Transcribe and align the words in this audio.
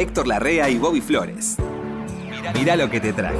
Héctor 0.00 0.26
Larrea 0.26 0.70
y 0.70 0.78
Bobby 0.78 1.02
Flores. 1.02 1.56
Mira 2.54 2.74
lo 2.74 2.88
que 2.88 3.00
te 3.00 3.12
traje. 3.12 3.36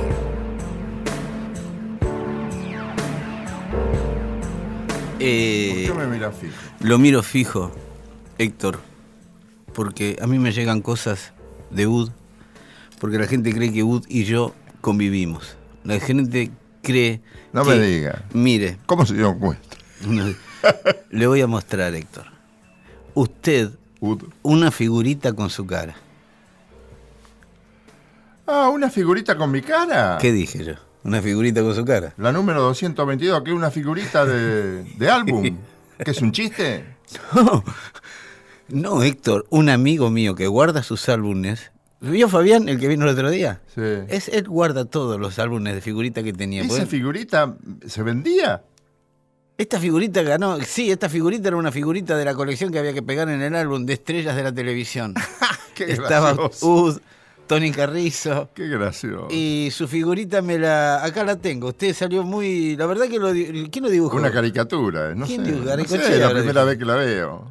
Eh, 5.19 5.85
¿Por 5.89 5.97
qué 5.99 6.07
me 6.07 6.13
mira 6.15 6.33
fijo? 6.33 6.55
Lo 6.81 6.99
miro 6.99 7.23
fijo, 7.23 7.71
Héctor, 8.39 8.81
porque 9.75 10.17
a 10.23 10.27
mí 10.27 10.39
me 10.39 10.53
llegan 10.53 10.81
cosas 10.81 11.33
de 11.71 11.87
UD, 11.87 12.11
porque 12.99 13.19
la 13.19 13.27
gente 13.27 13.53
cree 13.53 13.73
que 13.73 13.83
UD 13.83 14.05
y 14.09 14.25
yo 14.25 14.55
convivimos. 14.81 15.57
La 15.85 15.99
gente 16.01 16.51
cree 16.83 17.21
No 17.53 17.65
que- 17.65 17.71
me 17.71 17.81
diga. 17.87 18.25
Mire, 18.33 18.79
¿Cómo 18.87 19.05
se 19.05 19.15
dio 19.15 19.37
cuenta? 19.39 19.77
le 21.11 21.27
voy 21.27 21.41
a 21.43 21.47
mostrar, 21.47 21.95
Héctor. 21.95 22.27
Usted, 23.15 23.71
Ud. 24.01 24.23
una 24.43 24.71
figurita 24.71 25.35
con 25.35 25.51
su 25.51 25.67
cara. 25.67 25.95
Ah, 28.53 28.69
una 28.69 28.91
figurita 28.91 29.37
con 29.37 29.53
mi 29.53 29.63
cara. 29.63 30.19
¿Qué 30.21 30.33
dije 30.33 30.65
yo? 30.65 30.73
Una 31.05 31.23
figurita 31.23 31.63
con 31.63 31.73
su 31.73 31.85
cara. 31.85 32.13
La 32.17 32.33
número 32.33 32.61
222, 32.63 33.45
que 33.45 33.51
es 33.51 33.57
una 33.57 33.71
figurita 33.71 34.27
de, 34.27 34.83
de 34.83 35.09
álbum. 35.09 35.57
¿Que 36.05 36.11
es 36.11 36.21
un 36.21 36.33
chiste? 36.33 36.85
No, 37.33 37.63
no, 38.69 39.03
Héctor, 39.05 39.47
un 39.51 39.69
amigo 39.69 40.11
mío 40.11 40.35
que 40.35 40.49
guarda 40.49 40.83
sus 40.83 41.09
álbumes. 41.09 41.71
¿Vio 42.01 42.29
Fabián, 42.29 42.69
el 42.69 42.81
que 42.81 42.89
vino 42.89 43.05
el 43.05 43.13
otro 43.13 43.31
día? 43.31 43.61
Sí. 43.73 43.83
Es, 44.09 44.27
él 44.27 44.49
guarda 44.49 44.85
todos 44.85 45.21
los 45.21 45.39
álbumes 45.39 45.75
de 45.75 45.81
figurita 45.81 46.25
que 46.25 46.33
tenía. 46.33 46.63
¿Esa 46.63 46.71
Porque 46.71 46.87
figurita 46.87 47.55
se 47.87 48.03
vendía? 48.03 48.65
Esta 49.59 49.79
figurita 49.79 50.23
ganó, 50.23 50.61
sí, 50.63 50.91
esta 50.91 51.09
figurita 51.09 51.49
era 51.49 51.57
una 51.57 51.71
figurita 51.71 52.17
de 52.17 52.25
la 52.25 52.35
colección 52.35 52.73
que 52.73 52.81
había 52.81 52.95
que 52.95 53.03
pegar 53.03 53.29
en 53.29 53.43
el 53.43 53.55
álbum 53.55 53.87
de 53.87 53.93
estrellas 53.93 54.35
de 54.35 54.43
la 54.43 54.53
televisión. 54.53 55.15
Qué 55.75 55.93
Estaba 55.93 56.33
gracioso. 56.33 57.01
Tony 57.51 57.71
Carrizo. 57.73 58.49
Qué 58.55 58.69
gracioso. 58.69 59.29
Y 59.31 59.69
su 59.73 59.87
figurita 59.89 60.41
me 60.41 60.59
la. 60.59 61.05
Acá 61.05 61.25
la 61.25 61.37
tengo. 61.37 61.69
Usted 61.69 61.93
salió 61.95 62.23
muy. 62.23 62.77
La 62.77 62.87
verdad 62.87 63.07
que 63.09 63.19
lo. 63.19 63.33
¿Quién 63.33 63.85
lo 63.85 63.91
dibujó? 63.91 64.17
Una 64.17 64.31
caricatura, 64.33 65.15
no 65.15 65.27
¿Quién 65.27 65.45
sé. 65.45 65.53
dibuja? 65.53 65.77
No 65.77 65.85
sé, 65.85 66.19
la 66.19 66.31
primera 66.31 66.65
vez 66.65 66.79
que 66.79 66.85
la 66.85 66.95
veo. 66.95 67.51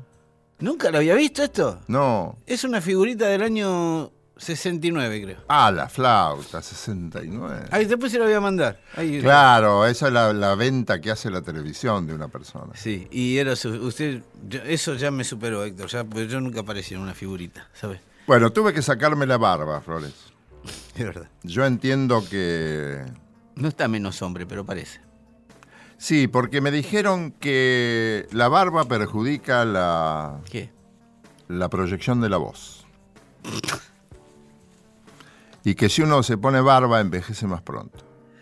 ¿Nunca 0.60 0.90
lo 0.92 0.98
había 0.98 1.16
visto 1.16 1.44
esto? 1.44 1.82
No. 1.88 2.38
Es 2.48 2.64
una 2.64 2.82
figurita 2.82 3.28
del 3.28 3.42
año 3.44 4.12
69, 4.38 5.22
creo. 5.24 5.38
Ah, 5.50 5.72
la 5.72 5.88
flauta, 5.90 6.62
69. 6.62 7.66
Ahí 7.72 7.86
después 7.86 8.12
se 8.12 8.18
lo 8.20 8.26
voy 8.26 8.34
a 8.34 8.42
mandar. 8.42 8.80
Ahí- 8.96 9.22
Claro, 9.22 9.86
esa 9.86 10.08
es 10.08 10.14
la, 10.14 10.32
la 10.34 10.56
venta 10.56 11.00
que 11.02 11.12
hace 11.12 11.30
la 11.30 11.42
televisión 11.42 12.08
de 12.08 12.14
una 12.14 12.28
persona. 12.30 12.74
Sí, 12.76 13.08
y 13.12 13.38
era 13.38 13.56
su- 13.56 13.70
usted, 13.86 14.22
yo- 14.48 14.62
eso 14.64 14.96
ya 14.96 15.12
me 15.12 15.24
superó, 15.26 15.64
Héctor, 15.66 15.88
ya, 15.90 16.04
pues 16.06 16.30
yo 16.30 16.40
nunca 16.42 16.62
aparecí 16.62 16.94
en 16.96 17.02
una 17.02 17.14
figurita, 17.14 17.68
¿sabes? 17.74 18.00
Bueno, 18.30 18.52
tuve 18.52 18.76
que 18.76 18.84
sacarme 18.84 19.26
la 19.26 19.40
barba, 19.40 19.82
Flores. 19.82 20.14
Es 20.94 21.04
verdad. 21.04 21.28
Yo 21.42 21.66
entiendo 21.66 22.24
que... 22.30 23.04
No 23.56 23.68
está 23.68 23.88
menos 23.88 24.22
hombre, 24.22 24.46
pero 24.46 24.64
parece. 24.64 25.02
Sí, 25.98 26.28
porque 26.28 26.62
me 26.62 26.70
dijeron 26.70 27.32
que 27.32 28.28
la 28.32 28.48
barba 28.48 28.86
perjudica 28.86 29.66
la, 29.66 30.42
¿Qué? 30.48 30.70
la 31.48 31.70
proyección 31.70 32.22
de 32.22 32.30
la 32.30 32.38
voz. 32.38 32.86
Y 35.64 35.74
que 35.74 35.90
si 35.90 36.04
uno 36.04 36.22
se 36.22 36.38
pone 36.38 36.62
barba 36.62 37.00
envejece 37.00 37.48
más 37.48 37.64
pronto. 37.64 37.98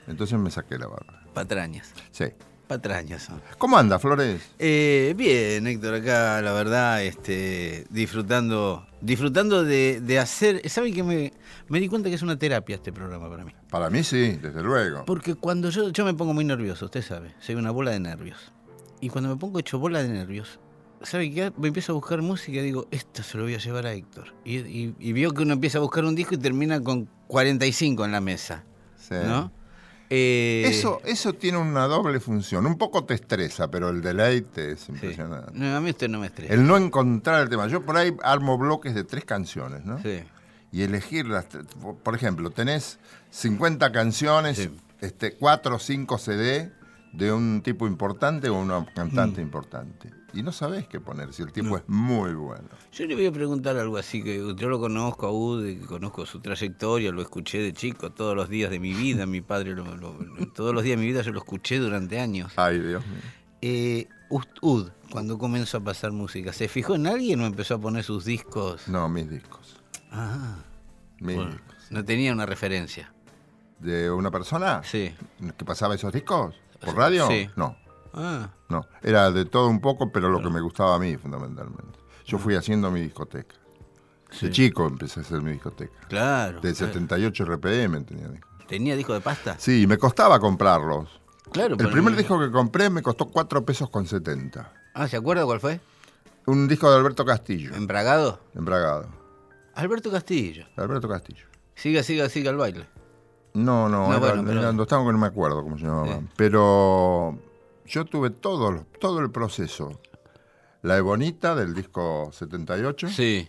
Entonces 0.06 0.38
me 0.38 0.52
saqué 0.52 0.78
la 0.78 0.88
barba. 0.88 1.24
Patrañas. 1.34 1.94
Sí. 2.12 2.26
Patrañas 2.68 3.24
son. 3.24 3.42
¿Cómo 3.58 3.78
anda, 3.78 3.98
Flores? 3.98 4.42
Eh, 4.60 5.14
bien, 5.18 5.66
Héctor, 5.68 5.96
acá 5.96 6.42
la 6.42 6.52
verdad, 6.52 7.02
este, 7.04 7.86
disfrutando, 7.90 8.86
disfrutando 9.02 9.64
de, 9.64 10.02
de 10.02 10.20
hacer. 10.20 10.68
¿Saben 10.70 10.94
que 10.94 11.04
me, 11.04 11.34
me 11.70 11.80
di 11.80 11.88
cuenta 11.88 12.10
que 12.10 12.16
es 12.16 12.22
una 12.22 12.38
terapia 12.38 12.76
este 12.76 12.92
programa 12.92 13.30
para 13.30 13.46
mí? 13.46 13.52
Para 13.70 13.90
mí 13.90 14.04
sí, 14.04 14.38
desde 14.42 14.62
luego. 14.64 15.06
Porque 15.06 15.36
cuando 15.36 15.70
yo, 15.70 15.90
yo 15.92 16.04
me 16.06 16.14
pongo 16.14 16.34
muy 16.34 16.44
nervioso, 16.44 16.86
usted 16.86 17.02
sabe, 17.02 17.34
soy 17.40 17.56
una 17.56 17.72
bola 17.72 17.92
de 17.92 18.00
nervios. 18.02 18.52
Y 19.00 19.10
cuando 19.10 19.30
me 19.30 19.38
pongo 19.38 19.60
hecho 19.60 19.80
bola 19.80 20.04
de 20.04 20.10
nervios, 20.10 20.60
¿sabe 21.04 21.32
qué? 21.32 21.54
Me 21.58 21.70
empiezo 21.70 21.94
a 21.94 21.96
buscar 21.96 22.22
música 22.22 22.58
y 22.60 22.64
digo, 22.64 22.88
esto 22.92 23.24
se 23.24 23.38
lo 23.38 23.44
voy 23.44 23.54
a 23.56 23.60
llevar 23.60 23.86
a 23.86 23.94
Héctor. 23.94 24.34
Y, 24.44 24.58
y, 24.58 24.96
y 25.00 25.14
vio 25.14 25.32
que 25.34 25.44
uno 25.44 25.54
empieza 25.54 25.78
a 25.78 25.82
buscar 25.82 26.04
un 26.04 26.16
disco 26.16 26.36
y 26.36 26.38
termina 26.38 26.82
con 26.82 27.08
45 27.28 28.04
en 28.06 28.12
la 28.12 28.20
mesa, 28.22 28.66
Sí. 28.98 29.16
¿no? 29.26 29.54
Eh, 30.10 30.64
Eso, 30.68 31.02
eso 31.06 31.34
tiene 31.34 31.58
una 31.58 31.86
doble 31.88 32.20
función. 32.20 32.66
Un 32.66 32.78
poco 32.78 33.04
te 33.04 33.14
estresa, 33.14 33.70
pero 33.70 33.90
el 33.90 34.02
deleite 34.02 34.72
es 34.72 34.82
sí. 34.82 34.92
impresionante. 34.94 35.52
No, 35.54 35.76
a 35.76 35.82
mí 35.82 35.90
usted 35.90 36.08
no 36.10 36.20
me 36.20 36.28
estresa. 36.28 36.54
El 36.54 36.66
no 36.66 36.78
encontrar 36.78 37.42
el 37.44 37.50
tema. 37.50 37.68
Yo 37.68 37.82
por 37.86 37.98
ahí 37.98 38.16
armo 38.24 38.58
bloques 38.58 38.96
de 38.96 39.04
tres 39.04 39.26
canciones, 39.26 39.84
¿no? 39.86 40.02
Sí. 40.02 40.24
Y 40.72 40.84
elegir 40.84 41.26
las. 41.28 41.50
tre- 41.50 41.66
por- 42.04 42.16
ejemplo, 42.16 42.50
tenés 42.52 43.00
50 43.32 43.92
canciones, 43.92 44.58
Sí. 44.58 44.70
este, 45.02 45.36
4 45.36 45.76
o 45.76 45.80
5 45.80 46.18
CD 46.18 46.72
de 47.14 47.32
un 47.34 47.62
tipo 47.62 47.88
importante 47.88 48.48
o 48.50 48.56
una 48.60 48.80
Mm. 48.82 48.86
cantante 48.96 49.42
importante. 49.42 50.12
Y 50.34 50.44
no 50.44 50.52
sabés 50.52 50.88
qué 50.88 51.00
poner 51.00 51.34
si 51.34 51.42
el 51.42 51.52
tipo 51.52 51.78
es 51.78 51.84
muy 51.88 52.34
bueno. 52.34 52.68
Yo 52.92 53.06
le 53.06 53.16
voy 53.16 53.26
a 53.28 53.32
preguntar 53.32 53.78
algo 53.78 53.98
así, 53.98 54.22
que 54.24 54.38
yo 54.56 54.70
lo 54.70 54.80
conozco 54.80 55.26
a 55.28 55.32
Ud, 55.32 55.86
conozco 55.86 56.26
su 56.26 56.40
trayectoria, 56.42 57.12
lo 57.12 57.22
escuché 57.22 57.60
de 57.60 57.74
chico 57.74 58.12
todos 58.12 58.36
los 58.36 58.50
días 58.50 58.70
de 58.70 58.80
mi 58.80 58.94
vida, 58.94 59.26
mi 59.26 59.42
padre, 59.42 59.72
lo- 59.74 59.96
lo- 59.96 60.20
lo- 60.22 60.48
todos 60.54 60.74
los 60.76 60.84
días 60.84 60.98
de 60.98 61.02
mi 61.02 61.08
vida 61.12 61.22
yo 61.22 61.32
lo 61.32 61.40
escuché 61.40 61.80
durante 61.80 62.20
años. 62.20 62.52
Ay, 62.58 62.80
Dios 62.80 63.06
mío. 63.08 63.20
Eh, 63.62 64.08
Ud, 64.62 64.90
cuando 65.10 65.38
comenzó 65.38 65.78
a 65.78 65.80
pasar 65.82 66.12
música, 66.12 66.52
¿se 66.52 66.68
fijó 66.68 66.96
en 66.96 67.08
alguien 67.08 67.40
o 67.42 67.46
empezó 67.46 67.76
a 67.76 67.80
poner 67.80 68.04
sus 68.04 68.26
discos? 68.26 68.88
No, 68.90 69.08
mis 69.08 69.30
discos. 69.30 69.78
Ah, 70.12 70.58
Mis 71.20 71.36
bueno, 71.38 71.52
discos. 71.52 71.76
no 71.92 72.04
tenía 72.04 72.34
una 72.34 72.46
referencia. 72.46 73.12
¿De 73.80 74.12
una 74.12 74.30
persona 74.30 74.82
Sí. 74.84 75.14
que 75.58 75.64
pasaba 75.66 75.96
esos 75.96 76.12
discos? 76.12 76.56
¿Por 76.82 76.96
radio? 76.96 77.28
Sí. 77.30 77.50
No. 77.56 77.78
Ah, 78.14 78.50
No, 78.70 78.86
era 79.02 79.32
de 79.32 79.46
todo 79.46 79.68
un 79.68 79.80
poco, 79.82 80.12
pero 80.12 80.30
lo 80.30 80.42
que 80.42 80.50
me 80.50 80.62
gustaba 80.62 80.96
a 80.96 81.00
mí 81.00 81.16
fundamentalmente. 81.18 82.00
Yo 82.26 82.38
fui 82.38 82.56
haciendo 82.56 82.92
mi 82.92 83.02
discoteca. 83.02 83.56
Sí. 84.32 84.48
De 84.48 84.52
chico 84.52 84.86
empecé 84.88 85.22
a 85.22 85.24
hacer 85.24 85.42
mi 85.42 85.52
discoteca. 85.54 85.94
claro. 86.10 86.56
De 86.60 86.74
claro. 86.74 86.94
78 86.94 87.46
RPM 87.46 88.02
tenía 88.04 88.28
discos. 88.28 88.52
¿Tenía 88.68 88.96
disco 88.98 89.14
de 89.14 89.22
pasta? 89.22 89.56
Sí, 89.58 89.88
me 89.88 89.98
costaba 89.98 90.40
comprarlos. 90.40 91.08
Claro. 91.54 91.78
El 91.80 91.90
primer 91.90 92.12
no- 92.12 92.18
disco 92.18 92.38
que 92.38 92.52
compré 92.52 92.90
me 92.90 93.02
costó 93.02 93.26
4 93.28 93.64
pesos 93.64 93.90
con 93.90 94.06
70. 94.06 94.74
Ah, 94.94 95.08
¿se 95.08 95.16
acuerda 95.16 95.46
cuál 95.46 95.62
fue? 95.62 95.80
Un 96.46 96.68
disco 96.68 96.90
de 96.92 96.98
Alberto 96.98 97.24
Castillo, 97.24 97.74
¿Embragado? 97.76 98.42
embragado. 98.56 99.08
Alberto 99.76 100.12
Castillo. 100.12 100.66
Alberto 100.76 101.08
Castillo. 101.08 101.46
Siga, 101.76 102.04
siga, 102.04 102.28
siga 102.28 102.52
el 102.52 102.58
baile. 102.58 102.86
No, 103.54 103.88
no, 103.88 104.08
No, 104.08 104.10
era, 104.12 104.20
bueno, 104.20 104.44
pero- 104.46 104.60
era 104.60 104.70
Andostán, 104.70 105.06
que 105.06 105.12
no 105.14 105.18
me 105.18 105.28
acuerdo 105.28 105.64
cómo 105.64 105.78
se 105.78 105.86
llamaba. 105.86 106.18
Sí. 106.20 106.28
Pero 106.36 107.38
yo 107.88 108.06
tuve 108.06 108.30
todo, 108.30 108.86
todo 109.00 109.20
el 109.20 109.32
proceso. 109.32 110.00
La 110.84 110.98
Ebonita 110.98 111.56
del 111.56 111.74
disco 111.74 112.30
78. 112.32 113.10
Sí. 113.10 113.48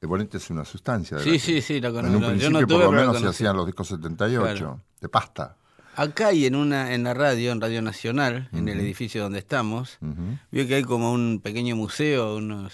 Ebonita 0.00 0.36
es 0.36 0.48
una 0.50 0.64
sustancia. 0.64 1.16
de 1.16 1.24
Sí, 1.24 1.32
la- 1.32 1.38
sí, 1.38 1.60
sí, 1.62 1.80
la 1.80 1.88
En 1.88 1.96
un 2.06 2.20
Yo 2.20 2.28
principio, 2.28 2.50
no 2.50 2.66
tuve, 2.66 2.84
por 2.84 2.94
lo 2.94 3.00
menos, 3.00 3.18
se 3.20 3.26
hacían 3.26 3.56
los 3.56 3.66
discos 3.66 3.88
78, 3.88 4.40
Claro. 4.58 4.80
de 5.00 5.08
pasta. 5.08 5.56
Acá 5.96 6.32
y 6.32 6.46
en 6.46 6.54
una 6.54 6.94
en 6.94 7.02
la 7.02 7.12
radio, 7.12 7.50
en 7.50 7.60
Radio 7.60 7.82
Nacional, 7.82 8.48
en 8.52 8.68
el 8.68 8.78
edificio 8.78 9.20
donde 9.24 9.40
estamos, 9.40 9.98
Ujú. 10.00 10.38
vio 10.52 10.66
que 10.68 10.76
hay 10.76 10.84
como 10.84 11.12
un 11.12 11.40
pequeño 11.42 11.74
museo, 11.74 12.36
unos 12.36 12.72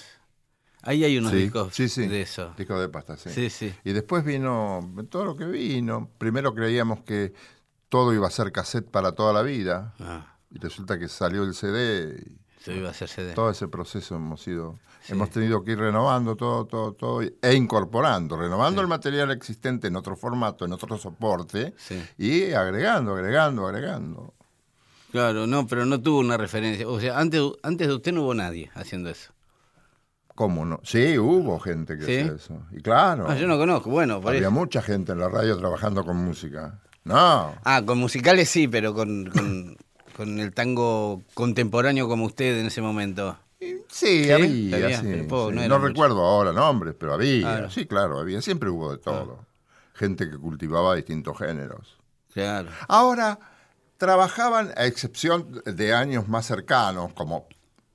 ahí 0.82 1.02
hay 1.04 1.16
unos 1.16 1.30
Sí, 1.32 1.38
discos 1.38 1.74
sí, 1.74 1.88
sí. 1.88 2.06
de 2.06 2.20
eso. 2.20 2.52
Disco 2.58 2.78
de 2.78 2.90
pasta, 2.90 3.16
sí. 3.16 3.30
Sí, 3.30 3.48
sí. 3.48 3.74
Y 3.82 3.92
después 3.94 4.22
vino 4.26 4.92
todo 5.08 5.24
lo 5.24 5.36
que 5.36 5.46
vino. 5.46 6.10
Primero 6.18 6.54
creíamos 6.54 7.00
que 7.00 7.32
todo 7.88 8.12
iba 8.12 8.26
a 8.26 8.30
ser 8.30 8.52
cassette 8.52 8.90
para 8.90 9.12
toda 9.12 9.32
la 9.32 9.40
vida. 9.40 9.94
Ah, 10.00 10.33
Y 10.54 10.58
resulta 10.58 10.98
que 10.98 11.08
salió 11.08 11.42
el 11.42 11.52
CD. 11.54 12.16
y 12.24 12.38
se 12.62 12.74
iba 12.76 12.88
a 12.88 12.92
hacer 12.92 13.08
CD. 13.08 13.34
todo 13.34 13.50
ese 13.50 13.68
proceso 13.68 14.14
hemos 14.16 14.46
ido, 14.48 14.78
hemos 15.08 15.28
tenido 15.28 15.62
que 15.64 15.72
ir 15.72 15.78
renovando 15.78 16.34
todo, 16.36 16.64
todo, 16.64 16.92
todo 16.94 17.20
e 17.20 17.54
incorporando, 17.54 18.38
renovando 18.38 18.80
el 18.80 18.86
material 18.88 19.30
existente 19.32 19.88
en 19.88 19.96
otro 19.96 20.16
formato, 20.16 20.64
en 20.64 20.72
otro 20.72 20.96
soporte 20.96 21.74
Sí. 21.76 22.02
y 22.16 22.52
agregando, 22.52 23.12
agregando, 23.14 23.66
agregando. 23.66 24.32
Claro, 25.12 25.46
no, 25.46 25.66
pero 25.66 25.84
no 25.84 26.00
tuvo 26.00 26.20
una 26.20 26.36
referencia. 26.38 26.88
O 26.88 26.98
sea, 26.98 27.18
antes, 27.18 27.42
antes 27.62 27.86
de 27.86 27.94
usted 27.94 28.12
no 28.12 28.22
hubo 28.22 28.34
nadie 28.34 28.70
haciendo 28.74 29.10
eso. 29.10 29.32
¿Cómo 30.34 30.64
no? 30.64 30.80
Sí, 30.82 31.16
hubo 31.18 31.60
gente 31.60 31.96
que 31.98 32.04
¿Sí? 32.04 32.18
hacía 32.20 32.32
eso. 32.34 32.62
Y 32.72 32.80
claro, 32.80 33.26
Ah, 33.28 33.36
yo 33.36 33.46
no 33.46 33.56
conozco. 33.58 33.90
Bueno, 33.90 34.20
por 34.20 34.30
había 34.30 34.40
eso. 34.48 34.50
mucha 34.50 34.82
gente 34.82 35.12
en 35.12 35.18
la 35.20 35.28
radio 35.28 35.56
trabajando 35.58 36.04
con 36.04 36.16
música. 36.16 36.80
No, 37.04 37.54
Ah, 37.64 37.82
con 37.86 37.98
musicales 37.98 38.48
sí, 38.48 38.66
pero 38.66 38.94
con, 38.94 39.26
con, 39.26 39.76
con 40.16 40.38
el 40.38 40.52
tango 40.52 41.22
contemporáneo 41.34 42.08
como 42.08 42.24
usted 42.26 42.58
en 42.60 42.66
ese 42.66 42.80
momento. 42.80 43.36
sí, 43.60 43.78
Sí, 43.88 44.30
había, 44.30 45.00
sí, 45.00 45.26
no 45.28 45.78
recuerdo 45.78 46.24
ahora 46.24 46.52
nombres, 46.52 46.94
pero 46.98 47.14
había. 47.14 47.40
Claro. 47.42 47.70
Sí, 47.70 47.86
claro, 47.86 48.18
había. 48.18 48.40
Siempre 48.42 48.68
hubo 48.70 48.92
de 48.92 48.98
todo. 48.98 49.44
Gente 49.94 50.28
que 50.28 50.36
cultivaba 50.38 50.94
distintos 50.96 51.38
géneros. 51.38 51.96
Claro. 52.32 52.68
Ahora, 52.88 53.38
trabajaban, 53.96 54.72
a 54.76 54.86
excepción 54.86 55.62
de 55.64 55.94
años 55.94 56.28
más 56.28 56.46
cercanos, 56.46 57.12
como 57.14 57.46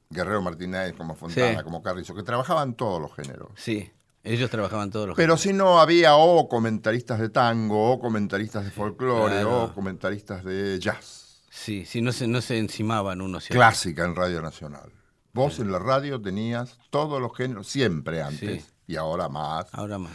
Guerrero 0.10 0.42
Martínez, 0.42 0.94
como 0.94 1.16
Fontana, 1.16 1.58
Sí. 1.60 1.64
como 1.64 1.84
Carrizo, 1.84 2.16
que 2.16 2.24
trabajaban 2.24 2.74
todos 2.74 3.02
los 3.02 3.14
géneros. 3.14 3.50
Sí. 3.56 3.92
Ellos 4.24 4.50
trabajaban 4.50 4.90
todos 4.92 5.08
los 5.08 5.16
Pero 5.16 5.38
géneros. 5.38 5.42
si 5.42 5.54
no 5.54 5.80
había 5.80 6.16
o 6.16 6.48
comentaristas 6.50 7.20
de 7.20 7.30
tango, 7.30 7.92
o 7.94 8.00
comentaristas 8.00 8.66
de 8.66 8.72
folclore, 8.72 9.34
claro. 9.42 9.64
o 9.66 9.74
comentaristas 9.74 10.44
de 10.44 10.80
jazz. 10.80 11.29
Sí, 11.64 11.86
sí, 11.86 12.02
no 12.02 12.12
se, 12.12 12.28
no 12.28 12.42
se 12.42 12.58
encimaban 12.58 13.22
unos. 13.22 13.48
Clásica 13.48 14.06
en 14.06 14.16
Radio 14.16 14.42
Nacional. 14.42 14.92
Vos 15.34 15.60
en 15.60 15.72
la 15.72 15.80
radio 15.80 16.22
tenías 16.22 16.80
todos 16.90 17.22
los 17.22 17.36
géneros, 17.36 17.68
siempre 17.68 18.22
antes, 18.22 18.64
Sí. 18.64 18.70
y 18.88 18.96
ahora 18.96 19.28
más. 19.30 19.66
Ahora 19.74 19.98
más. 20.00 20.14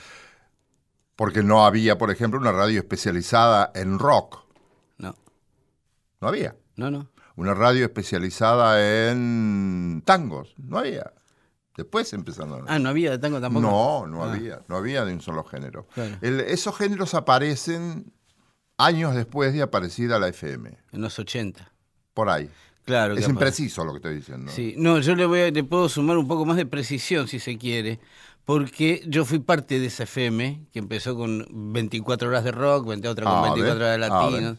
Porque 1.16 1.42
no 1.42 1.64
había, 1.66 1.96
por 1.98 2.10
ejemplo, 2.10 2.40
una 2.40 2.50
radio 2.50 2.80
especializada 2.80 3.70
en 3.74 3.98
rock. 3.98 4.38
No, 4.98 5.14
No 6.20 6.28
había. 6.28 6.56
no, 6.76 6.90
no. 6.90 7.08
Una 7.36 7.52
radio 7.54 7.84
especializada 7.84 9.10
en 9.10 10.02
tangos. 10.04 10.54
No 10.56 10.78
había. 10.78 11.12
Después 11.76 12.12
empezaron. 12.12 12.64
Ah, 12.68 12.78
no 12.78 12.88
había 12.88 13.10
de 13.10 13.18
tango 13.18 13.40
tampoco. 13.40 13.66
No, 13.66 14.06
no 14.06 14.24
Ah. 14.24 14.32
había. 14.32 14.62
No 14.68 14.76
había 14.76 15.04
de 15.04 15.12
un 15.12 15.20
solo 15.20 15.44
género. 15.44 15.86
Claro. 15.94 16.16
El- 16.20 16.40
esos 16.40 16.76
géneros 16.76 17.14
aparecen 17.14 18.12
años 18.78 19.14
después 19.14 19.52
de 19.52 19.62
aparecida 19.62 20.18
la 20.18 20.28
FM. 20.28 20.76
En 20.92 21.00
los 21.00 21.18
80. 21.18 21.72
Por 22.12 22.28
ahí. 22.28 22.48
Claro. 22.84 23.14
Es 23.14 23.20
capaz. 23.20 23.30
impreciso 23.32 23.84
lo 23.84 23.92
que 23.92 23.96
estoy 23.98 24.14
diciendo. 24.16 24.52
Sí, 24.52 24.74
no, 24.76 24.98
yo 25.00 25.14
le, 25.14 25.24
voy 25.26 25.40
a- 25.40 25.50
le 25.50 25.64
puedo 25.64 25.88
sumar 25.88 26.18
un 26.18 26.28
poco 26.28 26.44
más 26.44 26.56
de 26.56 26.66
precisión, 26.66 27.28
si 27.28 27.38
se 27.40 27.56
quiere, 27.56 27.98
porque 28.44 29.02
yo 29.06 29.24
fui 29.24 29.38
parte 29.38 29.80
de 29.80 29.86
esa 29.86 30.02
FM, 30.02 30.66
que 30.72 30.78
empezó 30.80 31.16
con 31.16 31.46
24 31.72 32.28
horas 32.28 32.44
de 32.44 32.52
rock, 32.52 32.86
otra 32.88 33.24
con 33.24 33.34
Ah, 33.34 33.42
24 33.54 33.62
¿ves? 33.62 33.74
horas 33.74 33.98
de 33.98 34.04
Ah, 34.04 34.08
latinos. 34.08 34.58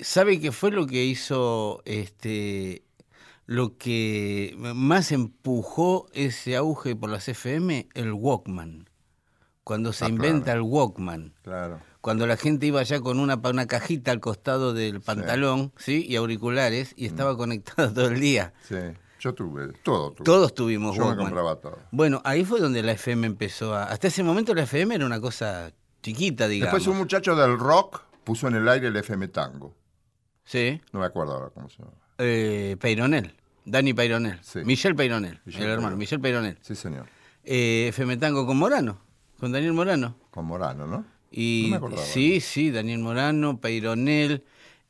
¿Sabe 0.00 0.40
qué 0.40 0.50
fue 0.50 0.72
lo 0.72 0.86
que 0.88 1.04
hizo, 1.04 1.82
este, 1.84 2.82
lo 3.46 3.76
que 3.78 4.56
más 4.74 5.12
empujó 5.12 6.08
ese 6.12 6.56
auge 6.56 6.96
por 6.96 7.10
las 7.10 7.28
FM? 7.28 7.86
El 7.94 8.12
Walkman. 8.12 8.88
Cuando 9.64 9.92
se 9.92 10.04
Ah, 10.04 10.08
inventa 10.08 10.44
claro. 10.46 10.60
el 10.60 10.66
Walkman 10.70 11.34
Claro. 11.42 11.80
cuando 12.00 12.26
la 12.26 12.36
gente 12.36 12.66
iba 12.66 12.82
ya 12.82 13.00
con 13.00 13.20
una, 13.20 13.36
una 13.36 13.66
cajita 13.66 14.10
al 14.10 14.18
costado 14.20 14.74
del 14.74 15.00
pantalón, 15.00 15.72
¿sí? 15.76 16.04
Y 16.08 16.16
auriculares, 16.16 16.94
y 16.96 17.04
Mm. 17.04 17.06
estaba 17.06 17.36
conectada 17.36 17.92
todo 17.94 18.08
el 18.08 18.20
día. 18.20 18.52
Sí. 18.68 18.76
Yo 19.20 19.34
tuve. 19.34 19.72
Todo 19.84 20.10
tuve. 20.10 20.24
Todos 20.24 20.52
tuvimos 20.52 20.96
Yo 20.96 21.08
me 21.10 21.16
compraba 21.16 21.54
todo. 21.60 21.78
Bueno, 21.92 22.20
ahí 22.24 22.44
fue 22.44 22.58
donde 22.58 22.82
la 22.82 22.90
FM 22.92 23.24
empezó 23.28 23.72
a... 23.72 23.84
Hasta 23.84 24.08
ese 24.08 24.24
momento 24.24 24.52
la 24.52 24.62
FM 24.64 24.96
era 24.96 25.06
una 25.06 25.20
cosa 25.20 25.70
chiquita, 26.02 26.48
digamos. 26.48 26.72
Después 26.74 26.92
un 26.92 26.98
muchacho 26.98 27.36
del 27.36 27.56
rock 27.56 28.02
puso 28.24 28.48
en 28.48 28.56
el 28.56 28.68
aire 28.68 28.88
el 28.88 28.96
FM 28.96 29.28
Tango. 29.28 29.76
Sí, 30.44 30.80
No 30.92 30.98
me 30.98 31.06
acuerdo 31.06 31.34
ahora 31.34 31.50
cómo 31.54 31.68
se 31.68 31.78
llama. 31.78 31.92
eh, 32.18 32.76
Peironel, 32.80 33.32
Dani 33.64 33.94
Peironel, 33.94 34.40
Sí. 34.42 34.58
Michel 34.64 34.96
Peironel, 34.96 35.40
Michel 35.44 35.62
el 35.62 35.68
hermano, 35.68 35.80
Peyronel. 35.90 35.98
Michel 35.98 36.20
Peironel. 36.20 36.58
Sí, 36.60 36.74
señor. 36.74 37.06
Eh, 37.44 37.86
FM 37.90 38.16
Tango 38.16 38.44
con 38.44 38.56
Morano, 38.56 38.98
con 39.42 39.50
Daniel 39.50 39.72
Morano. 39.72 40.14
Con 40.30 40.44
Morano, 40.46 40.86
¿no? 40.86 41.04
Y 41.32 41.62
No 41.64 41.70
me 41.70 41.76
acordaba. 41.78 42.02
sí, 42.04 42.40
sí, 42.40 42.70
Daniel 42.70 43.00
Morano, 43.00 43.58
Peironel, 43.60 44.44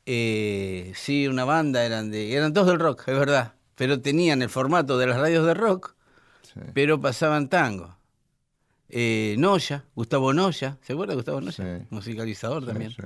eh, 0.05 0.91
sí, 0.95 1.27
una 1.27 1.43
banda 1.43 1.83
eran 1.83 2.11
de, 2.11 2.35
eran 2.35 2.53
todos 2.53 2.67
del 2.67 2.77
rock, 2.79 2.99
es 3.07 3.17
verdad, 3.17 3.53
pero 3.73 3.99
tenían 3.99 4.43
el 4.43 4.49
formato 4.49 4.99
de 4.99 5.07
las 5.07 5.17
radios 5.17 5.43
de 5.47 5.55
rock, 5.55 5.95
Sí. 6.43 6.59
pero 6.75 7.01
pasaban 7.01 7.49
tango. 7.49 7.97
Eh, 8.89 9.33
Noya, 9.39 9.85
Gustavo 9.95 10.33
Noya, 10.33 10.77
¿se 10.83 10.93
acuerda 10.93 11.13
de 11.13 11.15
Gustavo 11.15 11.41
Noya? 11.41 11.79
Sí. 11.79 11.87
Musicalizador 11.89 12.63
también. 12.63 12.91
sí. 12.91 13.01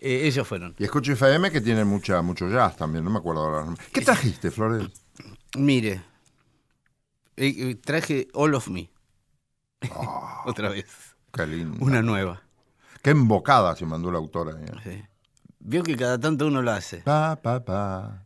Eh, 0.00 0.26
ellos 0.26 0.46
fueron. 0.46 0.74
Y 0.78 0.84
escucho 0.84 1.12
FM 1.12 1.50
que 1.50 1.62
tiene 1.62 1.82
mucha, 1.86 2.20
mucho 2.20 2.46
jazz 2.50 2.76
también, 2.76 3.04
no 3.04 3.10
me 3.10 3.20
acuerdo 3.20 3.40
ahora. 3.44 3.74
¿Qué 3.90 4.02
trajiste, 4.02 4.50
Flores? 4.50 4.86
Mire, 5.56 6.02
eh, 7.38 7.74
traje 7.76 8.28
All 8.34 8.54
of 8.54 8.68
Me. 8.68 8.90
Ah. 9.90 10.42
Otra 10.46 10.68
vez. 10.68 10.86
Qué 11.32 11.46
lindo. 11.46 11.78
Una 11.84 12.02
nueva. 12.02 12.42
Qué 13.02 13.10
embocada 13.10 13.74
se 13.76 13.86
mandó 13.86 14.10
la 14.10 14.18
autora. 14.18 14.52
eh. 14.52 14.72
sí. 14.84 15.02
Vio 15.62 15.82
que 15.82 15.96
cada 15.96 16.18
tanto 16.18 16.46
uno 16.46 16.62
lo 16.62 16.70
hace. 16.72 16.98
Pa, 16.98 17.36
pa, 17.42 17.64
pa. 17.64 18.24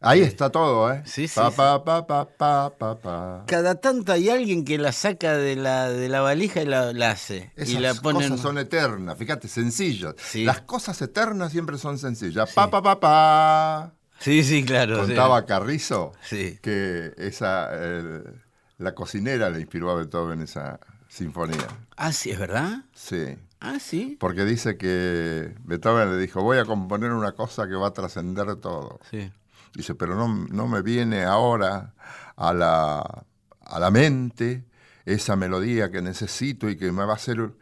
Ahí 0.00 0.20
está 0.20 0.50
todo, 0.50 0.92
¿eh? 0.92 1.02
Sí, 1.06 1.26
sí, 1.28 1.34
Pa, 1.34 1.50
pa, 1.50 2.04
pa. 2.04 3.44
Cada 3.46 3.76
tanto 3.76 4.12
hay 4.12 4.28
alguien 4.28 4.64
que 4.66 4.76
la 4.76 4.92
saca 4.92 5.34
de 5.34 5.56
la, 5.56 5.88
de 5.88 6.10
la 6.10 6.20
valija 6.20 6.60
y 6.60 6.66
la, 6.66 6.92
la 6.92 7.12
hace. 7.12 7.52
Esas 7.56 7.68
y 7.74 7.78
la 7.78 7.94
ponen. 7.94 8.28
cosas 8.28 8.40
son 8.40 8.58
eternas, 8.58 9.16
fíjate, 9.16 9.48
sencillas. 9.48 10.14
Sí. 10.18 10.44
Las 10.44 10.60
cosas 10.60 11.00
eternas 11.00 11.52
siempre 11.52 11.78
son 11.78 11.98
sencillas. 11.98 12.52
Pa, 12.52 12.68
pa, 12.70 12.82
pa, 12.82 13.00
pa. 13.00 13.92
Sí, 14.18 14.44
sí, 14.44 14.62
claro. 14.62 14.96
sí. 15.00 15.06
Contaba 15.06 15.46
Carrizo 15.46 16.12
que 16.28 17.14
esa, 17.16 17.72
el- 17.74 18.42
la 18.76 18.94
cocinera 18.94 19.48
le 19.48 19.60
inspiró 19.60 19.90
a 19.90 19.94
Beethoven 19.94 20.42
esa 20.42 20.80
sinfonía. 21.14 21.68
Ah, 21.96 22.12
sí, 22.12 22.30
¿es 22.30 22.38
verdad? 22.38 22.84
Sí. 22.92 23.36
Ah, 23.60 23.78
sí. 23.78 24.16
Porque 24.18 24.44
dice 24.44 24.76
que 24.76 25.54
Beethoven 25.62 26.10
le 26.10 26.18
dijo, 26.18 26.42
voy 26.42 26.58
a 26.58 26.64
componer 26.64 27.12
una 27.12 27.32
cosa 27.32 27.68
que 27.68 27.74
va 27.76 27.88
a 27.88 27.92
trascender 27.92 28.56
todo. 28.56 28.98
Sí. 29.10 29.32
Dice, 29.74 29.94
pero 29.94 30.16
no, 30.16 30.28
no 30.28 30.66
me 30.66 30.82
viene 30.82 31.22
ahora 31.24 31.94
a 32.36 32.52
la, 32.52 33.24
a 33.60 33.78
la 33.78 33.90
mente 33.90 34.64
esa 35.04 35.36
melodía 35.36 35.90
que 35.90 36.02
necesito 36.02 36.68
y 36.68 36.76
que 36.76 36.90
me 36.90 37.04
va 37.04 37.14
a 37.14 37.18
ser 37.18 37.52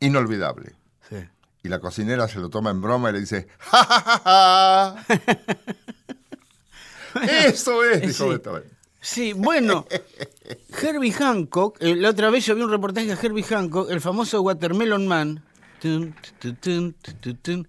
inolvidable. 0.00 0.74
Sí. 1.08 1.16
Y 1.62 1.68
la 1.68 1.78
cocinera 1.78 2.26
se 2.26 2.38
lo 2.40 2.48
toma 2.48 2.70
en 2.70 2.80
broma 2.80 3.10
y 3.10 3.12
le 3.12 3.20
dice, 3.20 3.48
¡Ja, 3.58 3.84
ja, 3.84 4.18
ja, 4.24 4.96
ja! 5.04 5.06
Eso 7.46 7.84
es, 7.84 8.00
dijo 8.00 8.24
Sí. 8.24 8.30
Beethoven. 8.30 8.71
Sí, 9.02 9.32
bueno, 9.32 9.84
Herbie 10.80 11.12
Hancock, 11.12 11.76
eh, 11.80 11.96
la 11.96 12.10
otra 12.10 12.30
vez 12.30 12.46
yo 12.46 12.54
vi 12.54 12.62
un 12.62 12.70
reportaje 12.70 13.08
de 13.08 13.14
Herbie 13.20 13.42
Hancock, 13.42 13.90
el 13.90 14.00
famoso 14.00 14.40
Watermelon 14.42 15.08
Man, 15.08 15.42
tun, 15.80 16.14
tun, 16.60 16.94
tun, 17.42 17.68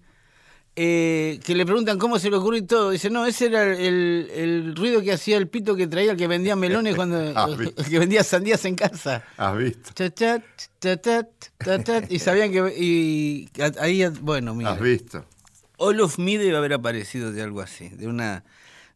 eh, 0.76 1.40
que 1.44 1.56
le 1.56 1.66
preguntan 1.66 1.98
cómo 1.98 2.20
se 2.20 2.30
le 2.30 2.36
ocurrió 2.36 2.60
y 2.60 2.66
todo. 2.66 2.90
Dice, 2.90 3.10
no, 3.10 3.26
ese 3.26 3.46
era 3.46 3.64
el, 3.64 4.30
el 4.32 4.76
ruido 4.76 5.02
que 5.02 5.12
hacía 5.12 5.36
el 5.36 5.48
pito 5.48 5.74
que 5.74 5.88
traía 5.88 6.12
el 6.12 6.16
que 6.16 6.28
vendía 6.28 6.54
melones 6.54 6.94
cuando 6.94 7.32
Ah, 7.36 7.48
que 7.90 7.98
vendía 7.98 8.22
sandías 8.22 8.64
en 8.64 8.76
casa. 8.76 9.24
¿Has 9.36 9.56
visto? 9.56 9.90
Cha, 9.92 10.10
cha, 10.14 10.42
cha, 10.80 11.00
cha, 11.00 11.28
cha, 11.64 11.82
cha, 11.82 12.02
y 12.08 12.18
sabían 12.20 12.52
que... 12.52 12.74
Y 12.78 13.50
ahí, 13.80 14.04
bueno, 14.20 14.54
mira. 14.54 14.72
¿Has 14.72 14.80
visto? 14.80 15.24
All 15.78 16.00
of 16.00 16.18
Me 16.18 16.38
debe 16.38 16.56
haber 16.56 16.74
aparecido 16.74 17.32
de 17.32 17.42
algo 17.42 17.60
así, 17.60 17.88
de 17.88 18.06
una, 18.06 18.44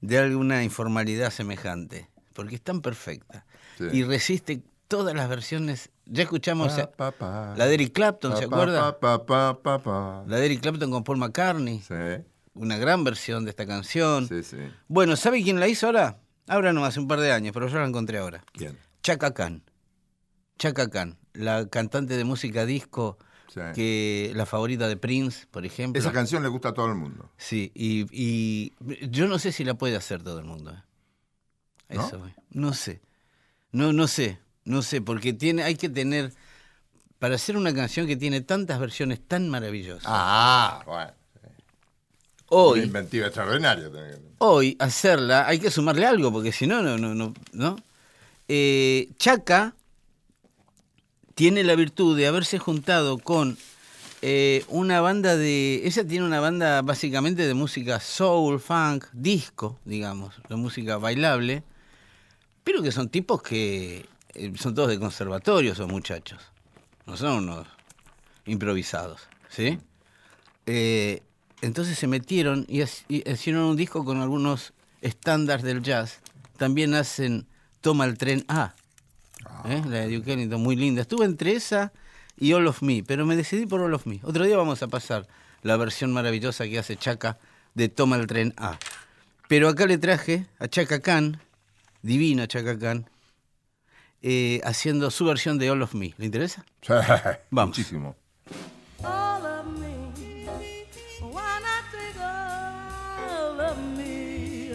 de 0.01 0.19
alguna 0.19 0.63
informalidad 0.63 1.31
semejante, 1.31 2.09
porque 2.39 2.55
es 2.55 2.63
tan 2.63 2.81
perfecta 2.83 3.45
Sí. 3.79 3.85
y 3.93 4.05
resiste 4.05 4.63
todas 4.87 5.13
las 5.13 5.29
versiones. 5.29 5.91
Ya 6.07 6.23
escuchamos 6.23 6.73
Pa, 6.75 6.83
a- 6.83 6.91
pa, 6.93 7.11
pa. 7.13 7.55
la 7.57 7.67
de 7.67 7.75
Eric 7.75 7.93
Clapton, 7.93 8.37
¿se 8.37 8.45
acuerda? 8.45 8.97
La 10.27 10.37
de 10.37 10.47
Eric 10.47 10.61
Clapton 10.61 10.89
con 10.93 11.03
Paul 11.03 11.19
McCartney, 11.19 11.81
Sí, 11.81 11.95
una 12.55 12.77
gran 12.79 13.03
versión 13.03 13.45
de 13.45 13.51
esta 13.51 13.67
canción. 13.67 14.29
sí, 14.29 14.45
sí. 14.45 14.57
Bueno, 14.87 15.17
¿sabe 15.17 15.43
quién 15.43 15.59
la 15.59 15.67
hizo 15.67 15.87
ahora? 15.87 16.21
Ahora 16.47 16.73
no, 16.73 16.85
hace 16.85 17.01
un 17.01 17.09
par 17.09 17.19
de 17.21 17.33
años, 17.33 17.53
pero 17.53 17.67
yo 17.67 17.79
la 17.81 17.87
encontré 17.87 18.19
ahora. 18.19 18.45
¿Quién? 18.53 18.79
Chaka 19.03 19.35
Khan. 19.35 19.63
Chaka 20.59 20.89
Khan, 20.91 21.19
la 21.35 21.67
cantante 21.69 22.17
de 22.17 22.23
música 22.25 22.65
disco, 22.67 23.19
Sí. 23.53 23.61
que 23.75 24.33
la 24.37 24.45
favorita 24.47 24.87
de 24.89 24.97
Prince, 24.97 25.47
por 25.51 25.65
ejemplo. 25.67 25.99
Esa 26.01 26.13
canción 26.13 26.43
le 26.43 26.49
gusta 26.51 26.69
a 26.69 26.75
todo 26.75 26.87
el 26.87 26.95
mundo. 26.95 27.31
Sí, 27.37 27.73
y, 27.75 28.07
y 28.13 28.73
yo 29.11 29.27
no 29.27 29.39
sé 29.39 29.53
si 29.53 29.65
la 29.65 29.75
puede 29.75 29.97
hacer 29.97 30.23
todo 30.23 30.39
el 30.39 30.45
mundo. 30.45 30.71
¿eh? 30.73 30.83
¿No? 31.89 32.07
Eso, 32.07 32.19
güey. 32.19 32.33
no 32.51 32.73
sé. 32.75 33.01
No, 33.73 33.93
no 33.93 34.09
sé, 34.09 34.39
no 34.65 34.83
sé, 34.83 35.01
porque 35.03 35.33
tiene, 35.33 35.63
hay 35.63 35.75
que 35.77 35.89
tener, 35.89 36.33
para 37.19 37.35
hacer 37.35 37.57
una 37.57 37.75
canción 37.75 38.07
que 38.07 38.17
tiene 38.17 38.41
tantas 38.41 38.79
versiones 38.81 39.21
tan 39.27 39.49
maravillosas, 39.49 40.05
Ah, 40.07 40.83
bueno. 40.87 41.13
Hoy, 42.51 42.81
inventiva 42.81 43.27
extraordinaria. 43.27 43.91
también. 43.93 44.21
hoy 44.39 44.75
hacerla, 44.79 45.47
hay 45.47 45.59
que 45.59 45.71
sumarle 45.71 46.07
algo, 46.07 46.33
porque 46.33 46.51
si 46.51 46.67
no, 46.67 46.83
no, 46.83 46.97
no, 46.97 47.15
no, 47.15 47.35
¿no? 47.53 47.77
Eh, 48.49 49.11
Chaca 49.19 49.75
tiene 51.35 51.63
la 51.63 51.75
virtud 51.75 52.17
de 52.17 52.27
haberse 52.27 52.59
juntado 52.59 53.19
con 53.19 53.59
eh, 54.23 54.65
una 54.69 55.03
banda 55.03 55.37
de. 55.37 55.83
Ella 55.87 56.07
tiene 56.07 56.25
una 56.25 56.41
banda 56.41 56.81
básicamente 56.81 57.47
de 57.47 57.53
música 57.53 58.01
soul, 58.01 58.59
funk, 58.61 59.05
disco, 59.13 59.79
digamos, 59.85 60.35
la 60.49 60.57
música 60.57 60.97
bailable, 60.97 61.63
pero 62.69 62.83
que 62.83 62.93
son 62.93 63.09
tipos 63.09 63.41
que 63.41 64.05
eh, 64.35 64.53
son 64.59 64.75
todos 64.75 64.91
de 64.91 64.99
conservatorio, 64.99 65.73
esos 65.73 65.89
muchachos. 65.89 66.39
No 67.07 67.17
son 67.17 67.45
unos 67.45 67.67
improvisados, 68.45 69.23
¿sí? 69.49 69.79
Eh, 70.67 71.23
entonces 71.63 71.99
se 71.99 72.07
metieron 72.07 72.67
y, 72.69 72.83
y 73.09 73.27
hicieron 73.27 73.63
un 73.63 73.77
disco 73.77 74.05
con 74.05 74.21
algunos 74.21 74.75
estándares 75.01 75.65
del 75.65 75.83
jazz. 75.83 76.21
También 76.59 76.93
hacen 76.93 77.47
Toma 77.81 78.05
el 78.05 78.19
tren 78.19 78.45
A, 78.49 78.75
¿eh? 79.65 79.83
la 79.87 80.01
de 80.01 80.15
Duke 80.15 80.35
Ellington, 80.35 80.63
muy 80.63 80.77
linda. 80.77 81.01
Estuve 81.01 81.25
entre 81.25 81.53
esa 81.53 81.91
y 82.37 82.53
All 82.53 82.67
of 82.67 82.83
Me, 82.83 83.03
pero 83.03 83.25
me 83.25 83.35
decidí 83.35 83.65
por 83.65 83.81
All 83.81 83.95
of 83.95 84.05
Me. 84.05 84.21
Otro 84.25 84.45
día 84.45 84.59
vamos 84.59 84.83
a 84.83 84.89
pasar 84.89 85.27
la 85.63 85.79
versión 85.79 86.13
maravillosa 86.13 86.67
que 86.67 86.79
hace 86.79 86.99
Chaka 86.99 87.39
de 87.73 87.89
Toma 87.89 88.17
el 88.17 88.27
tren 88.27 88.53
A. 88.59 88.79
Pero 89.49 89.71
acá 89.71 89.87
le 89.87 89.97
traje 89.97 90.45
a 90.59 90.69
Chaka 90.69 91.01
Khan, 91.01 91.41
divina 92.03 92.47
Chaka 92.47 92.79
Khan, 92.79 93.09
eh, 94.23 94.61
haciendo 94.65 95.11
su 95.11 95.25
versión 95.25 95.59
de 95.59 95.71
All 95.71 95.83
of 95.83 95.95
Me. 95.95 96.15
¿Le 96.19 96.27
interesa? 96.27 96.65
Sí, 96.83 96.93
Vamos. 97.51 97.77
Muchísimo. 97.79 98.17
all 99.05 99.45
of 99.47 99.67
me. 99.79 100.13
Why 101.21 101.61
not 101.61 101.85
take 101.93 102.21
all 102.21 103.61
of 103.61 103.79
me? 103.97 104.71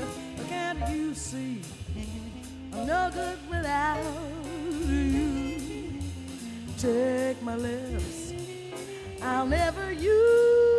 Can't 0.49 0.79
you 0.89 1.13
see? 1.15 1.61
I'm 2.73 2.87
no 2.87 3.09
good 3.13 3.37
without 3.49 3.99
you. 4.87 5.99
Take 6.77 7.41
my 7.41 7.55
lips, 7.55 8.33
I'll 9.21 9.45
never 9.45 9.91
use 9.93 10.72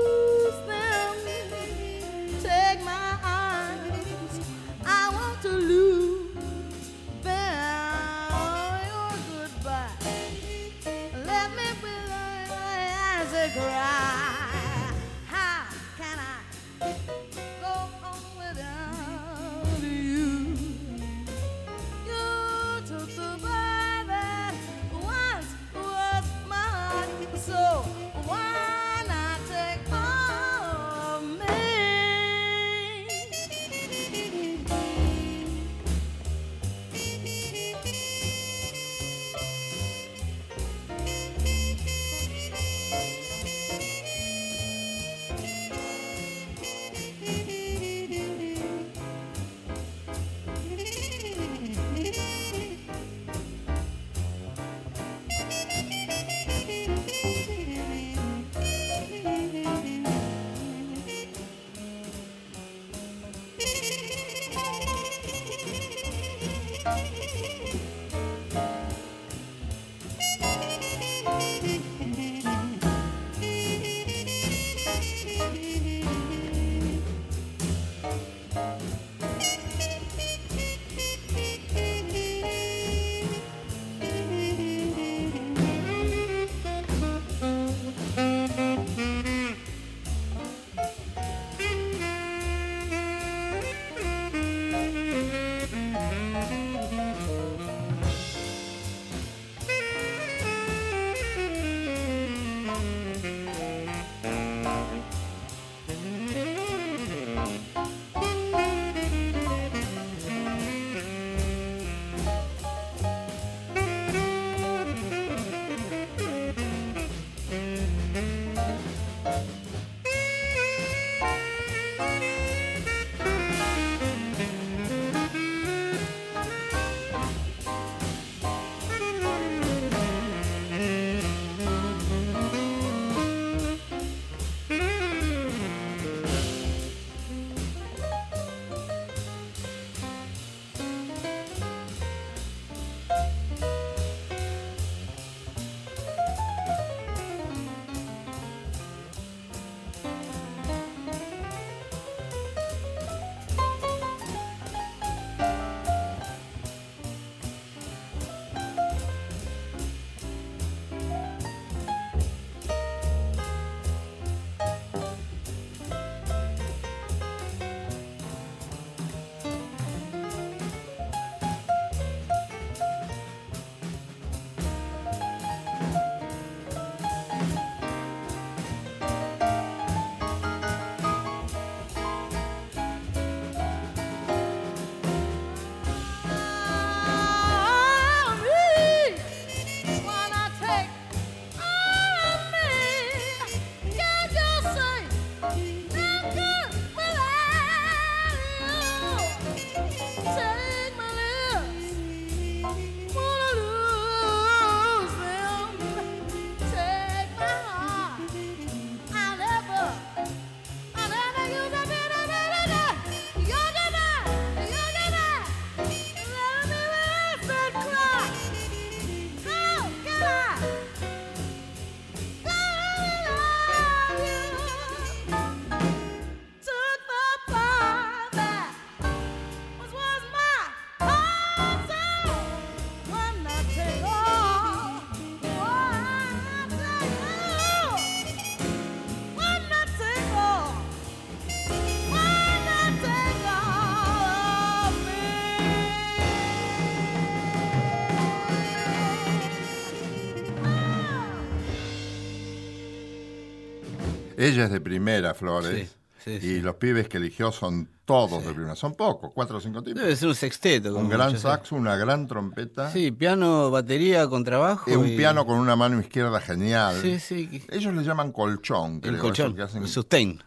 Ella 254.47 254.65
es 254.65 254.71
de 254.71 254.81
primera, 254.81 255.35
Flores. 255.35 255.89
Sí, 256.25 256.39
sí, 256.41 256.47
y 256.47 256.51
sí. 256.57 256.61
los 256.61 256.77
pibes 256.77 257.09
que 257.09 257.17
eligió 257.19 257.53
son 257.53 257.89
todos 258.05 258.45
de 258.45 258.53
primera. 258.53 258.75
Son 258.77 258.95
pocos, 258.95 259.31
cuatro 259.35 259.59
o 259.59 259.61
cinco 259.61 259.83
tipos. 259.83 260.03
Debe 260.03 260.15
ser 260.17 260.29
un 260.29 260.35
sexteto. 260.35 260.95
Un 260.97 261.09
gran 261.09 261.39
saxo, 261.39 261.75
una 261.77 261.97
gran 261.97 262.27
trompeta. 262.27 262.91
Sí, 262.93 263.11
piano, 263.11 263.71
batería, 263.71 264.27
contrabajo. 264.29 264.91
y 264.91 264.95
un 264.95 265.09
y- 265.09 265.17
piano 265.17 265.47
con 265.47 265.59
una 265.59 265.77
mano 265.77 266.01
izquierda 266.01 266.41
genial. 266.41 266.99
Sí, 267.01 267.19
sí. 267.21 267.63
Ellos 267.71 267.95
le 267.95 268.03
llaman 268.05 268.33
colchón, 268.33 269.01
creo. 269.01 269.15
El 269.15 269.19
colchón, 269.21 269.55
que 269.55 269.63
hacen- 269.63 269.83
el 269.83 269.89
sustain. 269.89 270.43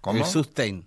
¿Cómo? 0.00 0.18
El 0.18 0.24
sustain. 0.24 0.84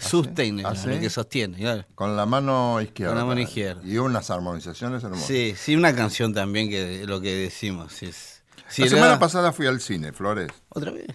Sustain, 0.00 0.64
¿Ah, 0.64 0.72
es 0.74 0.80
sí? 0.82 0.88
lo 0.88 1.00
que 1.00 1.10
sostiene, 1.10 1.56
claro. 1.58 1.84
Con 1.96 2.16
la 2.16 2.24
mano 2.24 2.80
izquierda. 2.80 3.12
Con 3.14 3.18
la 3.18 3.24
mano 3.24 3.40
izquierda. 3.40 3.82
Y 3.84 3.98
unas 3.98 4.30
armonizaciones 4.30 5.02
hermosas. 5.02 5.26
Sí, 5.26 5.54
sí, 5.56 5.74
una 5.74 5.92
canción 5.92 6.32
también 6.32 6.68
que 6.68 7.04
lo 7.06 7.20
que 7.20 7.34
decimos 7.34 8.00
es. 8.04 8.42
si 8.68 8.82
la 8.82 8.86
era- 8.88 8.96
semana 8.96 9.18
pasada 9.18 9.50
fui 9.50 9.66
al 9.66 9.80
cine, 9.80 10.12
Flores. 10.12 10.50
¿Otra 10.68 10.92
vez? 10.92 11.06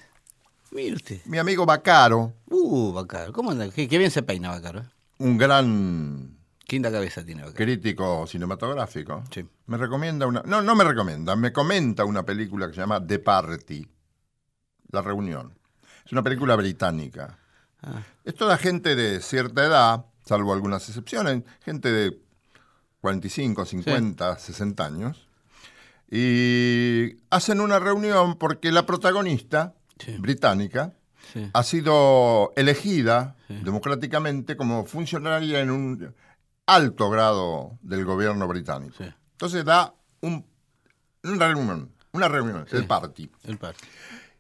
Mire 0.74 0.96
usted. 0.96 1.22
Mi 1.26 1.38
amigo 1.38 1.66
Bacaro, 1.66 2.34
Uh, 2.50 2.92
Bacaro. 2.94 3.32
¿Cómo 3.34 3.52
anda? 3.52 3.70
Qué, 3.70 3.88
qué 3.88 3.98
bien 3.98 4.12
se 4.12 4.24
peina 4.24 4.50
Bacaro. 4.50 4.80
¿eh? 4.80 4.86
un 5.20 5.38
gran 5.38 6.38
Qué 6.66 6.76
linda 6.78 6.92
cabeza 6.92 7.24
tiene 7.24 7.42
Bacaro. 7.42 7.58
crítico 7.58 8.26
cinematográfico, 8.28 9.24
Sí. 9.32 9.46
me 9.68 9.78
recomienda 9.78 10.26
una. 10.28 10.42
No, 10.46 10.62
no 10.62 10.76
me 10.76 10.84
recomienda, 10.84 11.36
me 11.36 11.52
comenta 11.54 12.06
una 12.06 12.24
película 12.24 12.68
que 12.68 12.74
se 12.74 12.80
llama 12.82 13.06
The 13.06 13.20
Party, 13.20 13.88
La 14.92 15.02
Reunión. 15.02 15.54
Es 16.06 16.12
una 16.12 16.24
película 16.24 16.56
británica. 16.56 17.38
Ah, 17.82 18.02
Es 18.24 18.36
toda 18.36 18.58
gente 18.58 18.96
de 18.96 19.22
cierta 19.22 19.64
edad, 19.66 20.06
salvo 20.26 20.54
algunas 20.54 20.88
excepciones, 20.88 21.44
gente 21.64 21.92
de 21.92 22.18
45, 23.02 23.66
50, 23.66 24.38
60 24.40 24.86
años, 24.86 25.28
y 26.10 27.18
hacen 27.30 27.60
una 27.60 27.80
reunión 27.80 28.38
porque 28.38 28.72
la 28.72 28.86
protagonista 28.86 29.74
Sí. 30.00 30.18
británica 30.18 30.94
sí. 31.34 31.50
ha 31.54 31.64
sido 31.64 32.52
elegida 32.56 33.36
democráticamente 33.50 34.58
como 34.58 34.86
funcionaria 34.86 35.60
en 35.62 35.70
un 35.72 36.14
alto 36.66 37.10
grado 37.10 37.78
del 37.82 38.04
gobierno 38.06 38.48
británico. 38.48 38.96
Entonces 39.32 39.64
da 39.66 39.94
un- 40.22 40.46
una 41.24 41.48
reunión, 41.48 41.92
una 42.12 42.28
reunión, 42.28 42.66
el 42.72 42.86
party. 42.88 43.32
El. 43.44 43.60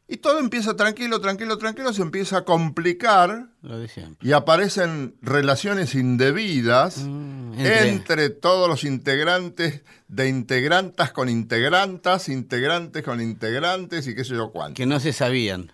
Y 0.07 0.17
todo 0.17 0.39
empieza 0.39 0.75
tranquilo, 0.75 1.21
tranquilo, 1.21 1.57
tranquilo, 1.57 1.93
se 1.93 2.01
empieza 2.01 2.39
a 2.39 2.45
complicar 2.45 3.47
Lo 3.61 3.79
de 3.79 3.89
y 4.21 4.33
aparecen 4.33 5.15
relaciones 5.21 5.95
indebidas 5.95 6.97
Mm, 6.97 7.53
entre... 7.53 7.89
entre- 7.89 8.29
todos 8.29 8.67
los 8.67 8.83
integrantes, 8.83 9.81
de 10.09 10.27
integrantas 10.27 11.11
con 11.13 11.29
integrantas, 11.29 12.27
integrantes 12.29 13.01
con 13.03 13.21
integrantes 13.21 14.05
y 14.07 14.13
qué 14.13 14.25
sé 14.25 14.35
yo 14.35 14.51
cuánto. 14.51 14.75
Que 14.75 14.85
no 14.85 14.99
se 14.99 15.13
sabían. 15.13 15.71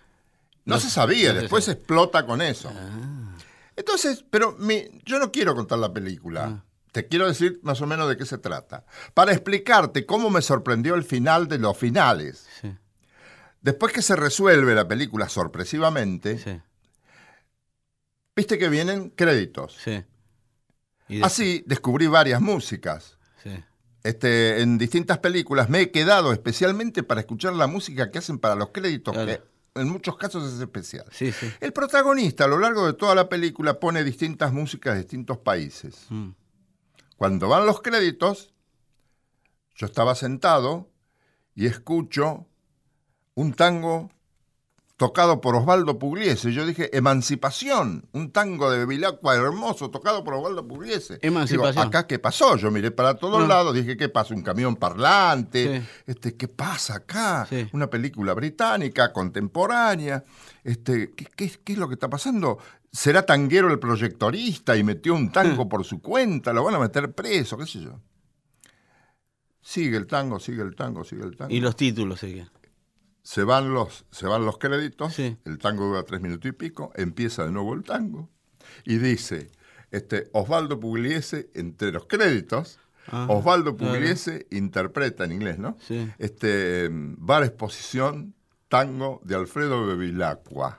No, 0.64 0.78
se 0.78 0.90
sabía, 0.90 1.32
no 1.32 1.40
después 1.40 1.64
se 1.64 1.72
explota 1.72 2.24
con 2.24 2.40
eso. 2.40 2.70
Ah. 2.72 3.36
Entonces, 3.76 4.24
pero 4.30 4.52
mi- 4.58 4.84
yo 5.04 5.18
no 5.18 5.32
quiero 5.32 5.54
contar 5.56 5.78
la 5.80 5.92
película. 5.92 6.44
Ah. 6.44 6.64
Te 6.92 7.06
quiero 7.06 7.26
decir 7.28 7.60
más 7.62 7.80
o 7.80 7.86
menos 7.86 8.08
de 8.08 8.16
qué 8.16 8.26
se 8.26 8.38
trata. 8.38 8.84
Para 9.14 9.32
explicarte 9.32 10.06
cómo 10.06 10.28
me 10.30 10.42
sorprendió 10.42 10.94
el 10.94 11.04
final 11.04 11.48
de 11.48 11.58
los 11.58 11.76
finales. 11.76 12.46
Sí, 12.60 12.72
Después 13.62 13.92
que 13.92 14.02
se 14.02 14.16
resuelve 14.16 14.74
la 14.74 14.88
película 14.88 15.28
sorpresivamente, 15.28 16.38
sí, 16.38 16.60
viste 18.36 18.58
que 18.58 18.68
vienen 18.68 19.10
créditos. 19.10 19.76
sí. 19.82 20.04
Y 21.08 21.22
Así 21.22 21.64
descubrí 21.66 22.06
varias 22.06 22.40
músicas. 22.40 23.18
sí. 23.42 23.50
Este, 24.04 24.62
en 24.62 24.78
distintas 24.78 25.18
películas 25.18 25.68
me 25.68 25.80
he 25.82 25.90
quedado 25.90 26.32
especialmente 26.32 27.02
para 27.02 27.20
escuchar 27.20 27.52
la 27.52 27.66
música 27.66 28.10
que 28.10 28.18
hacen 28.18 28.38
para 28.38 28.54
los 28.54 28.70
créditos, 28.70 29.12
Claro. 29.12 29.26
que 29.74 29.80
en 29.80 29.88
muchos 29.90 30.16
casos 30.16 30.54
es 30.54 30.58
especial. 30.60 31.04
Sí, 31.10 31.32
sí. 31.32 31.52
El 31.60 31.72
protagonista 31.74 32.44
a 32.44 32.46
lo 32.46 32.58
largo 32.58 32.86
de 32.86 32.94
toda 32.94 33.14
la 33.14 33.28
película 33.28 33.78
pone 33.78 34.04
distintas 34.04 34.52
músicas 34.52 34.94
de 34.94 35.00
distintos 35.00 35.36
países. 35.38 36.06
Mm. 36.08 36.30
Cuando 37.16 37.48
van 37.48 37.66
los 37.66 37.82
créditos, 37.82 38.54
yo 39.74 39.86
estaba 39.86 40.14
sentado 40.14 40.88
y 41.54 41.66
escucho 41.66 42.46
un 43.34 43.52
tango 43.54 44.10
tocado 44.96 45.40
por 45.40 45.56
Osvaldo 45.56 45.98
Pugliese. 45.98 46.52
Yo 46.52 46.66
dije, 46.66 46.94
Emancipación, 46.94 48.06
un 48.12 48.30
tango 48.32 48.70
de 48.70 48.80
Bevilacqua 48.80 49.34
hermoso 49.34 49.90
tocado 49.90 50.22
por 50.22 50.34
Osvaldo 50.34 50.68
Pugliese. 50.68 51.18
Emancipación. 51.22 51.72
Digo, 51.74 51.82
¿acá 51.88 52.06
qué 52.06 52.18
pasó? 52.18 52.56
Yo 52.56 52.70
miré 52.70 52.90
para 52.90 53.14
todos 53.14 53.42
Ah. 53.44 53.46
lados, 53.46 53.74
dije, 53.74 53.96
¿qué 53.96 54.10
pasa? 54.10 54.34
Un 54.34 54.42
camión 54.42 54.76
parlante. 54.76 55.80
Sí. 55.80 55.86
Este, 56.06 56.36
¿Qué 56.36 56.48
pasa 56.48 56.96
acá? 56.96 57.46
Sí. 57.48 57.66
Una 57.72 57.88
película 57.88 58.34
británica, 58.34 59.10
contemporánea. 59.10 60.22
Este, 60.64 61.12
¿qué, 61.12 61.24
qué, 61.34 61.50
qué 61.64 61.72
es 61.72 61.78
lo 61.78 61.88
que 61.88 61.94
está 61.94 62.10
pasando? 62.10 62.58
¿Será 62.92 63.24
tanguero 63.24 63.70
el 63.70 63.78
proyectorista 63.78 64.76
y 64.76 64.82
metió 64.84 65.14
un 65.14 65.32
tango 65.32 65.66
por 65.66 65.84
su 65.86 66.02
cuenta? 66.02 66.52
¿Lo 66.52 66.62
van 66.64 66.74
a 66.74 66.78
meter 66.78 67.10
preso? 67.14 67.56
¿Qué 67.56 67.64
sé 67.66 67.80
yo? 67.80 67.98
Sigue 69.62 69.96
el 69.96 70.06
tango, 70.06 70.38
sigue 70.40 70.62
el 70.62 70.74
tango, 70.74 71.04
sigue 71.04 71.22
el 71.24 71.36
tango. 71.36 71.54
Y 71.54 71.60
los 71.60 71.76
títulos 71.76 72.20
seguían. 72.20 72.50
Se 73.22 73.44
van 73.44 73.72
los, 73.74 74.06
se 74.10 74.26
van 74.26 74.44
los 74.44 74.58
créditos, 74.58 75.14
Sí. 75.14 75.36
el 75.44 75.58
tango 75.58 75.86
dura 75.86 76.02
tres 76.04 76.20
minutos 76.20 76.48
y 76.48 76.52
pico, 76.52 76.90
empieza 76.96 77.44
de 77.44 77.52
nuevo 77.52 77.74
el 77.74 77.82
tango 77.84 78.28
y 78.84 78.98
dice, 78.98 79.50
este, 79.90 80.28
Osvaldo 80.32 80.80
Pugliese, 80.80 81.50
entre 81.54 81.92
los 81.92 82.06
créditos, 82.06 82.78
Ah, 83.12 83.26
Osvaldo 83.28 83.76
claro. 83.76 83.94
Pugliese 83.94 84.46
interpreta 84.50 85.24
en 85.24 85.32
inglés, 85.32 85.58
¿no? 85.58 85.76
Sí. 85.80 86.08
Este, 86.18 86.88
Bar 86.92 87.42
Exposición, 87.44 88.34
tango 88.68 89.20
de 89.24 89.34
Alfredo 89.34 89.84
Bevilacqua. 89.86 90.78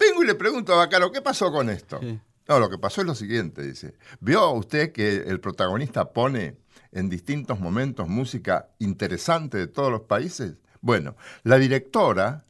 Vengo 0.00 0.22
y 0.22 0.26
le 0.26 0.34
pregunto 0.36 0.72
a 0.72 0.76
Bacaro, 0.76 1.12
¿qué 1.12 1.20
pasó 1.20 1.52
con 1.52 1.68
esto? 1.68 1.98
Sí. 2.00 2.18
No, 2.48 2.58
lo 2.60 2.70
que 2.70 2.78
pasó 2.78 3.00
es 3.02 3.06
lo 3.06 3.14
siguiente, 3.14 3.62
dice. 3.62 3.94
¿Vio 4.20 4.50
usted 4.52 4.92
que 4.92 5.16
el 5.16 5.40
protagonista 5.40 6.12
pone 6.12 6.56
en 6.92 7.08
distintos 7.10 7.60
momentos 7.60 8.08
música 8.08 8.70
interesante 8.78 9.58
de 9.58 9.66
todos 9.66 9.90
los 9.90 10.02
países? 10.02 10.54
Bueno, 10.84 11.16
la 11.44 11.56
directora, 11.58 12.44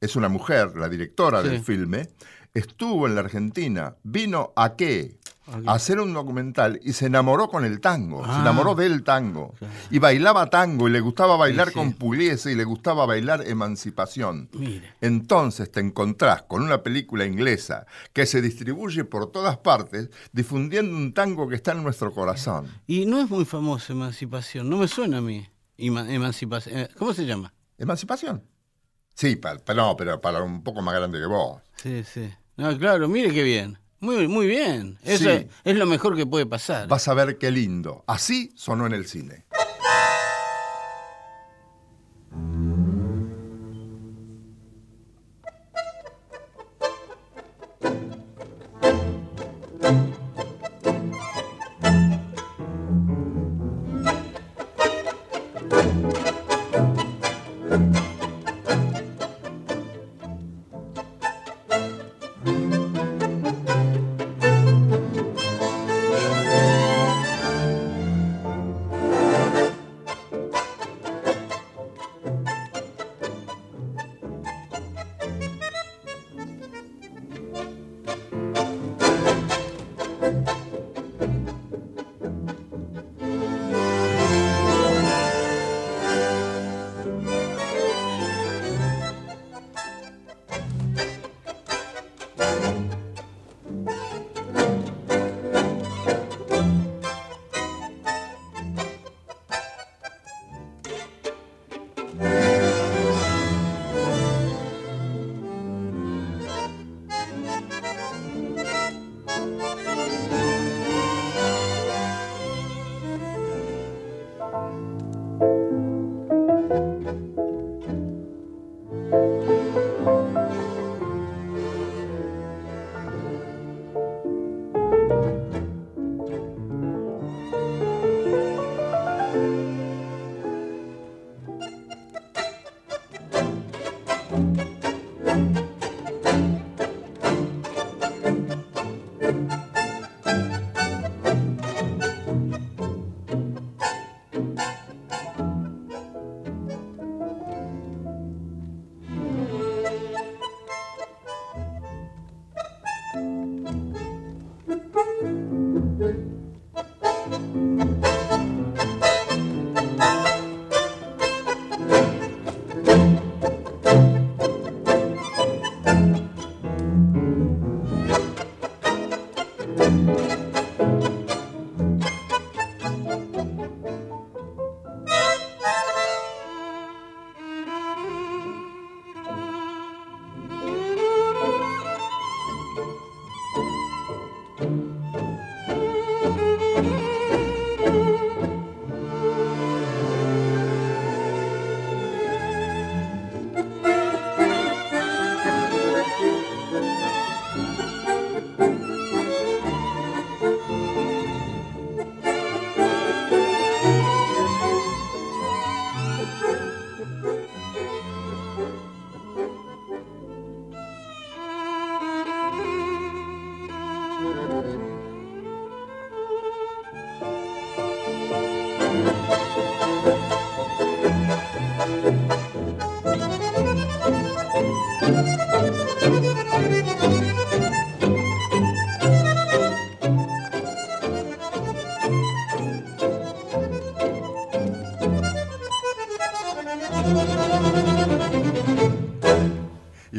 es 0.00 0.16
una 0.16 0.28
mujer, 0.28 0.72
la 0.76 0.88
directora 0.88 1.40
Sí. 1.42 1.48
del 1.50 1.62
filme, 1.62 2.08
estuvo 2.52 3.06
en 3.06 3.14
la 3.14 3.20
Argentina, 3.20 3.94
vino 4.02 4.52
a 4.56 4.74
qué? 4.74 5.20
¿A 5.66 5.74
hacer 5.74 6.00
un 6.00 6.12
documental 6.12 6.80
y 6.82 6.92
se 6.94 7.06
enamoró 7.06 7.48
con 7.48 7.64
el 7.64 7.80
tango, 7.80 8.24
se 8.24 8.30
Ah. 8.32 8.40
enamoró 8.40 8.74
del 8.74 9.04
tango. 9.04 9.54
Y 9.92 10.00
bailaba 10.00 10.50
tango 10.50 10.88
y 10.88 10.90
le 10.90 10.98
gustaba 10.98 11.36
bailar 11.36 11.68
sí. 11.68 11.74
con 11.74 11.92
Pugliese 11.92 12.50
y 12.50 12.56
le 12.56 12.64
gustaba 12.64 13.06
bailar 13.06 13.46
Emancipación. 13.46 14.48
Mire. 14.52 14.92
Entonces 15.00 15.70
te 15.70 15.78
encontrás 15.78 16.42
con 16.42 16.62
una 16.62 16.82
película 16.82 17.24
inglesa 17.24 17.86
que 18.12 18.26
se 18.26 18.42
distribuye 18.42 19.04
por 19.04 19.30
todas 19.30 19.58
partes 19.58 20.10
difundiendo 20.32 20.96
un 20.96 21.14
tango 21.14 21.46
que 21.48 21.54
está 21.54 21.70
en 21.70 21.84
nuestro 21.84 22.10
corazón. 22.12 22.66
Y 22.88 23.06
no 23.06 23.20
es 23.20 23.30
muy 23.30 23.44
famoso 23.44 23.92
Emancipación. 23.92 24.68
No 24.68 24.76
me 24.78 24.88
suena 24.88 25.18
a 25.18 25.20
mí. 25.20 25.46
Emancipación. 25.78 26.76
eh, 26.76 26.88
¿Cómo 26.98 27.12
se 27.14 27.24
llama? 27.24 27.52
¿Emancipación? 27.78 28.42
Sí, 29.14 29.36
no, 29.74 29.96
pero 29.96 30.20
para 30.20 30.42
un 30.42 30.62
poco 30.62 30.82
más 30.82 30.94
grande 30.94 31.18
que 31.18 31.26
vos. 31.26 31.62
Sí, 31.76 32.04
sí. 32.04 32.32
No, 32.56 32.76
claro, 32.78 33.08
mire 33.08 33.32
qué 33.32 33.42
bien. 33.42 33.78
Muy, 34.00 34.28
muy 34.28 34.46
bien. 34.46 34.98
Eso 35.02 35.30
Sí. 35.30 35.48
es 35.64 35.76
lo 35.76 35.86
mejor 35.86 36.16
que 36.16 36.26
puede 36.26 36.46
pasar. 36.46 36.86
Vas 36.86 37.08
a 37.08 37.14
ver 37.14 37.38
qué 37.38 37.50
lindo. 37.50 38.04
Así 38.06 38.52
sonó 38.54 38.86
en 38.86 38.92
el 38.92 39.06
cine. 39.06 39.46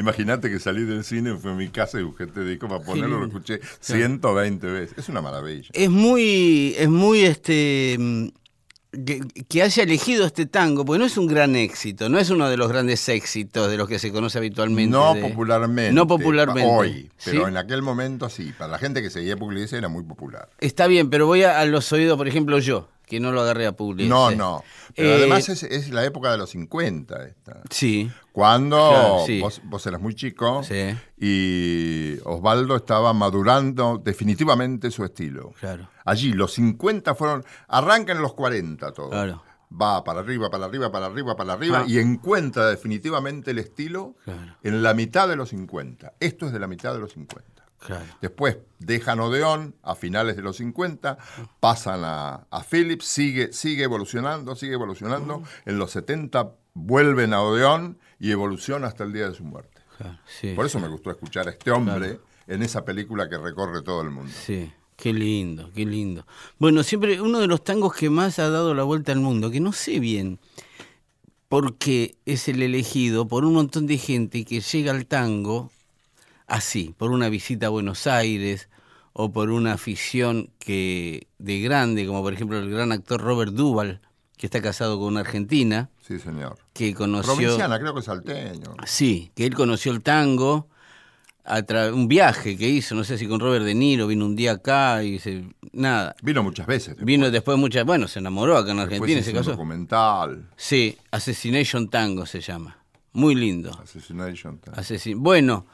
Imagínate 0.07 0.49
que 0.49 0.59
salí 0.59 0.83
del 0.83 1.03
cine, 1.03 1.35
fui 1.35 1.51
a 1.51 1.53
mi 1.53 1.67
casa 1.67 1.99
y 1.99 2.03
busqué 2.03 2.23
este 2.23 2.43
disco 2.45 2.67
para 2.67 2.81
ponerlo, 2.81 3.19
lo 3.19 3.25
escuché 3.25 3.59
120 3.81 4.65
veces. 4.67 4.97
Es 4.97 5.09
una 5.09 5.21
maravilla. 5.21 5.69
Es 5.73 5.89
muy, 5.89 6.75
es 6.77 6.87
muy 6.87 7.21
este 7.21 7.97
mm, 7.99 8.27
que, 9.05 9.21
que 9.47 9.61
haya 9.61 9.83
elegido 9.83 10.25
este 10.25 10.45
tango, 10.45 10.85
porque 10.85 10.99
no 10.99 11.05
es 11.05 11.17
un 11.17 11.27
gran 11.27 11.55
éxito, 11.55 12.09
no 12.09 12.19
es 12.19 12.29
uno 12.29 12.49
de 12.49 12.57
los 12.57 12.69
grandes 12.69 13.07
éxitos 13.09 13.69
de 13.69 13.77
los 13.77 13.87
que 13.87 13.99
se 13.99 14.11
conoce 14.11 14.37
habitualmente. 14.37 14.91
No 14.91 15.13
de- 15.13 15.21
popularmente. 15.21 15.91
No 15.93 16.07
popularmente. 16.07 16.69
Hoy, 16.69 17.11
pero 17.23 17.43
¿sí? 17.43 17.49
en 17.49 17.57
aquel 17.57 17.81
momento 17.81 18.29
sí. 18.29 18.53
Para 18.57 18.71
la 18.71 18.79
gente 18.79 19.01
que 19.01 19.09
seguía 19.09 19.35
Pugliese 19.37 19.77
era 19.77 19.87
muy 19.89 20.03
popular. 20.03 20.49
Está 20.59 20.87
bien, 20.87 21.09
pero 21.09 21.25
voy 21.27 21.43
a, 21.43 21.59
a 21.59 21.65
los 21.65 21.91
oídos, 21.91 22.17
por 22.17 22.27
ejemplo, 22.27 22.59
yo, 22.59 22.89
que 23.07 23.19
no 23.19 23.31
lo 23.31 23.41
agarré 23.41 23.65
a 23.65 23.71
Pugliese. 23.71 24.09
No, 24.09 24.29
no. 24.31 24.63
Pero 24.95 25.09
Eh, 25.09 25.15
además 25.15 25.47
es, 25.49 25.63
es 25.63 25.89
la 25.89 26.03
época 26.05 26.29
de 26.31 26.37
los 26.37 26.49
50 26.51 27.25
esta. 27.25 27.61
Sí, 27.71 28.11
Cuando 28.33 28.75
Claro, 28.89 29.23
sí. 29.25 29.39
vos, 29.41 29.61
vos 29.63 29.83
eras 29.87 29.99
muy 30.01 30.13
chico 30.13 30.61
Sí. 30.63 30.93
y 31.17 32.19
Osvaldo 32.25 32.75
estaba 32.75 33.13
madurando 33.13 33.99
definitivamente 34.03 34.91
su 34.91 35.03
estilo. 35.03 35.53
claro. 35.59 35.89
Allí 36.05 36.31
los 36.33 36.53
50 36.53 37.15
fueron, 37.15 37.43
arranca 37.67 38.11
en 38.13 38.21
los 38.21 38.33
40 38.33 38.91
todo. 38.93 39.09
Claro. 39.09 39.41
Va 39.69 40.01
para 40.05 40.21
arriba, 40.21 40.49
para 40.49 40.65
arriba, 40.65 40.89
para 40.91 41.07
arriba, 41.07 41.35
para 41.35 41.53
arriba 41.53 41.79
Ah. 41.79 41.85
y 41.87 41.99
encuentra 41.99 42.67
definitivamente 42.69 43.51
el 43.51 43.59
estilo 43.59 44.15
Claro. 44.23 44.55
en 44.63 44.81
la 44.83 44.93
mitad 44.93 45.27
de 45.27 45.35
los 45.35 45.49
50. 45.49 46.13
Esto 46.21 46.45
es 46.45 46.53
de 46.53 46.59
la 46.59 46.67
mitad 46.67 46.93
de 46.93 46.99
los 46.99 47.11
50. 47.13 47.56
Claro. 47.79 48.05
Después 48.21 48.57
dejan 48.79 49.19
Odeón 49.19 49.75
a 49.83 49.95
finales 49.95 50.35
de 50.35 50.41
los 50.41 50.57
50, 50.57 51.17
pasan 51.59 52.01
a, 52.03 52.47
a 52.49 52.63
Philips, 52.63 53.05
sigue, 53.05 53.53
sigue 53.53 53.83
evolucionando, 53.83 54.55
sigue 54.55 54.73
evolucionando. 54.73 55.43
En 55.65 55.77
los 55.77 55.91
70 55.91 56.51
vuelven 56.73 57.33
a 57.33 57.41
Odeón 57.41 57.97
y 58.19 58.31
evoluciona 58.31 58.87
hasta 58.87 59.03
el 59.03 59.13
día 59.13 59.29
de 59.29 59.35
su 59.35 59.43
muerte. 59.43 59.81
claro, 59.97 60.17
sí, 60.25 60.53
Por 60.53 60.65
eso 60.65 60.79
me 60.79 60.87
gustó 60.87 61.11
escuchar 61.11 61.47
a 61.47 61.51
este 61.51 61.71
hombre 61.71 62.19
en 62.47 62.63
esa 62.63 62.83
película 62.83 63.29
que 63.29 63.37
recorre 63.37 63.81
todo 63.81 64.01
el 64.01 64.09
mundo. 64.09 64.31
Sí, 64.45 64.71
qué 64.95 65.13
lindo, 65.13 65.71
qué 65.73 65.85
lindo. 65.85 66.25
Bueno, 66.57 66.83
siempre 66.83 67.21
uno 67.21 67.39
de 67.39 67.47
los 67.47 67.63
tangos 67.63 67.93
que 67.93 68.09
más 68.09 68.39
ha 68.39 68.49
dado 68.49 68.73
la 68.73 68.83
vuelta 68.83 69.11
al 69.11 69.19
mundo, 69.19 69.51
que 69.51 69.59
no 69.59 69.71
sé 69.71 69.99
bien 69.99 70.39
por 71.47 71.77
qué 71.77 72.15
es 72.25 72.47
el 72.47 72.61
elegido 72.61 73.27
por 73.27 73.45
un 73.45 73.53
montón 73.53 73.87
de 73.87 73.97
gente 73.97 74.43
que 74.45 74.59
llega 74.61 74.91
al 74.91 75.05
tango 75.05 75.71
así, 76.47 76.93
por 76.97 77.11
una 77.11 77.29
visita 77.29 77.67
a 77.67 77.69
Buenos 77.69 78.07
Aires 78.07 78.69
o 79.13 79.31
por 79.31 79.49
una 79.51 79.73
afición 79.73 80.49
que 80.59 81.27
de 81.39 81.59
grande, 81.61 82.05
como 82.05 82.21
por 82.23 82.33
ejemplo 82.33 82.57
el 82.57 82.69
gran 82.69 82.91
actor 82.91 83.21
Robert 83.21 83.51
Duvall, 83.53 83.99
que 84.37 84.45
está 84.47 84.61
casado 84.61 84.97
con 84.99 85.07
una 85.09 85.21
argentina, 85.21 85.89
Sí, 86.07 86.19
señor. 86.19 86.57
que 86.73 86.93
conoció... 86.93 87.33
Provinciana, 87.35 87.79
creo 87.79 87.95
que 87.95 88.01
salteño. 88.03 88.75
Sí, 88.85 89.31
que 89.35 89.45
él 89.47 89.55
conoció 89.55 89.91
el 89.91 90.01
tango, 90.01 90.67
a 91.43 91.61
tra- 91.61 91.91
un 91.93 92.07
viaje 92.07 92.55
que 92.57 92.67
hizo, 92.69 92.93
no 92.93 93.03
sé 93.03 93.17
si 93.17 93.25
con 93.27 93.39
Robert 93.39 93.65
De 93.65 93.73
Niro, 93.73 94.05
vino 94.05 94.25
un 94.25 94.35
día 94.35 94.51
acá 94.51 95.01
y 95.03 95.17
se, 95.17 95.45
nada, 95.71 96.15
Vino 96.21 96.43
muchas 96.43 96.67
veces. 96.67 96.89
después. 96.89 97.05
vino 97.05 97.31
después 97.31 97.57
muchas, 97.57 97.85
bueno, 97.85 98.07
se 98.07 98.19
enamoró 98.19 98.57
acá 98.57 98.71
en 98.71 98.77
Después 98.77 98.99
Argentina 99.01 99.23
se 99.23 99.31
un 99.31 99.37
casó. 99.37 99.51
documental. 99.51 100.49
Sí, 100.57 100.97
Assassination 101.09 101.89
Tango 101.89 102.25
se 102.27 102.41
llama, 102.41 102.77
muy 103.13 103.33
lindo. 103.33 103.71
Assassination. 103.81 104.59
Asesin- 104.75 105.15
Bueno, 105.17 105.65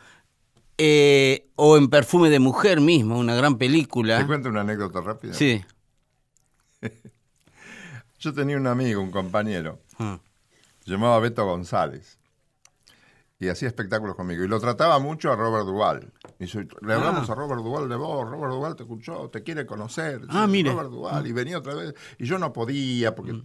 eh, 0.77 1.49
o 1.55 1.77
en 1.77 1.89
Perfume 1.89 2.29
de 2.29 2.39
Mujer 2.39 2.81
mismo, 2.81 3.17
una 3.17 3.35
gran 3.35 3.53
¿Te 3.53 3.59
película. 3.59 4.25
cuento 4.27 4.49
una 4.49 4.61
anécdota 4.61 5.01
rápida? 5.01 5.33
Sí. 5.33 5.63
Yo 8.19 8.33
tenía 8.33 8.57
un 8.57 8.67
amigo, 8.67 9.01
un 9.01 9.11
compañero, 9.11 9.79
Ah, 9.99 10.19
se 10.83 10.91
llamaba 10.91 11.19
Beto 11.19 11.45
González. 11.45 12.17
Y 13.39 13.49
hacía 13.49 13.67
espectáculos 13.67 14.15
conmigo. 14.15 14.43
Y 14.43 14.47
lo 14.47 14.59
trataba 14.61 14.99
mucho 14.99 15.29
a 15.31 15.35
Robert 15.35 15.65
Duval. 15.65 16.13
Y 16.39 16.45
le 16.45 16.93
hablamos 16.93 17.29
a 17.29 17.35
Robert 17.35 17.61
Duval 17.61 17.89
de 17.89 17.95
vos. 17.97 18.29
Robert 18.29 18.53
Duval 18.53 18.75
te 18.77 18.83
escuchó, 18.83 19.29
te 19.29 19.43
quiere 19.43 19.65
conocer. 19.65 20.21
Ah, 20.29 20.47
mire. 20.47 20.71
Robert 20.71 20.89
Duval. 20.89 21.27
Y 21.27 21.33
venía 21.33 21.57
otra 21.57 21.73
vez. 21.73 21.93
Y 22.17 22.25
yo 22.25 22.37
no 22.39 22.53
podía 22.53 23.13
porque 23.15 23.41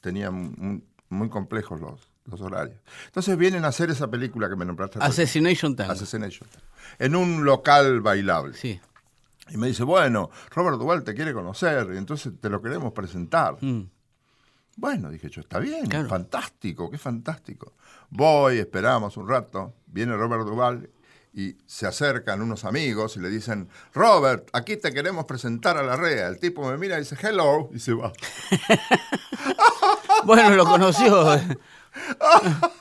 tenía 0.00 0.32
mu- 0.32 0.80
muy 1.10 1.28
complejos 1.28 1.80
los, 1.80 2.05
los 2.26 2.40
horarios. 2.40 2.78
Entonces 3.06 3.36
vienen 3.36 3.64
a 3.64 3.68
hacer 3.68 3.90
esa 3.90 4.08
película 4.08 4.48
que 4.48 4.56
me 4.56 4.64
nombraste. 4.64 4.98
Assassination 5.00 5.76
Tango. 5.76 5.92
Assassination. 5.92 6.48
En 6.98 7.14
un 7.16 7.44
local 7.44 8.00
bailable. 8.00 8.54
Sí. 8.56 8.80
Y 9.50 9.56
me 9.56 9.68
dice, 9.68 9.84
bueno, 9.84 10.30
Robert 10.50 10.76
Duval 10.78 11.04
te 11.04 11.14
quiere 11.14 11.32
conocer. 11.32 11.88
Y 11.94 11.96
entonces 11.98 12.32
te 12.40 12.48
lo 12.50 12.60
queremos 12.60 12.92
presentar. 12.92 13.56
Mm. 13.60 13.88
Bueno, 14.76 15.08
dije 15.10 15.30
yo, 15.30 15.40
está 15.40 15.58
bien, 15.58 15.86
Claro. 15.86 16.08
fantástico, 16.08 16.90
qué 16.90 16.98
fantástico. 16.98 17.72
Voy, 18.10 18.58
esperamos 18.58 19.16
un 19.16 19.26
rato, 19.28 19.72
viene 19.86 20.14
Robert 20.16 20.44
Duval 20.44 20.90
y 21.32 21.56
se 21.64 21.86
acercan 21.86 22.42
unos 22.42 22.64
amigos 22.66 23.16
y 23.16 23.20
le 23.20 23.28
dicen, 23.30 23.68
Robert, 23.94 24.48
aquí 24.52 24.76
te 24.76 24.92
queremos 24.92 25.24
presentar 25.24 25.78
a 25.78 25.82
la 25.82 25.96
REA. 25.96 26.28
El 26.28 26.38
tipo 26.38 26.68
me 26.70 26.76
mira 26.76 26.96
y 26.96 27.00
dice, 27.00 27.16
hello, 27.22 27.70
y 27.72 27.78
se 27.78 27.94
va. 27.94 28.12
Bueno, 30.24 30.50
lo 30.56 30.64
conoció. 30.64 31.24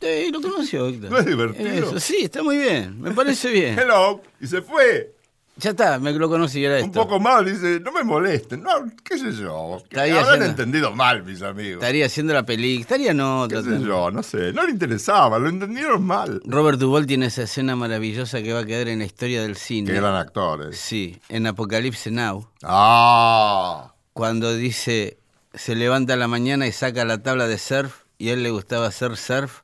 Sí, 0.00 0.30
lo 0.32 0.40
conoció, 0.40 0.86
Héctor. 0.88 1.10
¿No 1.10 1.18
es 1.18 1.26
divertido? 1.26 2.00
Sí, 2.00 2.16
está 2.22 2.42
muy 2.42 2.56
bien. 2.56 2.98
Me 3.02 3.10
parece 3.12 3.50
bien. 3.50 3.78
Hello, 3.78 4.22
y 4.40 4.46
se 4.46 4.62
fue. 4.62 5.14
Ya 5.58 5.70
está, 5.70 5.98
me 5.98 6.10
lo 6.14 6.26
conocí, 6.30 6.64
era 6.64 6.76
Un 6.78 6.86
esto. 6.86 7.02
poco 7.02 7.20
mal, 7.20 7.44
dice, 7.44 7.80
no 7.80 7.92
me 7.92 8.02
molesten, 8.02 8.62
no, 8.62 8.70
qué 9.04 9.18
sé 9.18 9.30
yo. 9.32 9.76
Estaría 9.76 10.14
Habrán 10.14 10.24
haciendo- 10.28 10.46
entendido 10.46 10.92
mal, 10.92 11.22
mis 11.22 11.42
amigos. 11.42 11.82
Estaría 11.82 12.06
haciendo 12.06 12.32
la 12.32 12.44
película, 12.46 12.80
estaría 12.80 13.12
no. 13.12 13.46
Qué 13.46 13.62
sé 13.62 13.78
yo, 13.82 14.10
no 14.10 14.22
sé, 14.22 14.54
no 14.54 14.64
le 14.64 14.70
interesaba, 14.70 15.38
lo 15.38 15.50
entendieron 15.50 16.02
mal. 16.02 16.40
Robert 16.46 16.78
Duvall 16.78 17.04
tiene 17.06 17.26
esa 17.26 17.42
escena 17.42 17.76
maravillosa 17.76 18.42
que 18.42 18.54
va 18.54 18.60
a 18.60 18.64
quedar 18.64 18.88
en 18.88 19.00
la 19.00 19.04
historia 19.04 19.42
del 19.42 19.54
cine. 19.56 19.90
Qué 19.90 19.96
gran 19.98 20.14
actores. 20.14 20.78
Sí, 20.78 21.20
en 21.28 21.46
Apocalipsis 21.46 22.10
Now, 22.10 22.48
Ah, 22.62 23.92
cuando 24.14 24.54
dice, 24.54 25.18
se 25.54 25.74
levanta 25.74 26.14
a 26.14 26.16
la 26.16 26.28
mañana 26.28 26.66
y 26.66 26.72
saca 26.72 27.04
la 27.04 27.22
tabla 27.22 27.48
de 27.48 27.58
surf, 27.58 28.04
y 28.18 28.30
a 28.30 28.34
él 28.34 28.42
le 28.42 28.50
gustaba 28.50 28.86
hacer 28.86 29.16
surf 29.16 29.60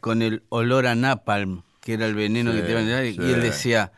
con 0.00 0.22
el 0.22 0.42
olor 0.48 0.86
a 0.86 0.94
napalm, 0.94 1.62
que 1.80 1.94
era 1.94 2.06
el 2.06 2.14
veneno 2.14 2.52
Sí, 2.52 2.58
que 2.58 2.64
te 2.64 2.70
iban 2.72 2.88
a 2.88 3.04
y 3.04 3.16
él 3.16 3.42
decía, 3.42 3.92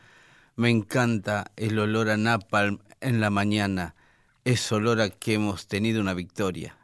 me 0.55 0.69
encanta 0.69 1.51
el 1.55 1.79
olor 1.79 2.09
a 2.09 2.17
napalm 2.17 2.79
en 2.99 3.21
la 3.21 3.29
mañana, 3.29 3.95
es 4.43 4.71
olor 4.71 4.99
a 5.01 5.09
que 5.09 5.35
hemos 5.35 5.67
tenido 5.67 6.01
una 6.01 6.13
victoria. 6.13 6.77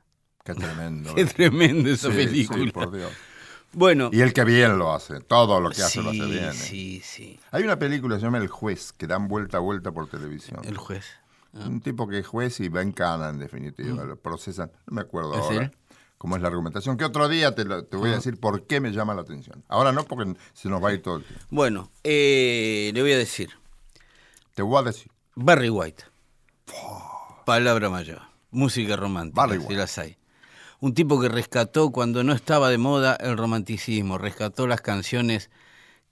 qué 0.44 0.54
tremendo. 0.56 1.14
Qué 1.16 1.26
tremendo 1.26 1.90
esa 1.90 2.10
película. 2.10 2.72
por 2.72 2.92
Dios. 2.96 3.12
Bueno, 3.74 4.10
Y 4.14 4.22
el 4.22 4.32
que 4.32 4.46
bien 4.46 4.78
lo 4.78 4.94
hace, 4.94 5.20
todo 5.20 5.60
lo 5.60 5.70
que 5.70 5.84
hace 5.84 6.02
lo 6.02 6.12
hace 6.12 6.26
bien. 6.26 6.46
¿eh? 6.46 6.54
sí, 6.54 7.02
sí, 7.04 7.38
Hay 7.52 7.64
una 7.64 7.78
película 7.78 8.16
que 8.16 8.22
se 8.22 8.26
llama 8.28 8.38
El 8.38 8.48
Juez, 8.48 8.94
que 8.94 9.06
dan 9.06 9.28
vuelta 9.28 9.58
a 9.58 9.60
vuelta 9.60 9.92
por 9.92 10.08
televisión. 10.08 10.62
el 10.64 10.78
juez. 10.78 11.06
Un 11.56 11.80
tipo 11.82 12.08
que 12.08 12.20
es 12.20 12.28
juez 12.28 12.60
y 12.60 12.68
va 12.70 12.82
en 12.82 12.92
cana, 12.92 13.30
en 13.30 13.40
definitiva. 13.40 14.04
Lo 14.04 14.18
procesan, 14.20 14.72
no 14.88 14.96
me 14.96 15.02
acuerdo 15.02 15.34
¿Es 15.36 15.40
ahora 15.42 15.64
él? 15.66 15.72
cómo 16.18 16.36
es 16.36 16.42
la 16.42 16.50
argumentación. 16.50 16.98
Que 16.98 17.06
otro 17.06 17.28
día 17.30 17.56
te, 17.56 17.64
lo- 17.66 17.86
te 17.86 17.96
voy 17.98 18.12
a 18.12 18.16
decir 18.16 18.40
por 18.40 18.68
qué 18.68 18.82
me 18.82 18.92
llama 18.92 19.14
la 19.16 19.22
atención. 19.22 19.64
Ahora 19.70 19.92
no, 19.92 20.04
porque 20.06 20.36
se 20.54 20.68
nos 20.70 20.84
va 20.84 20.90
a 20.90 20.94
ir 20.94 21.02
todo 21.02 21.18
el 21.18 21.24
tiempo. 21.24 21.46
Bueno, 21.50 21.92
eh, 22.04 22.92
le 22.94 23.02
voy 23.02 23.14
a 23.14 23.18
decir, 23.18 23.52
Te 24.54 24.62
voy 24.64 24.80
a 24.80 24.84
decir. 24.84 25.12
Barry 25.36 25.70
White. 25.70 26.04
Palabra 27.46 27.90
mayor. 27.90 28.22
Música 28.52 28.96
romántica, 28.96 29.42
Barry 29.42 29.58
si 29.60 29.64
White. 29.68 29.76
las 29.76 29.98
hay. 29.98 30.18
Un 30.80 30.94
tipo 30.94 31.20
que 31.22 31.30
rescató 31.30 31.92
cuando 31.92 32.24
no 32.24 32.34
estaba 32.34 32.70
de 32.70 32.78
moda 32.78 33.16
el 33.20 33.38
romanticismo, 33.38 34.18
rescató 34.18 34.68
las 34.68 34.82
canciones 34.82 35.50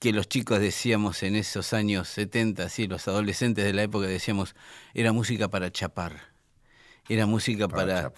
que 0.04 0.12
los 0.12 0.28
chicos 0.28 0.60
decíamos 0.60 1.24
en 1.24 1.38
esos 1.38 1.72
años 1.72 2.10
70, 2.10 2.68
sí, 2.68 2.88
los 2.88 3.08
adolescentes 3.08 3.64
de 3.64 3.72
la 3.72 3.84
época 3.84 4.06
decíamos, 4.06 4.54
era 4.94 5.14
música 5.14 5.48
para 5.48 5.72
chapar. 5.72 6.18
Era 7.08 7.26
música 7.26 7.70
Para 7.70 8.12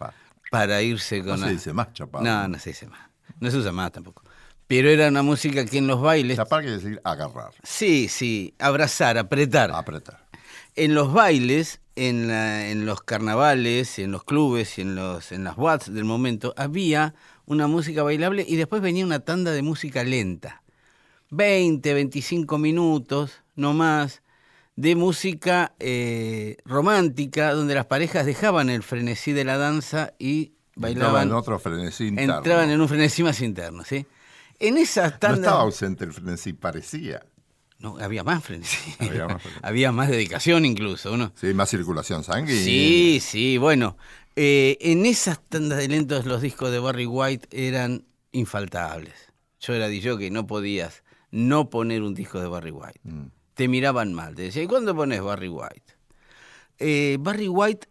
para, 0.49 0.81
irse 0.81 1.19
No 1.19 1.25
con... 1.25 1.39
se 1.41 1.45
la- 1.45 1.51
dice 1.51 1.73
más 1.73 1.93
chapar. 1.93 2.23
No, 2.23 2.47
no 2.47 2.57
se 2.57 2.71
dice 2.71 2.87
más. 2.87 3.01
No 3.39 3.51
se 3.51 3.57
usa 3.57 3.71
más 3.71 3.91
tampoco. 3.91 4.23
Pero 4.65 4.89
era 4.89 5.09
una 5.09 5.21
música 5.21 5.63
que 5.63 5.77
en 5.77 5.85
los 5.85 6.01
bailes... 6.01 6.37
Chapar 6.37 6.61
quiere 6.61 6.77
decir 6.77 6.99
agarrar, 7.03 7.51
Sí, 7.61 8.07
sí, 8.07 8.55
abrazar, 8.57 9.19
apretar. 9.19 9.69
apretar. 9.71 10.25
En 10.75 10.95
los 10.95 11.13
bailes, 11.13 11.81
en, 11.95 12.27
la- 12.27 12.67
en 12.67 12.87
los 12.87 13.01
carnavales, 13.03 13.99
en 13.99 14.11
los 14.11 14.23
clubes 14.23 14.79
y 14.79 14.81
en, 14.81 14.95
los, 14.95 15.31
en 15.31 15.43
las 15.43 15.55
watts 15.55 15.93
del 15.93 16.03
momento, 16.05 16.55
había 16.57 17.13
una 17.45 17.67
música 17.67 18.01
bailable 18.01 18.43
y 18.47 18.55
después 18.55 18.81
venía 18.81 19.05
una 19.05 19.19
tanda 19.19 19.51
de 19.51 19.61
música 19.61 20.03
lenta. 20.03 20.63
20, 21.31 21.93
25 21.93 22.57
minutos, 22.57 23.41
no 23.55 23.73
más, 23.73 24.21
de 24.75 24.95
música 24.95 25.73
eh, 25.79 26.57
romántica, 26.65 27.53
donde 27.53 27.75
las 27.75 27.85
parejas 27.85 28.25
dejaban 28.25 28.69
el 28.69 28.83
frenesí 28.83 29.31
de 29.31 29.43
la 29.45 29.57
danza 29.57 30.13
y 30.19 30.53
bailaban 30.75 31.29
en 31.29 31.33
otro 31.33 31.57
frenesí 31.59 32.07
interno. 32.07 32.37
entraban 32.37 32.69
en 32.69 32.81
un 32.81 32.87
frenesí 32.89 33.23
más 33.23 33.39
interno, 33.41 33.83
¿sí? 33.85 34.05
En 34.59 34.77
esa 34.77 35.09
No 35.09 35.17
tanda. 35.19 35.35
estaba 35.47 35.61
ausente 35.61 36.03
el 36.05 36.13
frenesí, 36.13 36.53
parecía. 36.53 37.25
No, 37.79 37.97
había 37.99 38.23
más 38.23 38.43
frenesí. 38.43 38.77
Había 38.99 39.27
más 39.27 39.41
frenesí. 39.41 39.59
Había 39.63 39.91
más 39.91 40.09
dedicación 40.09 40.65
incluso. 40.65 41.11
Uno. 41.13 41.31
Sí, 41.35 41.53
más 41.53 41.69
circulación 41.69 42.23
sanguínea. 42.23 42.63
Sí, 42.63 43.19
sí, 43.21 43.57
bueno. 43.57 43.97
eh, 44.37 44.77
en 44.81 45.05
esas 45.05 45.41
tandas 45.43 45.77
de 45.79 45.87
lentos 45.89 46.25
los 46.25 46.41
discos 46.41 46.71
de 46.71 46.79
Barry 46.79 47.05
White 47.05 47.47
eran 47.51 48.05
infaltables. 48.31 49.13
Yo 49.59 49.73
era 49.73 49.87
DJ 49.87 50.17
que 50.17 50.31
no 50.31 50.47
podías 50.47 51.03
no 51.35 51.69
poner 51.69 52.01
un 52.01 52.13
disco 52.13 52.39
de 52.39 52.47
Barry 52.47 52.71
White. 52.71 53.01
Mm. 53.03 53.25
Te 53.55 53.67
miraban 53.67 54.13
mal, 54.13 54.35
te 54.35 54.43
decían, 54.43 54.65
¿y 54.65 54.67
cuándo 54.67 54.95
pones 54.95 55.21
Barry 55.21 55.49
White? 55.49 55.97
Eh, 56.79 57.17
Barry 57.19 57.49
White 57.49 57.89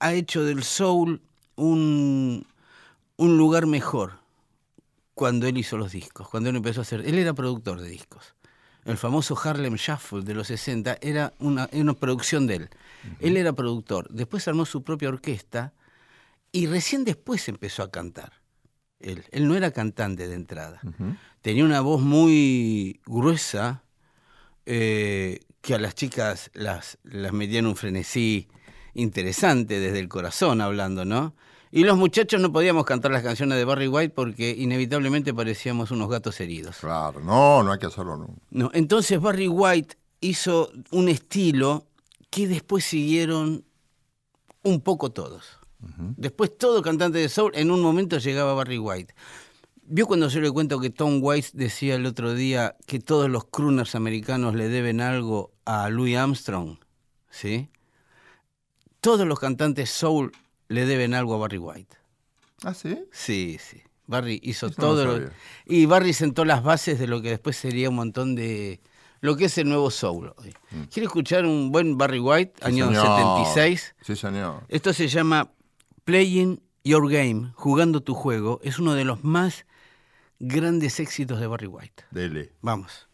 ha 0.00 0.12
hecho 0.14 0.44
del 0.44 0.64
soul 0.64 1.22
un, 1.54 2.44
un 3.16 3.36
lugar 3.36 3.66
mejor 3.66 4.18
cuando 5.14 5.46
él 5.46 5.58
hizo 5.58 5.76
los 5.76 5.92
discos, 5.92 6.28
cuando 6.28 6.50
él 6.50 6.56
empezó 6.56 6.80
a 6.80 6.82
hacer... 6.82 7.06
Él 7.06 7.18
era 7.18 7.34
productor 7.34 7.80
de 7.80 7.88
discos. 7.88 8.34
El 8.84 8.98
famoso 8.98 9.38
Harlem 9.40 9.74
Shuffle 9.74 10.22
de 10.22 10.34
los 10.34 10.48
60 10.48 10.98
era 11.00 11.34
una, 11.38 11.68
una 11.72 11.94
producción 11.94 12.48
de 12.48 12.56
él. 12.56 12.70
Él 13.20 13.36
era 13.36 13.52
productor. 13.52 14.08
Después 14.10 14.48
armó 14.48 14.66
su 14.66 14.82
propia 14.82 15.08
orquesta 15.08 15.72
y 16.50 16.66
recién 16.66 17.04
después 17.04 17.48
empezó 17.48 17.84
a 17.84 17.92
cantar. 17.92 18.41
Él, 19.02 19.24
él 19.30 19.48
no 19.48 19.54
era 19.54 19.70
cantante 19.70 20.28
de 20.28 20.34
entrada. 20.34 20.80
Tenía 21.40 21.64
una 21.64 21.80
voz 21.80 22.00
muy 22.00 23.00
gruesa 23.06 23.82
eh, 24.66 25.40
que 25.60 25.74
a 25.74 25.78
las 25.78 25.94
chicas 25.94 26.50
las, 26.54 26.98
las 27.04 27.32
metía 27.32 27.58
en 27.58 27.66
un 27.66 27.76
frenesí 27.76 28.48
interesante 28.94 29.80
desde 29.80 29.98
el 29.98 30.08
corazón 30.08 30.60
hablando, 30.60 31.04
¿no? 31.04 31.34
Y 31.74 31.84
los 31.84 31.96
muchachos 31.96 32.38
no 32.40 32.52
podíamos 32.52 32.84
cantar 32.84 33.12
las 33.12 33.22
canciones 33.22 33.56
de 33.56 33.64
Barry 33.64 33.88
White 33.88 34.12
porque 34.14 34.50
inevitablemente 34.50 35.32
parecíamos 35.32 35.90
unos 35.90 36.10
gatos 36.10 36.38
heridos. 36.40 36.76
Claro, 36.76 37.20
no, 37.20 37.62
no 37.62 37.72
hay 37.72 37.78
que 37.78 37.86
hacerlo 37.86 38.18
nunca. 38.18 38.42
No, 38.50 38.70
entonces 38.74 39.18
Barry 39.18 39.48
White 39.48 39.96
hizo 40.20 40.70
un 40.90 41.08
estilo 41.08 41.86
que 42.28 42.46
después 42.46 42.84
siguieron 42.84 43.64
un 44.62 44.80
poco 44.82 45.12
todos. 45.12 45.61
Después 46.16 46.56
todo 46.56 46.82
cantante 46.82 47.18
de 47.18 47.28
soul, 47.28 47.52
en 47.54 47.70
un 47.70 47.80
momento 47.80 48.18
llegaba 48.18 48.54
Barry 48.54 48.78
White. 48.78 49.14
¿Vio 49.84 50.06
cuando 50.06 50.28
yo 50.28 50.40
le 50.40 50.50
cuento 50.50 50.78
que 50.80 50.90
Tom 50.90 51.22
Waits 51.22 51.52
decía 51.54 51.96
el 51.96 52.06
otro 52.06 52.34
día 52.34 52.76
que 52.86 53.00
todos 53.00 53.28
los 53.28 53.44
crooners 53.46 53.94
americanos 53.94 54.54
le 54.54 54.68
deben 54.68 55.00
algo 55.00 55.52
a 55.64 55.90
Louis 55.90 56.16
Armstrong? 56.16 56.78
¿Sí? 57.30 57.68
Todos 59.00 59.26
los 59.26 59.38
cantantes 59.40 59.90
soul 59.90 60.32
le 60.68 60.86
deben 60.86 61.14
algo 61.14 61.34
a 61.34 61.38
Barry 61.38 61.58
White. 61.58 61.96
¿Ah, 62.62 62.74
sí? 62.74 63.04
Sí, 63.10 63.58
sí. 63.60 63.82
Barry 64.06 64.40
hizo 64.42 64.66
Eso 64.66 64.76
todo 64.80 65.04
lo 65.18 65.30
y 65.64 65.86
Barry 65.86 66.12
sentó 66.12 66.44
las 66.44 66.62
bases 66.62 66.98
de 66.98 67.06
lo 67.06 67.20
que 67.22 67.30
después 67.30 67.56
sería 67.56 67.88
un 67.88 67.96
montón 67.96 68.34
de 68.34 68.80
lo 69.20 69.36
que 69.36 69.46
es 69.46 69.58
el 69.58 69.68
nuevo 69.68 69.90
soul. 69.90 70.32
hoy. 70.36 70.54
¿Quiere 70.92 71.06
escuchar 71.06 71.44
un 71.46 71.70
buen 71.72 71.96
Barry 71.98 72.18
White, 72.20 72.52
Mm. 72.54 72.58
Sí, 72.60 72.66
año 72.66 72.86
señor. 72.88 73.06
76? 73.06 73.94
Sí, 74.02 74.16
señor. 74.16 74.64
Esto 74.68 74.92
se 74.92 75.08
llama 75.08 75.50
Playing 76.04 76.60
Your 76.82 77.08
Game, 77.10 77.52
jugando 77.54 78.00
tu 78.02 78.14
juego. 78.14 78.60
Es 78.64 78.78
uno 78.78 78.94
de 78.94 79.04
los 79.04 79.22
más 79.22 79.66
grandes 80.40 80.98
éxitos 80.98 81.38
de 81.38 81.46
Barry 81.46 81.68
White. 81.68 82.04
Dele. 82.10 82.52
Vamos. 82.60 83.08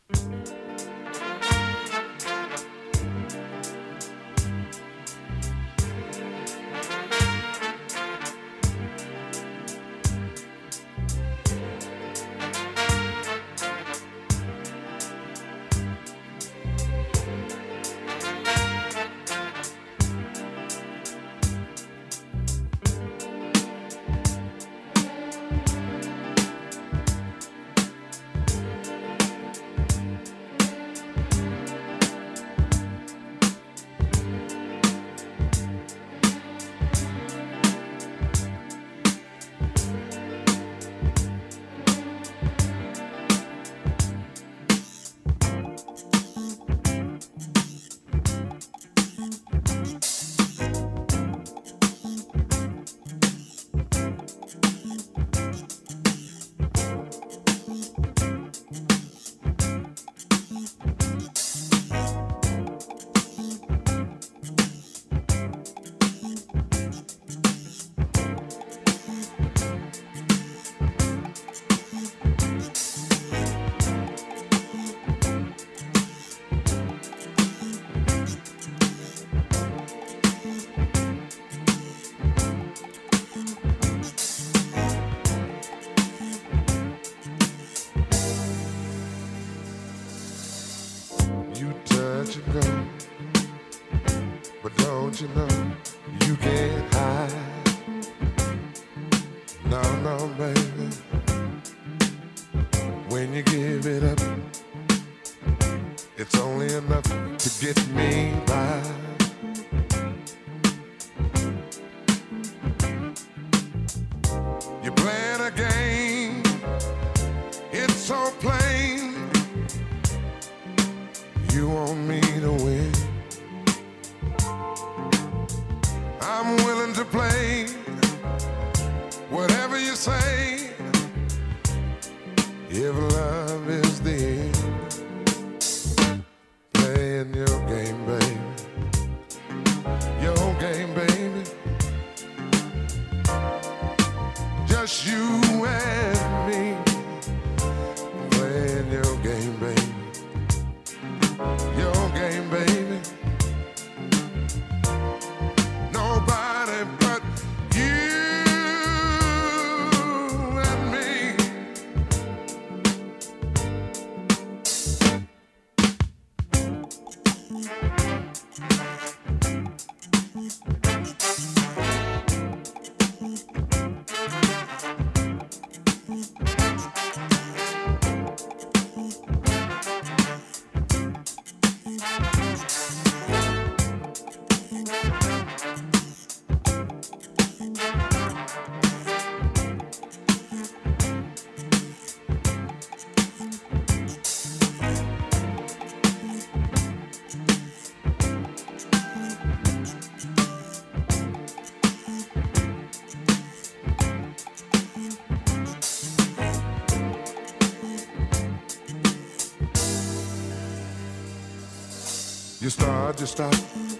You 213.18 213.26
start, 213.26 213.52
stop. 213.52 213.98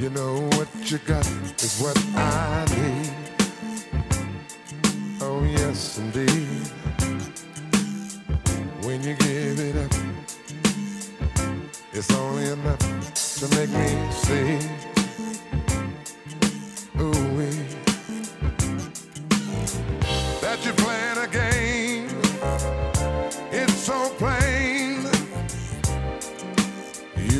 You 0.00 0.08
know 0.08 0.48
what 0.56 0.68
you 0.90 0.96
got 0.98 1.26
is 1.60 1.78
what 1.78 1.98
I 2.16 2.67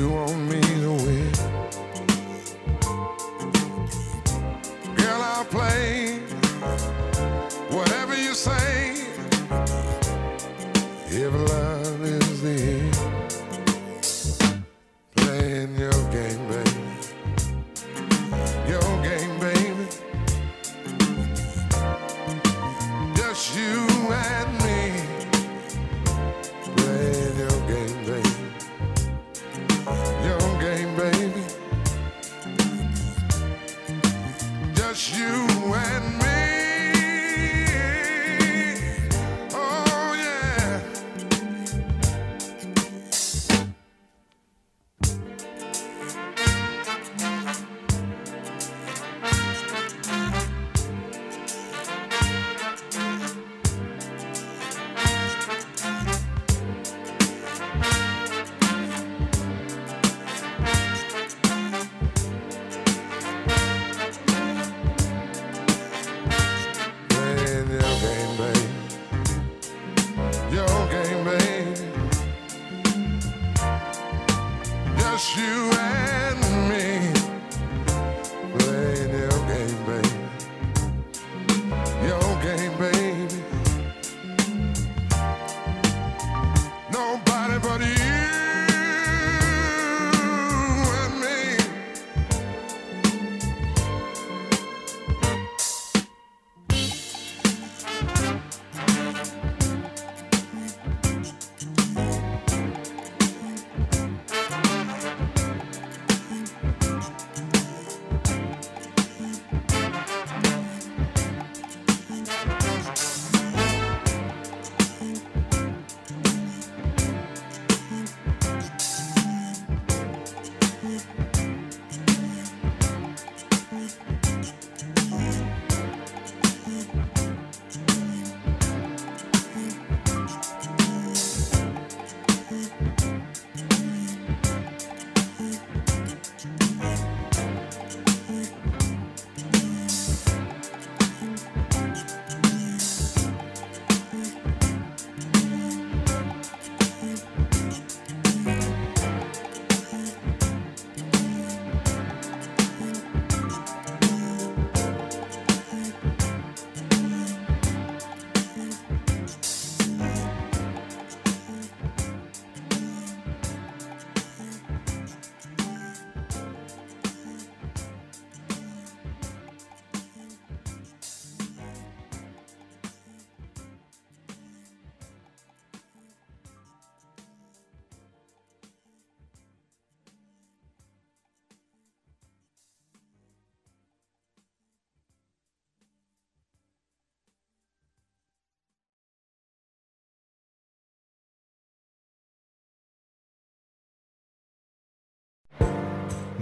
You 0.08 0.14
want 0.14 0.38
me 0.48 0.57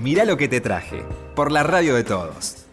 Mirá 0.06 0.24
lo 0.24 0.36
que 0.36 0.46
te 0.46 0.60
traje, 0.60 1.04
por 1.34 1.50
la 1.50 1.64
radio 1.64 1.96
de 1.96 2.04
todos. 2.04 2.64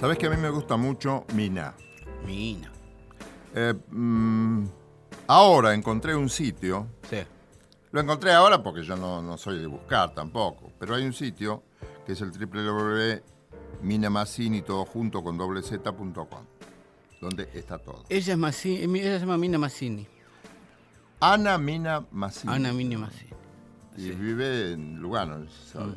Sabes 0.00 0.18
que 0.18 0.26
a 0.26 0.30
mí 0.30 0.36
me 0.38 0.50
gusta 0.50 0.76
mucho 0.76 1.24
Mina. 1.34 1.72
Mina. 2.26 2.72
Eh, 3.54 3.74
mm, 3.92 4.64
ahora 5.28 5.72
encontré 5.72 6.16
un 6.16 6.28
sitio. 6.28 6.88
Sí. 7.08 7.18
Lo 7.92 8.00
encontré 8.00 8.32
ahora 8.32 8.60
porque 8.60 8.82
yo 8.82 8.96
no, 8.96 9.22
no 9.22 9.38
soy 9.38 9.60
de 9.60 9.68
buscar 9.68 10.12
tampoco. 10.12 10.72
Pero 10.76 10.96
hay 10.96 11.04
un 11.04 11.12
sitio 11.12 11.62
que 12.04 12.14
es 12.14 12.20
el 12.22 12.32
www.minamassini 12.32 14.62
todo 14.62 14.84
junto 14.84 15.22
con 15.22 15.38
doble 15.38 15.62
z.com, 15.62 16.44
donde 17.20 17.48
está 17.54 17.78
todo. 17.78 18.02
Ella 18.08 18.32
es 18.32 18.38
Massini, 18.38 18.98
ella 18.98 19.14
se 19.14 19.20
llama 19.20 19.38
Mina 19.38 19.58
Massini. 19.58 20.08
Ana 21.20 21.56
Mina 21.56 22.04
Massini. 22.10 22.52
Ana 22.52 22.72
Mina 22.72 22.98
Massini. 22.98 23.43
Y 23.96 24.10
vive 24.10 24.72
en 24.72 24.98
Lugano, 25.00 25.46
¿sabe? 25.72 25.94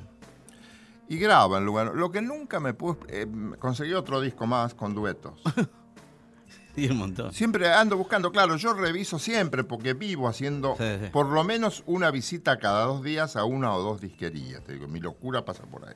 Y 1.09 1.17
graba 1.17 1.57
en 1.57 1.65
Lugano. 1.65 1.93
Lo 1.93 2.11
que 2.11 2.21
nunca 2.21 2.59
me 2.59 2.73
pude... 2.73 2.97
eh, 3.09 3.27
conseguí 3.59 3.93
otro 3.93 4.19
disco 4.21 4.45
más 4.47 4.73
con 4.73 4.93
duetos. 4.93 5.39
Sí, 6.75 6.87
un 6.91 6.97
montón. 6.97 7.33
Siempre 7.33 7.73
ando 7.73 7.97
buscando, 7.97 8.31
claro, 8.31 8.55
yo 8.55 8.71
reviso 8.75 9.17
siempre 9.17 9.63
porque 9.63 9.95
vivo 9.95 10.27
haciendo 10.27 10.75
Sí, 10.77 10.83
sí. 11.01 11.09
por 11.11 11.25
lo 11.25 11.43
menos 11.43 11.81
una 11.87 12.11
visita 12.11 12.59
cada 12.59 12.85
dos 12.85 13.01
días 13.01 13.35
a 13.35 13.45
una 13.45 13.73
o 13.73 13.81
dos 13.81 13.99
disquerías. 13.99 14.63
Te 14.63 14.73
digo, 14.73 14.87
mi 14.87 14.99
locura 14.99 15.43
pasa 15.43 15.63
por 15.63 15.87
ahí. 15.89 15.95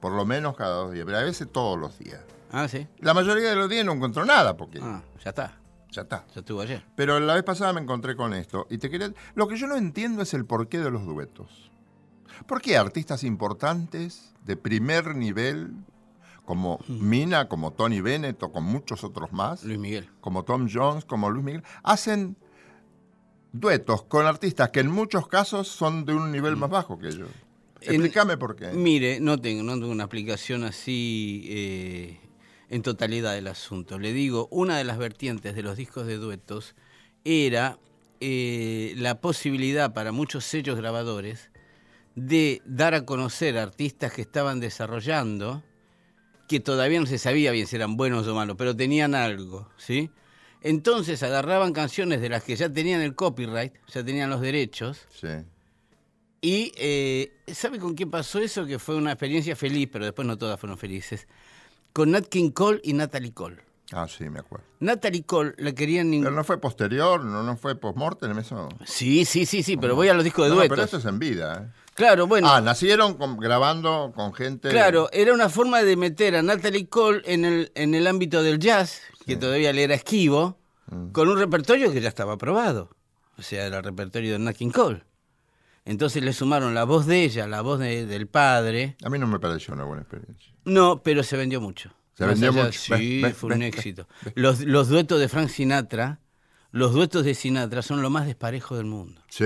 Por 0.00 0.12
lo 0.12 0.24
menos 0.24 0.56
cada 0.56 0.74
dos 0.76 0.92
días, 0.92 1.04
pero 1.04 1.18
a 1.18 1.22
veces 1.22 1.52
todos 1.52 1.78
los 1.78 1.98
días. 1.98 2.18
Ah, 2.50 2.66
sí. 2.66 2.86
La 3.00 3.12
mayoría 3.12 3.50
de 3.50 3.56
los 3.56 3.68
días 3.68 3.84
no 3.84 3.92
encuentro 3.92 4.24
nada 4.24 4.56
porque 4.56 4.78
Ah, 4.80 5.02
ya 5.22 5.28
está. 5.28 5.58
Ya 5.90 6.02
está. 6.02 6.26
Ya 6.34 6.40
estuvo 6.40 6.60
ayer. 6.60 6.84
Pero 6.96 7.18
la 7.20 7.34
vez 7.34 7.44
pasada 7.44 7.72
me 7.72 7.80
encontré 7.80 8.14
con 8.16 8.34
esto 8.34 8.66
y 8.70 8.78
te 8.78 8.90
quería... 8.90 9.12
Lo 9.34 9.48
que 9.48 9.56
yo 9.56 9.66
no 9.66 9.76
entiendo 9.76 10.22
es 10.22 10.34
el 10.34 10.44
porqué 10.44 10.78
de 10.78 10.90
los 10.90 11.04
duetos. 11.06 11.70
¿Por 12.46 12.60
qué 12.60 12.76
artistas 12.76 13.24
importantes 13.24 14.32
de 14.44 14.56
primer 14.56 15.16
nivel, 15.16 15.72
como 16.44 16.78
Mina, 16.88 17.48
como 17.48 17.72
Tony 17.72 18.00
Bennett 18.00 18.42
o 18.42 18.52
con 18.52 18.64
muchos 18.64 19.02
otros 19.04 19.32
más, 19.32 19.64
Luis 19.64 19.78
Miguel. 19.78 20.08
como 20.20 20.44
Tom 20.44 20.68
Jones, 20.72 21.04
como 21.04 21.30
Luis 21.30 21.44
Miguel, 21.44 21.62
hacen 21.82 22.36
duetos 23.52 24.02
con 24.04 24.26
artistas 24.26 24.70
que 24.70 24.80
en 24.80 24.90
muchos 24.90 25.26
casos 25.26 25.68
son 25.68 26.04
de 26.04 26.14
un 26.14 26.30
nivel 26.30 26.56
más 26.56 26.70
bajo 26.70 26.98
que 26.98 27.08
ellos. 27.08 27.28
En- 27.80 27.94
Explícame 27.94 28.36
por 28.36 28.56
qué. 28.56 28.72
Mire, 28.72 29.20
no 29.20 29.38
tengo, 29.40 29.62
no 29.62 29.72
tengo 29.74 29.90
una 29.90 30.04
explicación 30.04 30.64
así 30.64 31.44
eh, 31.48 32.20
en 32.70 32.82
totalidad 32.82 33.34
del 33.34 33.48
asunto. 33.48 33.98
Le 33.98 34.12
digo, 34.12 34.48
una 34.50 34.76
de 34.78 34.84
las 34.84 34.98
vertientes 34.98 35.54
de 35.54 35.62
los 35.62 35.76
discos 35.76 36.06
de 36.06 36.16
duetos 36.16 36.74
era 37.24 37.78
eh, 38.20 38.94
la 38.96 39.20
posibilidad 39.20 39.92
para 39.94 40.12
muchos 40.12 40.44
sellos 40.44 40.76
grabadores 40.76 41.50
de 42.14 42.62
dar 42.64 42.94
a 42.94 43.04
conocer 43.04 43.56
artistas 43.58 44.12
que 44.12 44.22
estaban 44.22 44.60
desarrollando, 44.60 45.62
que 46.48 46.60
todavía 46.60 46.98
no 47.00 47.06
se 47.06 47.18
sabía 47.18 47.52
bien 47.52 47.66
si 47.66 47.76
eran 47.76 47.96
buenos 47.96 48.26
o 48.26 48.34
malos, 48.34 48.56
pero 48.56 48.74
tenían 48.74 49.14
algo, 49.14 49.68
¿sí? 49.76 50.10
Entonces 50.60 51.22
agarraban 51.22 51.72
canciones 51.72 52.20
de 52.20 52.28
las 52.28 52.42
que 52.42 52.56
ya 52.56 52.68
tenían 52.68 53.00
el 53.02 53.14
copyright, 53.14 53.72
ya 53.92 54.02
tenían 54.02 54.30
los 54.30 54.40
derechos, 54.40 55.06
Sí. 55.10 55.28
y 56.40 56.72
eh, 56.76 57.32
¿sabe 57.46 57.78
con 57.78 57.94
quién 57.94 58.10
pasó 58.10 58.40
eso? 58.40 58.66
Que 58.66 58.78
fue 58.80 58.96
una 58.96 59.12
experiencia 59.12 59.54
feliz, 59.54 59.88
pero 59.92 60.04
después 60.04 60.26
no 60.26 60.36
todas 60.36 60.58
fueron 60.58 60.76
felices. 60.78 61.28
Con 61.98 62.12
Nat 62.12 62.26
King 62.28 62.50
Cole 62.52 62.80
y 62.84 62.92
Natalie 62.92 63.32
Cole. 63.34 63.56
Ah, 63.90 64.06
sí, 64.06 64.30
me 64.30 64.38
acuerdo. 64.38 64.64
Natalie 64.78 65.24
Cole 65.24 65.54
la 65.58 65.72
querían... 65.72 66.12
Pero 66.12 66.30
no 66.30 66.44
fue 66.44 66.60
posterior, 66.60 67.24
no, 67.24 67.42
no 67.42 67.56
fue 67.56 67.74
post-mortem 67.74 68.38
eso. 68.38 68.68
Sí, 68.86 69.24
sí, 69.24 69.46
sí, 69.46 69.64
sí, 69.64 69.76
pero 69.76 69.96
voy 69.96 70.06
a 70.06 70.14
los 70.14 70.22
discos 70.22 70.44
de 70.44 70.50
No, 70.50 70.54
no, 70.54 70.60
duetos. 70.60 70.76
pero 70.76 70.84
esto 70.84 70.98
es 70.98 71.04
en 71.06 71.18
vida. 71.18 71.64
¿eh? 71.74 71.80
Claro, 71.94 72.28
bueno. 72.28 72.48
Ah, 72.48 72.60
nacieron 72.60 73.14
con- 73.14 73.36
grabando 73.38 74.12
con 74.14 74.32
gente. 74.32 74.68
Claro, 74.68 75.08
era 75.12 75.34
una 75.34 75.48
forma 75.48 75.82
de 75.82 75.96
meter 75.96 76.36
a 76.36 76.42
Natalie 76.42 76.86
Cole 76.88 77.20
en 77.24 77.44
el, 77.44 77.72
en 77.74 77.96
el 77.96 78.06
ámbito 78.06 78.44
del 78.44 78.60
jazz, 78.60 79.00
que 79.26 79.34
todavía 79.36 79.72
le 79.72 79.82
era 79.82 79.94
esquivo, 79.96 80.56
Mm. 80.90 81.10
con 81.10 81.28
un 81.28 81.36
repertorio 81.36 81.92
que 81.92 82.00
ya 82.00 82.08
estaba 82.08 82.34
aprobado. 82.34 82.90
O 83.36 83.42
sea, 83.42 83.66
era 83.66 83.78
el 83.78 83.82
repertorio 83.84 84.34
de 84.34 84.38
Nat 84.38 84.54
King 84.56 84.70
Cole. 84.70 85.02
Entonces 85.88 86.22
le 86.22 86.32
sumaron 86.34 86.74
la 86.74 86.84
voz 86.84 87.06
de 87.06 87.24
ella, 87.24 87.46
la 87.48 87.62
voz 87.62 87.80
de- 87.80 88.04
del 88.04 88.26
padre. 88.26 88.96
A 89.02 89.08
mí 89.08 89.18
no 89.18 89.26
me 89.26 89.40
pareció 89.40 89.72
una 89.72 89.84
buena 89.84 90.02
experiencia. 90.02 90.52
No, 90.64 91.02
pero 91.02 91.22
se 91.22 91.36
vendió 91.38 91.60
mucho. 91.62 91.90
Se 92.14 92.24
Más 92.26 92.34
vendió 92.38 92.50
allá- 92.50 92.64
mucho. 92.66 92.96
Sí, 92.96 93.22
fue 93.34 93.54
un 93.54 93.62
éxito. 93.62 94.06
Los, 94.34 94.60
los 94.60 94.88
duetos 94.88 95.18
de 95.18 95.28
Frank 95.28 95.48
Sinatra, 95.48 96.20
los 96.72 96.92
duetos 96.92 97.24
de 97.24 97.34
Sinatra 97.34 97.80
son 97.80 98.02
lo 98.02 98.10
más 98.10 98.26
desparejo 98.26 98.76
del 98.76 98.84
mundo. 98.84 99.22
Sí, 99.30 99.44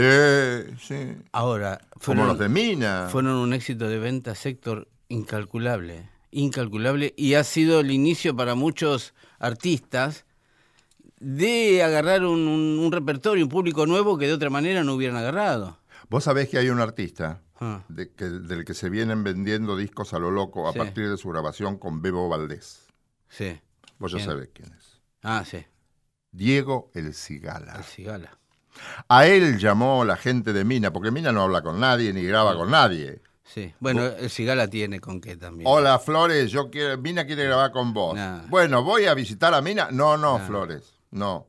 sí. 0.81 1.15
Ahora, 1.31 1.79
Como 1.91 2.01
fueron, 2.01 2.27
los 2.27 2.39
de 2.41 2.49
Mina. 2.49 3.07
fueron 3.09 3.37
un 3.37 3.53
éxito 3.53 3.89
de 3.89 3.99
venta 4.01 4.35
sector 4.35 4.89
incalculable, 5.09 6.09
incalculable, 6.33 7.15
y 7.17 7.35
ha 7.35 7.45
sido 7.45 7.79
el 7.81 7.93
inicio 7.93 8.35
para 8.35 8.57
muchos 8.57 9.15
artistas 9.39 10.25
de 11.21 11.83
agarrar 11.85 12.25
un, 12.25 12.49
un- 12.49 12.79
un 12.81 12.91
repertorio, 12.91 13.45
un 13.45 13.51
público 13.51 13.87
nuevo 13.87 14.19
que 14.19 14.27
de 14.27 14.33
otra 14.33 14.51
manera 14.51 14.83
no 14.83 14.95
hubieran 14.95 15.17
agarrado. 15.17 15.79
Vos 16.13 16.25
sabés 16.25 16.49
que 16.51 16.59
hay 16.59 16.69
un 16.69 16.79
artista 16.79 17.41
Ah. 17.59 17.83
de 17.89 18.11
que- 18.13 18.27
del 18.27 18.65
que 18.67 18.75
se 18.75 18.91
vienen 18.91 19.25
vendiendo 19.25 19.77
discos 19.77 20.13
a 20.13 20.19
lo 20.19 20.31
loco 20.31 20.69
a 20.69 20.73
Sí. 20.73 20.79
partir 20.79 21.09
de 21.09 21.17
su 21.17 21.31
grabación 21.31 21.79
con 21.79 22.03
Bebo 22.03 22.29
Valdés. 22.29 22.87
Sí. 23.29 23.59
Vos 23.99 24.13
ya 24.13 24.19
sabés 24.21 24.51
quién 24.53 24.73
es. 24.79 25.01
Ah, 25.23 25.43
sí, 25.49 25.65
Diego 26.31 26.91
El 26.95 27.15
Cigala. 27.15 27.75
el 27.77 27.85
Cigala. 27.85 28.39
A 29.09 29.27
él 29.27 29.59
llamó 29.59 30.05
la 30.05 30.17
gente 30.17 30.53
de 30.53 30.65
Mina, 30.65 30.93
porque 30.93 31.11
Mina 31.11 31.33
no 31.33 31.43
habla 31.43 31.63
con 31.63 31.81
nadie 31.81 32.13
ni 32.13 32.23
graba 32.23 32.55
con 32.57 32.71
nadie. 32.71 33.23
Sí. 33.45 33.73
Bueno, 33.81 34.05
el 34.05 34.29
Cigala 34.31 34.69
tiene 34.69 35.01
con 35.01 35.21
qué 35.21 35.37
también. 35.37 35.67
Hola 35.71 35.99
Flores, 35.99 36.51
yo 36.51 36.71
quiero, 36.71 36.97
Mina 36.99 37.25
quiere 37.27 37.45
grabar 37.45 37.71
con 37.73 37.93
vos. 37.95 38.15
Nah. 38.17 38.43
Bueno, 38.49 38.83
voy 38.83 39.07
a 39.07 39.15
visitar 39.15 39.53
a 39.55 39.61
Mina. 39.63 39.89
No, 39.91 40.17
no, 40.19 40.39
Nah. 40.39 40.47
Flores, 40.47 40.95
no. 41.11 41.47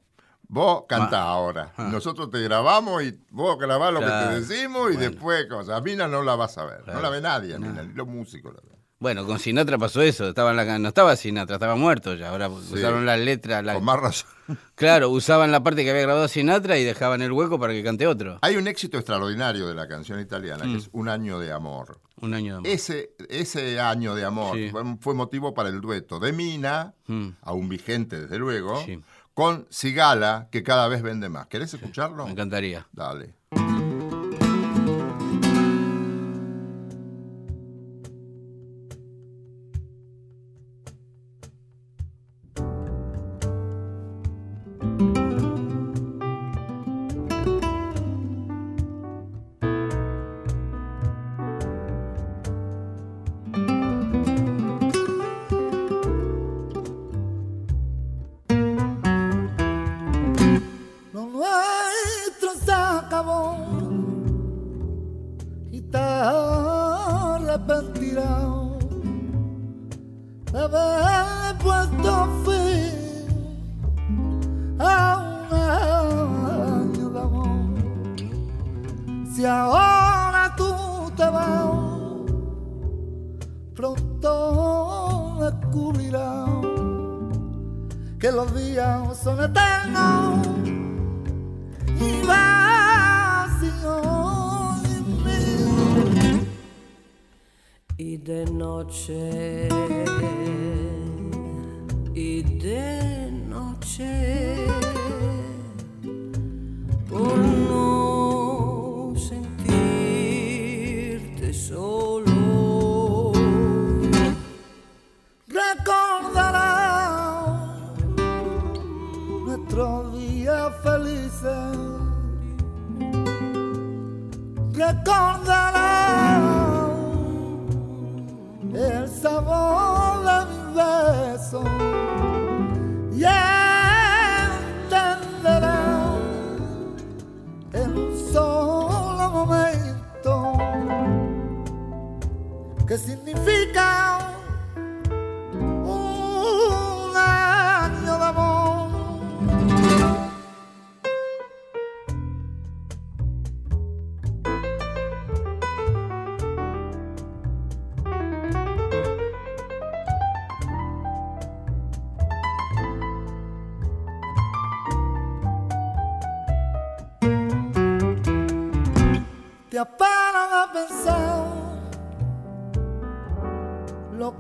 Vos 0.48 0.84
cantá 0.88 1.18
Ma- 1.24 1.30
ahora. 1.32 1.74
Ah. 1.78 1.90
Nosotros 1.92 2.30
te 2.30 2.40
grabamos 2.42 3.02
y 3.04 3.18
vos 3.32 3.58
grabás 3.58 3.92
lo 3.94 4.00
Claro. 4.02 4.30
que 4.30 4.36
te 4.36 4.42
decimos 4.42 4.92
y 4.92 4.96
Bueno. 4.96 5.10
después 5.12 5.46
cosas. 5.48 5.82
Mina 5.84 6.08
no 6.08 6.22
la 6.22 6.36
vas 6.36 6.58
a 6.58 6.66
ver. 6.66 6.88
No 6.88 7.02
la 7.02 7.10
ve 7.10 7.22
nadie. 7.22 7.58
Mina, 7.58 7.84
ni 7.84 7.94
los 7.94 8.08
músicos 8.08 8.54
la 8.54 8.62
ven. 8.62 8.74
Bueno, 9.00 9.26
con 9.26 9.38
Sinatra 9.38 9.78
pasó 9.78 10.02
eso. 10.02 10.30
Estaba 10.30 10.52
en 10.52 10.58
la, 10.58 10.80
no 10.80 10.88
estaba 10.88 11.16
Sinatra, 11.18 11.56
estaba 11.56 11.76
muerto 11.76 12.14
ya. 12.14 12.30
Ahora 12.30 12.48
usaron 12.48 13.06
las 13.06 13.20
letras. 13.20 13.64
la- 13.66 13.74
Con 13.74 13.84
más 13.84 14.00
razón. 14.00 14.30
Claro, 14.76 15.10
usaban 15.10 15.52
la 15.52 15.64
parte 15.64 15.84
que 15.84 15.90
había 15.90 16.04
grabado 16.04 16.28
Sinatra 16.28 16.78
y 16.78 16.84
dejaban 16.84 17.22
el 17.22 17.32
hueco 17.32 17.60
para 17.60 17.74
que 17.74 17.84
cante 17.84 18.08
otro. 18.08 18.40
Hay 18.42 18.56
un 18.58 18.68
éxito 18.68 18.98
extraordinario 18.98 19.68
de 19.68 19.74
la 19.74 19.88
canción 19.88 20.20
italiana, 20.20 20.66
Mm. 20.66 20.72
que 20.72 20.78
es 20.80 20.90
Un 20.94 21.10
año 21.10 21.40
de 21.40 21.52
amor. 21.52 22.00
Un 22.22 22.34
año 22.34 22.56
de 22.56 22.62
más. 22.62 22.70
Ese, 22.70 23.12
ese 23.30 23.80
año 23.80 24.16
de 24.16 24.24
amor 24.26 24.56
Sí. 24.56 24.70
fue, 24.70 24.84
fue 25.02 25.14
motivo 25.16 25.54
para 25.54 25.68
el 25.70 25.82
dueto 25.82 26.20
de 26.20 26.32
Mina, 26.32 26.94
Mm. 27.08 27.30
aún 27.42 27.68
vigente 27.70 28.22
desde 28.22 28.38
luego, 28.38 28.82
Sí. 28.86 29.02
Con 29.34 29.68
Sigala, 29.70 30.48
que 30.52 30.64
cada 30.64 30.88
vez 30.88 31.02
vende 31.02 31.30
más. 31.30 31.48
¿Querés 31.48 31.74
escucharlo? 31.74 32.26
Me 32.26 32.32
encantaría. 32.32 32.88
Dale. 32.92 33.34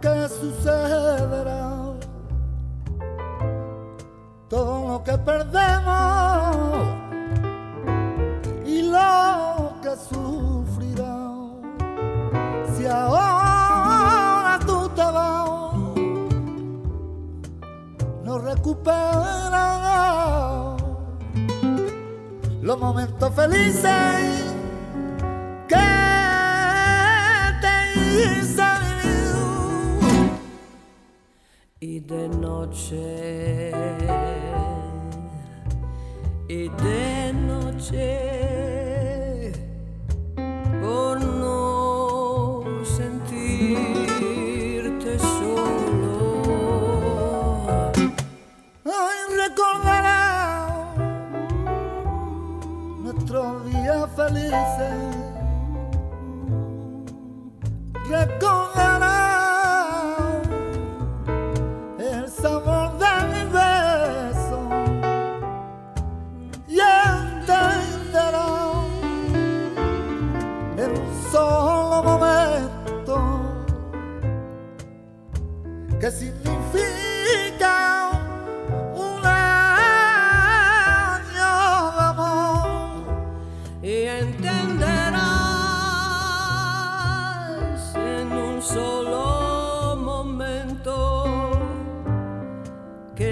que 0.04 0.28
sucederá. 0.28 1.64
Todo 4.50 4.88
lo 4.90 5.04
que 5.04 5.18
perdemos 5.18 6.58
y 8.66 8.82
lo 8.82 9.74
que 9.82 9.96
sufrirá. 10.10 11.16
Si 12.76 12.86
ahora 12.86 14.60
tú 14.66 14.90
te 14.90 15.04
vas, 15.04 15.74
no 18.26 18.40
recuperarás 18.40 19.64
los 22.62 22.78
momentos 22.78 23.34
felices. 23.34 24.53
De 32.14 32.30
noche 32.30 33.72
y 36.48 36.70
de 36.70 37.34
noche 37.34 38.08
por 40.82 41.20
no 41.22 42.64
sentirte 42.84 44.00
solo 45.20 46.22
Ay, 48.86 49.20
recordará 49.48 50.94
nuestros 53.02 53.66
días 53.66 54.08
felices. 54.16 55.13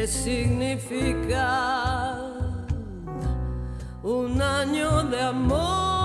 Significa 0.07 1.47
un 4.03 4.41
año 4.41 5.03
de 5.03 5.21
amor. 5.21 6.00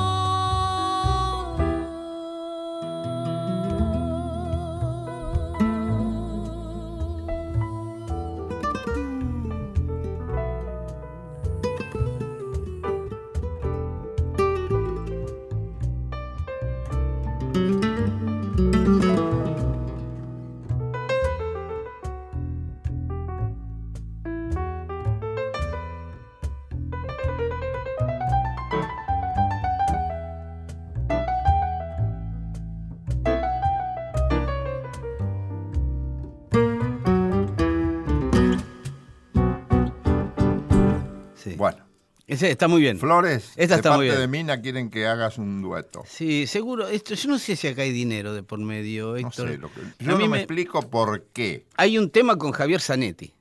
Ese 42.37 42.51
está 42.51 42.69
muy 42.69 42.81
bien. 42.81 42.99
Flores, 42.99 43.51
Esta 43.57 43.75
de 43.75 43.81
está 43.81 43.97
muy 43.97 44.07
parte 44.09 44.19
bien. 44.19 44.21
de 44.21 44.29
Mina 44.29 44.61
quieren 44.61 44.91
que 44.91 45.07
hagas 45.07 45.39
un 45.39 45.63
dueto. 45.63 46.05
Sí, 46.07 46.47
seguro. 46.47 46.87
Esto, 46.89 47.15
yo 47.15 47.31
no 47.31 47.39
sé 47.39 47.57
si 47.57 47.67
acá 47.69 47.83
hay 47.83 47.93
dinero 47.93 48.35
de 48.35 48.43
por 48.43 48.59
medio, 48.59 49.09
No 49.13 49.17
Héctor. 49.17 49.49
sé, 49.49 49.59
lo 49.59 49.73
que- 49.73 49.81
A 49.81 49.85
yo 50.05 50.13
no 50.13 50.19
me 50.19 50.29
me- 50.29 50.37
explico 50.39 50.83
por 50.83 51.25
qué. 51.33 51.65
Hay 51.77 51.97
un 51.99 52.11
tema 52.11 52.37
con 52.37 52.53
Javier 52.53 52.81
Zanetti, 52.81 53.33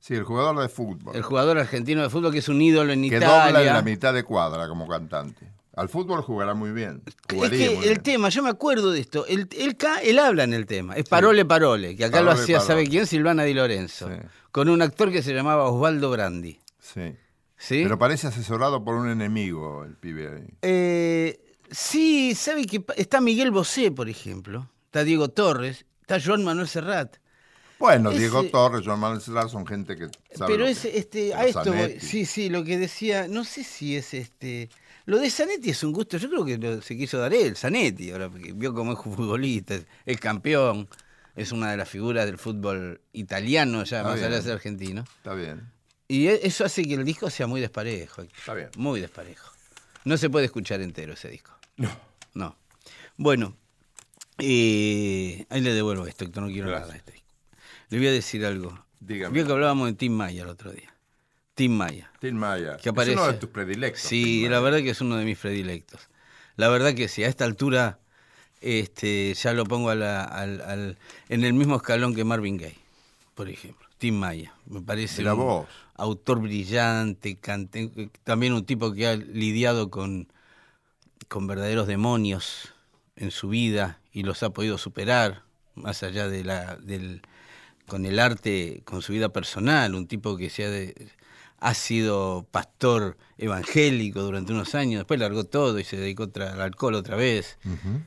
Sí, 0.00 0.14
el 0.14 0.24
jugador 0.24 0.58
de 0.60 0.68
fútbol. 0.70 1.14
el 1.14 1.22
jugador 1.22 1.58
argentino 1.58 2.02
de 2.02 2.08
fútbol 2.08 2.32
que 2.32 2.38
es 2.38 2.48
un 2.48 2.62
ídolo 2.62 2.92
en 2.92 3.02
que 3.02 3.08
Italia. 3.18 3.28
dobla 3.44 3.60
en 3.60 3.74
la 3.74 3.82
mitad 3.82 4.14
de 4.14 4.22
cuadra 4.24 4.66
como 4.68 4.88
cantante. 4.88 5.46
Al 5.76 5.88
fútbol 5.88 6.22
jugará 6.22 6.54
muy 6.54 6.72
bien. 6.72 7.02
Es 7.06 7.14
Jugaría 7.30 7.58
que 7.68 7.74
muy 7.76 7.84
el 7.84 7.90
bien. 7.90 8.02
tema, 8.02 8.28
yo 8.30 8.42
me 8.42 8.48
acuerdo 8.48 8.90
de 8.90 9.00
esto, 9.00 9.26
él, 9.26 9.46
él, 9.56 9.76
él 10.02 10.18
habla 10.18 10.42
en 10.44 10.54
el 10.54 10.66
tema, 10.66 10.94
es 10.94 11.08
Parole 11.08 11.44
Parole, 11.44 11.94
que 11.94 12.04
acá 12.06 12.20
lo 12.22 12.30
hacía, 12.32 12.56
Parole. 12.58 12.66
¿sabe 12.66 12.88
quién? 12.88 13.06
Silvana 13.06 13.44
Di 13.44 13.54
Lorenzo, 13.54 14.08
Sí. 14.08 14.14
con 14.50 14.68
un 14.70 14.82
actor 14.82 15.12
que 15.12 15.22
se 15.22 15.32
llamaba 15.34 15.64
Osvaldo 15.70 16.10
Brandi. 16.10 16.58
Sí. 16.80 17.14
¿Sí? 17.58 17.80
Pero 17.82 17.98
parece 17.98 18.28
asesorado 18.28 18.82
por 18.84 18.94
un 18.94 19.10
enemigo 19.10 19.84
el 19.84 19.94
pibe 19.96 20.28
ahí. 20.28 20.48
Eh, 20.62 21.38
sí, 21.70 22.34
¿sabe 22.34 22.64
que 22.66 22.82
está 22.96 23.20
Miguel 23.20 23.50
Bosé, 23.50 23.90
por 23.90 24.08
ejemplo? 24.08 24.70
Está 24.86 25.04
Diego 25.04 25.28
Torres, 25.28 25.84
está 26.00 26.18
Joan 26.24 26.44
Manuel 26.44 26.68
Serrat. 26.68 27.16
Bueno, 27.78 28.10
Ese- 28.10 28.20
Diego 28.20 28.42
Torres, 28.44 28.84
Joan 28.84 28.98
Manuel 28.98 29.20
Serrat 29.20 29.48
son 29.50 29.66
gente 29.66 29.96
que 29.96 30.06
sabe 30.34 30.52
Pero 30.52 30.64
lo 30.64 30.66
es 30.68 30.80
que- 30.80 30.98
este, 30.98 31.34
a 31.34 31.44
esto 31.46 31.72
voy. 31.72 32.00
Sí, 32.00 32.24
sí, 32.24 32.48
lo 32.48 32.64
que 32.64 32.78
decía, 32.78 33.28
no 33.28 33.44
sé 33.44 33.62
si 33.62 33.96
es 33.96 34.14
este. 34.14 34.68
Lo 35.04 35.18
de 35.18 35.30
Zanetti 35.30 35.70
es 35.70 35.82
un 35.84 35.92
gusto, 35.92 36.16
yo 36.16 36.28
creo 36.28 36.44
que 36.44 36.58
lo- 36.58 36.82
se 36.82 36.96
quiso 36.96 37.18
dar 37.18 37.32
él, 37.32 37.56
Zanetti, 37.56 38.10
ahora 38.10 38.28
porque 38.30 38.52
vio 38.52 38.74
cómo 38.74 38.92
es 38.94 38.98
futbolista, 38.98 39.78
es, 40.04 40.18
campeón, 40.20 40.88
es 41.36 41.52
una 41.52 41.70
de 41.70 41.76
las 41.76 41.88
figuras 41.88 42.26
del 42.26 42.36
fútbol 42.36 43.00
italiano 43.12 43.84
ya, 43.84 43.98
Está 43.98 44.02
más 44.10 44.18
allá 44.22 44.36
de 44.36 44.42
ser 44.42 44.52
argentino. 44.54 45.04
Está 45.18 45.34
bien. 45.34 45.70
Y 46.08 46.26
e- 46.28 46.40
eso 46.46 46.64
hace 46.64 46.82
que 46.84 46.94
el 46.94 47.04
disco 47.04 47.28
sea 47.30 47.46
muy 47.46 47.60
desparejo. 47.60 48.22
Está 48.22 48.54
bien. 48.54 48.70
Muy 48.76 49.00
desparejo. 49.00 49.52
No 50.04 50.16
se 50.16 50.30
puede 50.30 50.46
escuchar 50.46 50.80
entero 50.80 51.12
ese 51.12 51.28
disco. 51.28 51.52
No. 51.76 51.90
No. 52.34 52.56
Bueno, 53.16 53.54
eh, 54.38 55.44
ahí 55.50 55.60
le 55.60 55.72
devuelvo 55.74 56.06
esto, 56.06 56.24
Héctor, 56.24 56.44
no 56.44 56.48
quiero 56.48 56.70
nada 56.70 56.86
de 56.86 56.96
este 56.98 57.12
disco. 57.12 57.28
Le 57.90 57.98
voy 57.98 58.06
a 58.06 58.12
decir 58.12 58.44
algo. 58.46 58.84
Dígame. 59.00 59.34
Vio 59.34 59.46
que 59.46 59.52
hablábamos 59.52 59.88
de 59.88 59.94
Tim 59.94 60.12
Maya 60.12 60.42
el 60.42 60.48
otro 60.48 60.72
día. 60.72 60.94
Tim 61.54 61.72
Maya. 61.72 62.10
Tim 62.20 62.36
Maya. 62.36 62.76
Que 62.76 62.82
Es 62.82 62.92
aparece. 62.92 63.16
uno 63.16 63.26
de 63.26 63.34
tus 63.34 63.50
predilectos. 63.50 64.02
Sí, 64.02 64.48
la 64.48 64.60
verdad 64.60 64.78
que 64.78 64.90
es 64.90 65.00
uno 65.00 65.16
de 65.16 65.24
mis 65.24 65.38
predilectos. 65.38 66.08
La 66.56 66.68
verdad 66.68 66.94
que 66.94 67.08
sí, 67.08 67.24
a 67.24 67.28
esta 67.28 67.44
altura 67.44 67.98
este, 68.60 69.34
ya 69.34 69.52
lo 69.52 69.64
pongo 69.64 69.90
a 69.90 69.94
la- 69.94 70.24
al- 70.24 70.60
al- 70.62 70.98
en 71.28 71.44
el 71.44 71.52
mismo 71.52 71.76
escalón 71.76 72.14
que 72.14 72.24
Marvin 72.24 72.56
Gaye, 72.56 72.78
por 73.34 73.48
ejemplo. 73.48 73.87
Tim 73.98 74.14
Maya. 74.14 74.54
Me 74.66 74.80
parece 74.80 75.18
Mira 75.18 75.34
un 75.34 75.40
vos. 75.44 75.68
autor 75.94 76.40
brillante, 76.40 77.38
cante- 77.38 78.10
también 78.24 78.52
un 78.52 78.64
tipo 78.64 78.92
que 78.92 79.06
ha 79.06 79.16
lidiado 79.16 79.90
con, 79.90 80.28
con 81.28 81.46
verdaderos 81.46 81.86
demonios 81.86 82.72
en 83.16 83.30
su 83.30 83.48
vida 83.48 84.00
y 84.12 84.22
los 84.22 84.42
ha 84.42 84.50
podido 84.50 84.78
superar, 84.78 85.42
más 85.74 86.02
allá 86.02 86.28
de 86.28 86.44
la, 86.44 86.76
del, 86.76 87.22
con 87.86 88.06
el 88.06 88.18
arte, 88.18 88.82
con 88.84 89.02
su 89.02 89.12
vida 89.12 89.28
personal, 89.30 89.94
un 89.94 90.06
tipo 90.06 90.36
que 90.36 90.50
se 90.50 90.64
ha, 90.64 90.70
de- 90.70 91.08
ha 91.60 91.74
sido 91.74 92.46
pastor 92.50 93.16
evangélico 93.36 94.22
durante 94.22 94.52
unos 94.52 94.74
años, 94.76 95.00
después 95.00 95.18
largó 95.18 95.44
todo 95.44 95.78
y 95.80 95.84
se 95.84 95.96
dedicó 95.96 96.30
al 96.36 96.60
alcohol 96.60 96.94
otra 96.94 97.16
vez, 97.16 97.58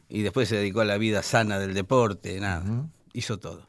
y 0.08 0.22
después 0.22 0.48
se 0.48 0.56
dedicó 0.56 0.82
a 0.82 0.86
la 0.86 0.98
vida 0.98 1.22
sana 1.24 1.60
del 1.60 1.74
deporte, 1.74 2.40
nada, 2.40 2.88
hizo 3.14 3.40
todo. 3.40 3.66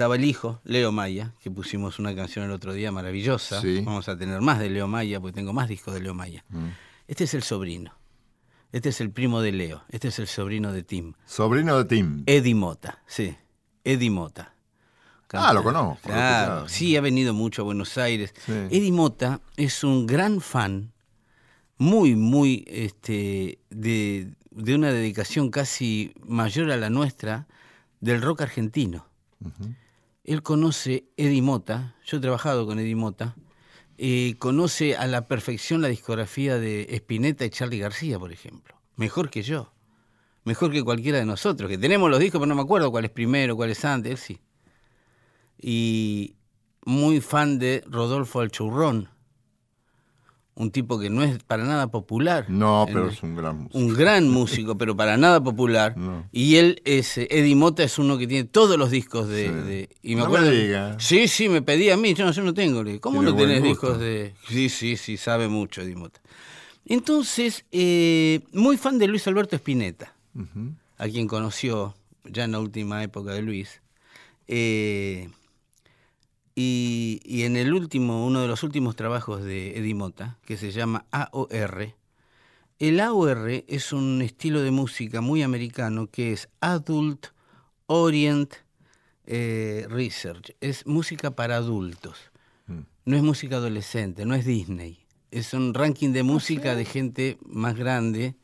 Estaba 0.00 0.16
el 0.16 0.24
hijo, 0.24 0.62
Leo 0.64 0.92
Maya, 0.92 1.34
que 1.42 1.50
pusimos 1.50 1.98
una 1.98 2.14
canción 2.14 2.46
el 2.46 2.52
otro 2.52 2.72
día 2.72 2.90
maravillosa. 2.90 3.60
Sí. 3.60 3.82
Vamos 3.84 4.08
a 4.08 4.16
tener 4.16 4.40
más 4.40 4.58
de 4.58 4.70
Leo 4.70 4.88
Maya, 4.88 5.20
porque 5.20 5.34
tengo 5.34 5.52
más 5.52 5.68
discos 5.68 5.92
de 5.92 6.00
Leo 6.00 6.14
Maya. 6.14 6.42
Este 7.06 7.24
es 7.24 7.34
el 7.34 7.42
sobrino. 7.42 7.92
Este 8.72 8.88
es 8.88 9.02
el 9.02 9.10
primo 9.10 9.42
de 9.42 9.52
Leo. 9.52 9.84
Este 9.90 10.08
es 10.08 10.18
el 10.18 10.26
sobrino 10.26 10.72
de 10.72 10.84
Tim. 10.84 11.12
Sobrino 11.26 11.76
de 11.76 11.84
Tim. 11.84 12.22
Eddie 12.24 12.54
Mota, 12.54 13.02
sí. 13.06 13.36
Eddie 13.84 14.08
Mota. 14.08 14.54
Ah, 15.34 15.52
lo 15.52 15.62
conozco, 15.62 16.08
Claro, 16.08 16.66
sí, 16.66 16.96
ha 16.96 17.02
venido 17.02 17.34
mucho 17.34 17.60
a 17.60 17.64
Buenos 17.66 17.98
Aires. 17.98 18.32
Sí. 18.46 18.52
Eddie 18.70 18.92
Mota 18.92 19.42
es 19.58 19.84
un 19.84 20.06
gran 20.06 20.40
fan, 20.40 20.94
muy, 21.76 22.16
muy, 22.16 22.64
este, 22.68 23.58
de, 23.68 24.32
de 24.50 24.74
una 24.74 24.92
dedicación 24.92 25.50
casi 25.50 26.14
mayor 26.26 26.70
a 26.70 26.78
la 26.78 26.88
nuestra 26.88 27.46
del 28.00 28.22
rock 28.22 28.40
argentino. 28.40 29.04
Él 30.24 30.42
conoce 30.42 31.04
Eddie 31.16 31.42
Mota, 31.42 31.96
yo 32.04 32.18
he 32.18 32.20
trabajado 32.20 32.66
con 32.66 32.78
Eddie 32.78 32.96
Mota, 32.96 33.36
eh, 33.98 34.36
conoce 34.38 34.96
a 34.96 35.06
la 35.06 35.28
perfección 35.28 35.82
la 35.82 35.88
discografía 35.88 36.58
de 36.58 36.86
Spinetta 36.90 37.44
y 37.44 37.50
Charlie 37.50 37.78
García, 37.78 38.18
por 38.18 38.32
ejemplo. 38.32 38.74
Mejor 38.96 39.30
que 39.30 39.42
yo. 39.42 39.72
Mejor 40.44 40.72
que 40.72 40.82
cualquiera 40.82 41.18
de 41.18 41.26
nosotros, 41.26 41.68
que 41.68 41.76
tenemos 41.76 42.10
los 42.10 42.18
discos, 42.18 42.38
pero 42.38 42.48
no 42.48 42.54
me 42.54 42.62
acuerdo 42.62 42.90
cuál 42.90 43.04
es 43.04 43.10
primero, 43.10 43.56
cuál 43.56 43.70
es 43.70 43.84
antes, 43.84 44.12
él 44.12 44.18
sí. 44.18 44.40
Y 45.58 46.36
muy 46.84 47.20
fan 47.20 47.58
de 47.58 47.84
Rodolfo 47.86 48.40
Alchurrón, 48.40 49.10
un 50.60 50.70
tipo 50.70 50.98
que 50.98 51.08
no 51.08 51.22
es 51.22 51.42
para 51.42 51.64
nada 51.64 51.86
popular. 51.90 52.44
No, 52.48 52.84
pero 52.86 53.08
es 53.08 53.22
un 53.22 53.34
gran 53.34 53.62
músico. 53.62 53.78
un 53.78 53.94
gran 53.94 54.28
músico, 54.28 54.76
pero 54.76 54.94
para 54.94 55.16
nada 55.16 55.42
popular. 55.42 55.96
No. 55.96 56.28
Y 56.32 56.56
él 56.56 56.82
es, 56.84 57.16
eh, 57.16 57.26
Eddie 57.30 57.56
Mota 57.56 57.82
es 57.82 57.98
uno 57.98 58.18
que 58.18 58.26
tiene 58.26 58.44
todos 58.44 58.76
los 58.76 58.90
discos 58.90 59.26
de... 59.28 59.46
Sí. 59.46 59.52
de- 59.54 59.88
y 60.02 60.14
No 60.16 60.28
me 60.28 60.50
diga. 60.50 60.96
Sí, 61.00 61.28
sí, 61.28 61.48
me 61.48 61.62
pedía 61.62 61.94
a 61.94 61.96
mí, 61.96 62.12
yo 62.12 62.26
no, 62.26 62.32
yo 62.32 62.42
no 62.42 62.52
tengo. 62.52 62.84
¿Cómo 63.00 63.20
Tiene 63.22 63.30
no 63.32 63.36
tenés 63.36 63.62
discos 63.62 63.98
de...? 63.98 64.34
Sí, 64.48 64.68
sí, 64.68 64.96
sí, 64.98 65.16
sabe 65.16 65.48
mucho 65.48 65.80
Eddie 65.80 65.96
Mota. 65.96 66.20
Entonces, 66.84 67.64
eh, 67.72 68.40
muy 68.52 68.76
fan 68.76 68.98
de 68.98 69.06
Luis 69.06 69.26
Alberto 69.28 69.56
Spinetta, 69.56 70.14
a 70.98 71.08
quien 71.08 71.26
conoció 71.26 71.94
ya 72.24 72.44
en 72.44 72.52
la 72.52 72.58
última 72.60 73.02
época 73.02 73.32
de 73.32 73.42
Luis. 73.42 73.80
Eh, 74.46 75.28
y, 76.54 77.20
y 77.24 77.42
en 77.44 77.56
el 77.56 77.72
último, 77.72 78.26
uno 78.26 78.42
de 78.42 78.48
los 78.48 78.62
últimos 78.62 78.96
trabajos 78.96 79.42
de 79.42 79.78
Eddie 79.78 79.94
Mota, 79.94 80.38
que 80.44 80.56
se 80.56 80.72
llama 80.72 81.06
AOR, 81.10 81.94
el 82.80 82.98
AOR 82.98 83.62
es 83.68 83.92
un 83.92 84.22
estilo 84.22 84.62
de 84.62 84.70
música 84.70 85.20
muy 85.20 85.42
americano 85.42 86.06
que 86.06 86.32
es 86.32 86.48
Adult 86.60 87.26
Orient 87.84 88.54
eh, 89.26 89.86
Research. 89.90 90.56
Es 90.62 90.86
música 90.86 91.32
para 91.32 91.56
adultos. 91.56 92.16
Mm. 92.68 92.80
No 93.04 93.16
es 93.18 93.22
música 93.22 93.56
adolescente, 93.56 94.24
no 94.24 94.34
es 94.34 94.46
Disney. 94.46 95.04
Es 95.30 95.52
un 95.52 95.74
ranking 95.74 96.12
de 96.12 96.22
música 96.22 96.74
de 96.74 96.86
gente 96.86 97.38
más 97.42 97.76
grande. 97.76 98.34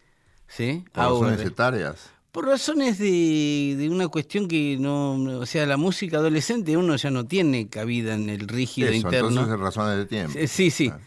¿Sí? 0.48 0.84
Por 0.92 1.04
razones 1.04 1.40
AOR. 1.40 1.46
etarias. 1.46 2.10
Por 2.36 2.44
razones 2.44 2.98
de, 2.98 3.76
de 3.78 3.88
una 3.88 4.08
cuestión 4.08 4.46
que 4.46 4.76
no, 4.78 5.16
no- 5.16 5.38
o 5.38 5.46
sea, 5.46 5.64
la 5.64 5.78
música 5.78 6.18
adolescente 6.18 6.76
uno 6.76 6.94
ya 6.96 7.10
no 7.10 7.24
tiene 7.24 7.66
cabida 7.68 8.12
en 8.14 8.28
el 8.28 8.46
rígido 8.46 8.88
Eso, 8.88 8.96
interno. 8.96 9.28
entonces 9.30 9.54
es 9.54 9.58
razones 9.60 9.96
de 9.96 10.04
tiempo. 10.04 10.38
Eh, 10.38 10.46
Sí, 10.46 10.70
sí. 10.70 10.88
Claro. 10.90 11.02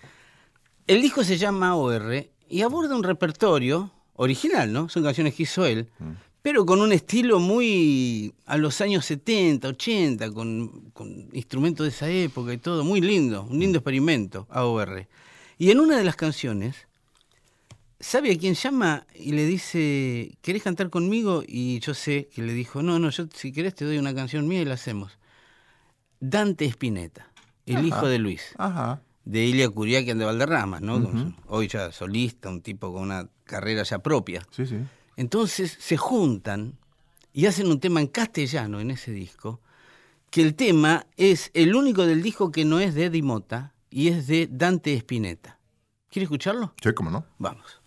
El 0.87 1.03
disco 1.03 1.23
se 1.23 1.37
llama 1.37 1.75
OR 1.75 2.27
y 2.49 2.61
aborda 2.63 2.95
un 2.95 3.03
repertorio 3.03 3.91
original, 4.15 4.73
¿no? 4.73 4.89
Son 4.89 5.03
canciones 5.03 5.35
que 5.35 5.43
hizo 5.43 5.67
él, 5.67 5.87
Mm. 5.99 6.13
pero 6.41 6.65
con 6.65 6.81
un 6.81 6.91
estilo 6.93 7.37
muy 7.39 8.33
a 8.47 8.57
los 8.57 8.81
años 8.81 9.05
70, 9.05 9.67
80, 9.67 10.31
con, 10.31 10.89
con 10.93 11.29
instrumentos 11.33 11.83
de 11.85 11.89
esa 11.91 12.09
época 12.09 12.51
y 12.53 12.57
todo, 12.57 12.83
muy 12.83 13.01
lindo, 13.01 13.43
un 13.43 13.57
Mm. 13.57 13.59
lindo 13.59 13.77
experimento, 13.77 14.47
AOR. 14.49 15.05
Y 15.59 15.69
en 15.69 15.79
una 15.79 15.95
de 15.95 16.03
las 16.05 16.15
canciones, 16.15 16.87
¿sabe 17.99 18.31
a 18.31 18.37
quién 18.37 18.53
llama? 18.53 19.05
Y 19.13 19.31
le 19.33 19.45
dice, 19.45 20.37
¿querés 20.41 20.63
cantar 20.63 20.89
conmigo? 20.89 21.43
Y 21.47 21.79
yo 21.79 21.93
sé 21.93 22.27
que 22.33 22.41
le 22.41 22.53
dijo, 22.53 22.81
no, 22.81 22.99
no, 22.99 23.09
yo 23.09 23.25
si 23.33 23.51
querés 23.51 23.75
te 23.75 23.85
doy 23.85 23.97
una 23.97 24.13
canción 24.15 24.47
mía 24.47 24.61
y 24.61 24.65
la 24.65 24.75
hacemos. 24.75 25.17
Dante 26.19 26.65
Spinetta, 26.65 27.31
el 27.65 27.77
Ajá. 27.77 27.87
hijo 27.87 28.07
de 28.07 28.19
Luis 28.19 28.53
Ajá. 28.57 29.01
de 29.23 29.45
Ilia 29.45 29.69
Curiaquian 29.69 30.17
de 30.17 30.25
Valderrama, 30.25 30.79
¿no? 30.79 31.33
Hoy 31.47 31.67
ya 31.67 31.91
solista, 31.91 32.49
un 32.49 32.61
tipo 32.61 32.91
con 32.91 33.03
una 33.03 33.29
carrera 33.45 33.83
ya 33.83 33.99
propia. 33.99 34.45
Sí, 34.51 34.65
sí. 34.65 34.77
Entonces 35.15 35.77
se 35.79 35.97
juntan 35.97 36.77
y 37.33 37.45
hacen 37.45 37.67
un 37.67 37.79
tema 37.79 38.01
en 38.01 38.07
castellano 38.07 38.79
en 38.79 38.91
ese 38.91 39.11
disco, 39.11 39.61
que 40.29 40.41
el 40.41 40.55
tema 40.55 41.05
es 41.17 41.51
el 41.53 41.75
único 41.75 42.05
del 42.05 42.21
disco 42.21 42.51
que 42.51 42.65
no 42.65 42.79
es 42.79 42.93
de 42.95 43.05
Eddie 43.05 43.23
Mota 43.23 43.73
y 43.89 44.09
es 44.09 44.27
de 44.27 44.47
Dante 44.51 44.93
Spinetta. 44.95 45.57
¿Quiere 46.09 46.23
escucharlo? 46.23 46.73
Sí, 46.81 46.91
cómo 46.93 47.11
no. 47.11 47.23
Vamos. 47.37 47.78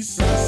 Quizás 0.00 0.39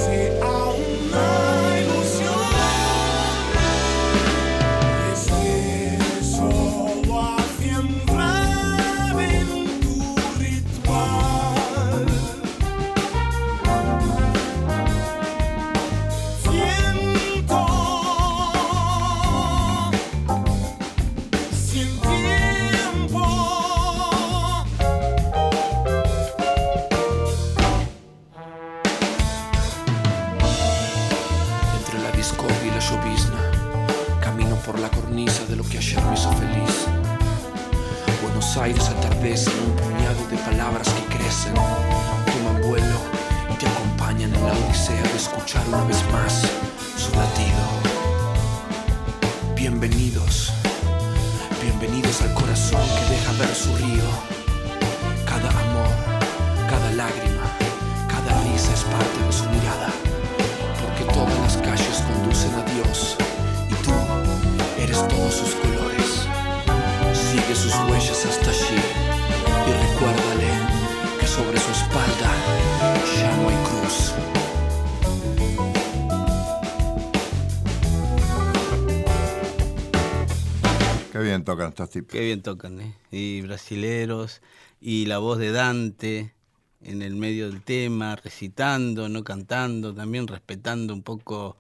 tocan 81.62 81.84
estos 81.84 81.90
tipos. 81.90 82.12
Qué 82.12 82.20
bien 82.20 82.42
tocan, 82.42 82.80
¿eh? 82.80 82.94
Y 83.10 83.40
brasileros, 83.42 84.40
y 84.80 85.06
la 85.06 85.18
voz 85.18 85.38
de 85.38 85.52
Dante 85.52 86.34
en 86.82 87.02
el 87.02 87.14
medio 87.14 87.48
del 87.50 87.62
tema, 87.62 88.16
recitando, 88.16 89.08
no 89.08 89.22
cantando, 89.22 89.94
también 89.94 90.26
respetando 90.26 90.92
un 90.94 91.02
poco 91.02 91.56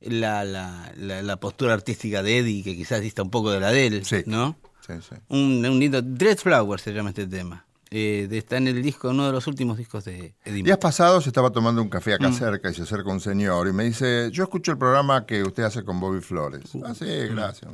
la, 0.00 0.44
la, 0.44 0.92
la, 0.96 1.22
la 1.22 1.40
postura 1.40 1.72
artística 1.74 2.22
de 2.22 2.38
Eddie, 2.38 2.62
que 2.62 2.76
quizás 2.76 3.00
dista 3.00 3.22
un 3.22 3.30
poco 3.30 3.50
de 3.50 3.60
la 3.60 3.70
de 3.72 3.86
él, 3.86 4.04
Sí. 4.04 4.22
¿no? 4.26 4.58
Sí, 4.86 4.92
sí. 5.06 5.16
Un, 5.28 5.64
un 5.64 5.78
lindo... 5.78 6.00
Dread 6.02 6.38
Flower 6.38 6.80
se 6.80 6.92
llama 6.92 7.10
este 7.10 7.26
tema. 7.26 7.66
Eh, 7.90 8.26
de- 8.28 8.38
está 8.38 8.58
en 8.58 8.68
el 8.68 8.82
disco, 8.82 9.08
uno 9.08 9.26
de 9.26 9.32
los 9.32 9.46
últimos 9.46 9.78
discos 9.78 10.04
de 10.04 10.34
Eddie. 10.44 10.62
Días 10.62 10.76
pasados 10.78 11.26
estaba 11.26 11.50
tomando 11.50 11.80
un 11.80 11.88
café 11.88 12.10
Mm. 12.12 12.14
acá 12.14 12.32
cerca 12.32 12.70
y 12.70 12.74
se 12.74 12.82
acerca 12.82 13.10
un 13.10 13.20
señor 13.20 13.66
y 13.66 13.72
me 13.72 13.84
dice, 13.84 14.30
yo 14.30 14.42
escucho 14.44 14.72
el 14.72 14.78
programa 14.78 15.24
que 15.24 15.42
usted 15.42 15.62
hace 15.62 15.84
con 15.84 15.98
Bobby 15.98 16.20
Flores. 16.20 16.74
Uh. 16.74 16.82
Ah, 16.84 16.94
sí, 16.94 17.04
Mm. 17.06 17.34
gracias. 17.34 17.70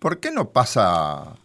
¿Por 0.00 0.18
qué 0.18 0.30
no 0.32 0.50
pasa 0.50 1.36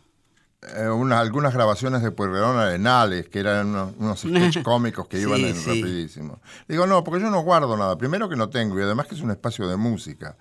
eh, 0.75 0.89
unas- 0.89 1.19
algunas 1.21 1.53
grabaciones 1.53 2.01
de 2.01 2.09
Pueyrredón 2.09 2.57
Arenales, 2.57 3.29
que 3.29 3.39
eran 3.39 3.67
unos, 3.67 3.93
unos 3.99 4.19
sketches 4.57 4.63
cómicos 4.63 5.07
que 5.07 5.19
iban 5.21 5.37
Sí, 5.37 5.45
en 5.45 5.55
sí. 5.55 5.65
rapidísimo? 5.67 6.41
Digo, 6.67 6.87
no, 6.87 7.03
porque 7.03 7.21
yo 7.23 7.29
no 7.29 7.41
guardo 7.41 7.77
nada. 7.77 7.95
Primero 7.99 8.27
que 8.27 8.35
no 8.35 8.49
tengo 8.49 8.77
y 8.79 8.81
además 8.81 9.05
que 9.05 9.13
es 9.13 9.21
un 9.21 9.29
espacio 9.29 9.67
de 9.69 9.77
música. 9.77 10.35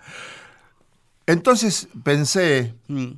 Entonces 1.27 1.89
pensé, 2.03 2.74
Mm. 2.89 3.09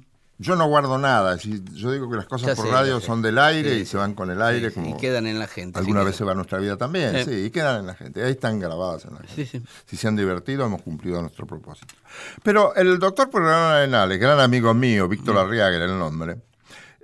Yo 0.41 0.55
no 0.57 0.67
guardo 0.69 0.99
nada. 0.99 1.37
Yo 1.37 1.91
digo 1.93 2.09
que 2.11 2.17
las 2.17 2.27
cosas 2.27 2.49
Ya 2.49 2.55
por 2.55 2.67
sé, 2.67 2.71
radio 2.73 3.01
son 3.01 3.23
del 3.23 3.39
aire 3.39 3.75
Sí, 3.75 3.81
y 3.81 3.87
se 3.87 3.97
van 3.97 4.15
con 4.15 4.31
el 4.31 4.41
aire. 4.41 4.69
Sí, 4.71 4.75
como 4.77 4.97
y 4.97 5.01
quedan 5.01 5.27
en 5.27 5.39
la 5.39 5.47
gente. 5.49 5.79
Alguna 5.79 6.01
sí 6.01 6.07
vez 6.07 6.17
se 6.17 6.25
va 6.25 6.35
nuestra 6.35 6.59
vida 6.59 6.77
también, 6.77 7.17
Eh. 7.17 7.25
sí, 7.25 7.31
y 7.47 7.51
quedan 7.51 7.81
en 7.81 7.87
la 7.87 7.95
gente. 7.95 8.23
Ahí 8.25 8.33
están 8.33 8.61
grabadas 8.61 9.05
en 9.05 9.15
la 9.15 9.21
gente. 9.23 9.63
Si 9.87 9.97
se 9.97 10.07
han 10.09 10.17
divertido, 10.17 10.65
hemos 10.67 10.83
cumplido 10.83 11.21
nuestro 11.21 11.47
propósito. 11.47 11.95
Pero 12.43 12.75
el 12.77 12.99
doctor 12.99 13.31
Pueyrredón 13.31 13.73
Arenales, 13.73 14.19
gran 14.21 14.39
amigo 14.41 14.73
mío, 14.75 15.09
Víctor 15.09 15.37
Arriaga 15.39 15.75
era 15.77 15.85
el 15.87 15.99
nombre. 15.99 16.37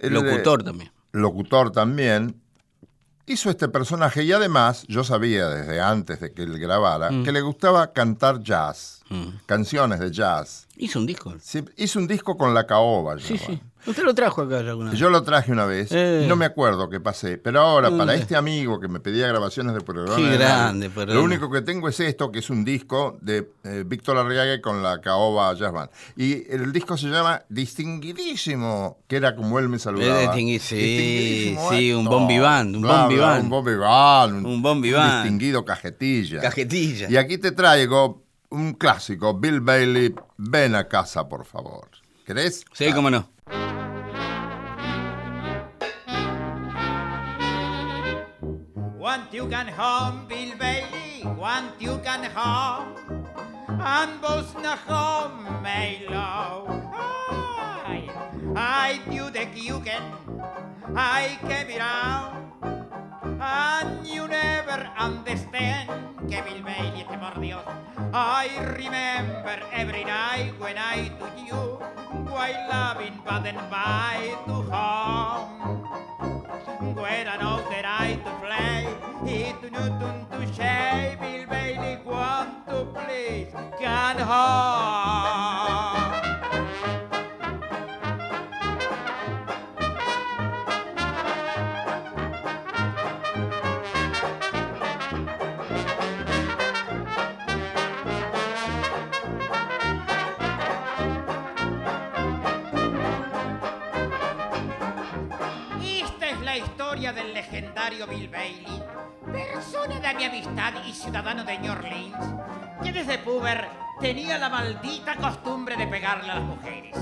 Mm. 0.03 0.07
Locutor 0.09 0.63
también. 0.65 0.91
locutor 1.13 1.71
también, 1.73 2.41
hizo 3.27 3.49
este 3.49 3.69
personaje 3.69 4.23
y 4.23 4.33
además 4.33 4.85
yo 4.87 5.03
sabía 5.03 5.49
desde 5.49 5.81
antes 5.81 6.21
de 6.21 6.33
que 6.33 6.43
él 6.43 6.59
grabara 6.59 7.11
Mm. 7.11 7.25
que 7.25 7.33
le 7.33 7.41
gustaba 7.41 7.93
cantar 7.93 8.41
jazz, 8.43 9.03
canciones 9.47 9.99
de 10.01 10.11
jazz. 10.11 10.64
Hizo 10.77 10.99
un 10.99 11.07
disco. 11.07 11.33
Sí, 11.41 11.65
hizo 11.77 11.99
un 12.01 12.07
disco 12.09 12.37
con 12.37 12.53
la 12.53 12.67
caoba. 12.67 13.17
Sí, 13.21 13.39
sí. 13.39 13.61
Usted 13.87 14.03
lo 14.03 14.15
trajo 14.15 14.43
acá 14.43 14.59
alguna 14.61 14.91
vez. 14.91 14.99
Yo 14.99 15.11
lo 15.11 15.23
traje 15.23 15.53
una 15.53 15.67
vez 15.67 15.93
Eh. 15.93 16.23
y 16.25 16.27
no 16.29 16.37
me 16.37 16.47
acuerdo 16.47 16.89
qué 16.89 17.01
pasé. 17.01 17.37
Pero 17.37 17.61
ahora, 17.61 17.91
para 17.97 18.15
Eh. 18.15 18.19
este 18.19 18.35
amigo 18.35 18.81
que 18.81 18.89
me 18.89 18.99
pedía 18.99 19.29
grabaciones 19.29 19.75
de 19.75 19.81
Qué 19.85 19.91
Arenales, 19.93 20.39
grande, 20.39 20.91
Pueyrredón. 20.91 21.19
Lo 21.21 21.25
único 21.25 21.51
que 21.51 21.61
tengo 21.61 21.89
es 21.89 22.01
esto, 22.01 22.33
que 22.33 22.39
es 22.41 22.49
un 22.51 22.65
disco 22.65 23.19
de 23.21 23.51
eh, 23.63 23.85
Víctor 23.87 24.17
Arriaga 24.17 24.61
con 24.63 24.83
la 24.83 25.01
Caoba 25.01 25.53
Jazz 25.55 25.73
Band. 25.73 25.91
Y 26.17 26.51
el 26.51 26.73
disco 26.73 26.97
se 26.97 27.09
llama 27.09 27.43
Distinguidísimo, 27.49 28.99
que 29.07 29.17
era 29.17 29.37
como 29.37 29.59
él 29.59 29.69
me 29.69 29.79
saludaba. 29.79 30.23
Eh, 30.23 30.27
distingui- 30.29 30.59
sí, 30.59 30.77
Distinguidísimo 30.77 31.71
sí, 31.71 31.93
un 31.93 32.01
Héctor. 32.01 32.19
bombi 32.21 32.39
band, 32.39 32.77
un 32.77 32.83
Bla, 32.83 33.01
bombi 33.03 33.15
bla, 33.17 33.27
band. 33.27 33.45
Un 33.45 33.51
bombi 33.51 33.75
band. 33.77 34.47
Un 34.47 34.63
bombi 34.63 34.91
band. 34.93 35.23
distinguido 35.25 35.65
cajetilla. 35.65 36.41
Cajetilla. 36.41 37.11
Y 37.11 37.17
aquí 37.17 37.39
te 37.39 37.53
traigo 37.53 38.24
un 38.55 38.75
clásico, 38.75 39.35
Bill 39.35 39.61
Bailey, 39.61 40.15
ven 40.37 40.75
a 40.75 40.89
casa, 40.89 41.29
por 41.29 41.45
favor. 41.45 41.89
¿Querés? 42.25 42.65
Sí, 42.73 42.93
cómo 42.93 43.11
no. 43.11 43.29
Want 48.99 49.33
you 49.33 49.49
can 49.49 49.69
home, 49.69 50.27
Bill 50.29 50.57
Bailey, 50.59 51.25
want 51.37 51.79
you 51.79 51.99
can 52.03 52.25
home. 52.35 52.95
And 53.69 54.21
both 54.23 54.57
na 54.63 54.77
home, 54.77 55.63
may 55.63 56.07
low. 56.09 56.67
I, 56.95 58.09
I 58.57 59.01
do 59.11 59.31
the 59.31 59.47
kuken, 59.47 60.03
I 60.97 61.37
came 61.47 61.79
around. 61.79 62.84
And 63.41 64.07
you 64.07 64.29
never 64.29 64.89
understand 64.97 65.89
Bill 66.29 66.63
Bailey, 66.63 67.01
este 67.01 67.19
por 67.19 67.41
Dios. 67.41 67.65
I 68.13 68.49
remember 68.77 69.61
every 69.73 70.05
night 70.05 70.53
when 70.59 70.79
I 70.79 71.11
do 71.19 71.27
you, 71.45 71.79
while 72.31 72.69
loving 72.69 73.21
Baden 73.25 73.57
by 73.71 74.37
to 74.47 74.55
home. 74.71 75.85
Where 76.95 77.29
I 77.29 77.37
know 77.37 77.59
that 77.71 77.85
I 77.85 78.15
to 78.25 78.33
play, 78.43 78.87
it 79.27 79.61
to 79.63 79.69
tune 79.71 80.27
to 80.31 80.55
shay, 80.55 81.17
Bill 81.21 81.47
Bailey 81.47 81.99
want 82.05 82.67
to 82.69 82.85
please, 82.95 83.53
can 83.79 84.19
home. 84.19 86.14
Legendario 107.55 108.09
Bill 108.09 108.29
Bailey, 108.29 108.83
persona 109.33 110.01
de 110.01 110.15
mi 110.15 110.25
amistad 110.25 110.73
y 110.85 110.93
ciudadano 110.93 111.45
de 111.45 111.57
New 111.59 111.71
Orleans, 111.71 112.35
que 112.83 112.91
desde 112.91 113.19
puber 113.19 113.69
tenía 114.01 114.39
la 114.39 114.49
maldita 114.49 115.15
costumbre 115.15 115.77
de 115.77 115.87
pegarle 115.87 116.33
a 116.33 116.35
las 116.35 116.45
mujeres. 116.45 116.97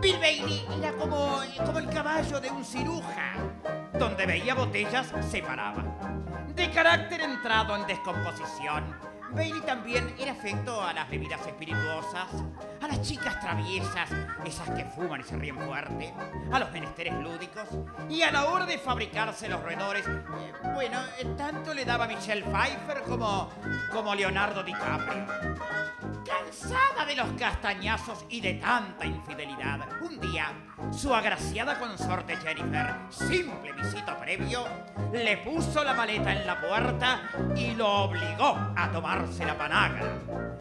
Bill 0.00 0.18
Bailey 0.20 0.64
era 0.78 0.92
como, 0.92 1.40
como 1.66 1.78
el 1.80 1.88
caballo 1.88 2.40
de 2.40 2.50
un 2.52 2.64
ciruja, 2.64 3.34
donde 3.94 4.24
veía 4.24 4.54
botellas 4.54 5.12
se 5.28 5.42
paraba. 5.42 5.82
De 6.54 6.70
carácter 6.70 7.20
entrado 7.20 7.74
en 7.74 7.84
descomposición, 7.84 8.84
Bailey 9.34 9.60
también 9.62 10.14
era 10.18 10.32
afecto 10.32 10.82
a 10.82 10.92
las 10.92 11.08
bebidas 11.08 11.46
espirituosas, 11.46 12.28
a 12.80 12.88
las 12.88 13.00
chicas 13.00 13.40
traviesas, 13.40 14.10
esas 14.44 14.70
que 14.70 14.84
fuman 14.84 15.20
y 15.20 15.24
se 15.24 15.36
ríen 15.36 15.58
fuerte, 15.58 16.12
a 16.52 16.58
los 16.58 16.70
menesteres 16.70 17.14
lúdicos 17.14 17.68
y 18.10 18.22
a 18.22 18.30
la 18.30 18.46
hora 18.46 18.66
de 18.66 18.78
fabricarse 18.78 19.48
los 19.48 19.62
roedores. 19.62 20.06
eh, 20.06 20.52
bueno, 20.74 20.98
eh, 21.18 21.24
tanto 21.36 21.72
le 21.72 21.84
daba 21.84 22.06
Michelle 22.06 22.44
Pfeiffer 22.44 23.02
como, 23.02 23.48
como 23.92 24.14
Leonardo 24.14 24.62
DiCaprio. 24.62 25.26
Cansada 26.24 27.06
de 27.06 27.16
los 27.16 27.32
castañazos 27.32 28.24
y 28.28 28.40
de 28.40 28.54
tanta 28.54 29.06
infidelidad, 29.06 29.80
un 30.02 30.20
día 30.20 30.52
su 30.90 31.14
agraciada 31.14 31.78
consorte 31.78 32.36
Jennifer, 32.36 32.94
simple 33.10 33.72
visito 33.72 34.16
previo, 34.18 34.64
le 35.12 35.38
puso 35.38 35.84
la 35.84 35.94
maleta 35.94 36.32
en 36.32 36.46
la 36.46 36.60
puerta 36.60 37.20
y 37.56 37.74
lo 37.74 38.04
obligó 38.04 38.56
a 38.76 38.90
tomarse 38.92 39.44
la 39.44 39.56
panaga. 39.56 40.02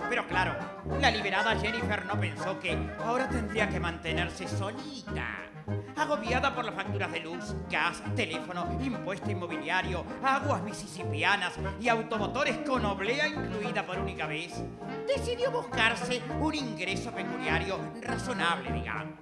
Pero 0.10 0.28
claro, 0.28 0.56
la 1.00 1.12
liberada 1.12 1.60
Jennifer 1.60 2.06
no 2.06 2.20
pensó 2.20 2.60
que 2.60 2.78
ahora 3.04 3.30
tendría 3.30 3.70
que 3.70 3.80
mantenerse 3.80 4.48
solita. 4.48 5.51
Agobiada 5.96 6.54
por 6.54 6.66
las 6.66 6.76
facturas 6.76 7.12
de 7.12 7.20
luz, 7.20 7.56
gas, 7.70 8.02
teléfono, 8.16 8.78
impuesto 8.82 9.30
inmobiliario, 9.30 10.06
aguas 10.24 10.64
misisipianas 10.64 11.54
y 11.80 11.90
automotores 11.90 12.58
con 12.68 12.86
oblea 12.86 13.28
incluida 13.28 13.86
por 13.86 14.00
única 14.00 14.28
vez, 14.28 14.64
decidió 15.08 15.52
buscarse 15.52 16.22
un 16.40 16.56
ingreso 16.56 17.12
pecuniario 17.12 17.80
razonable, 18.02 18.72
digamos. 18.72 19.20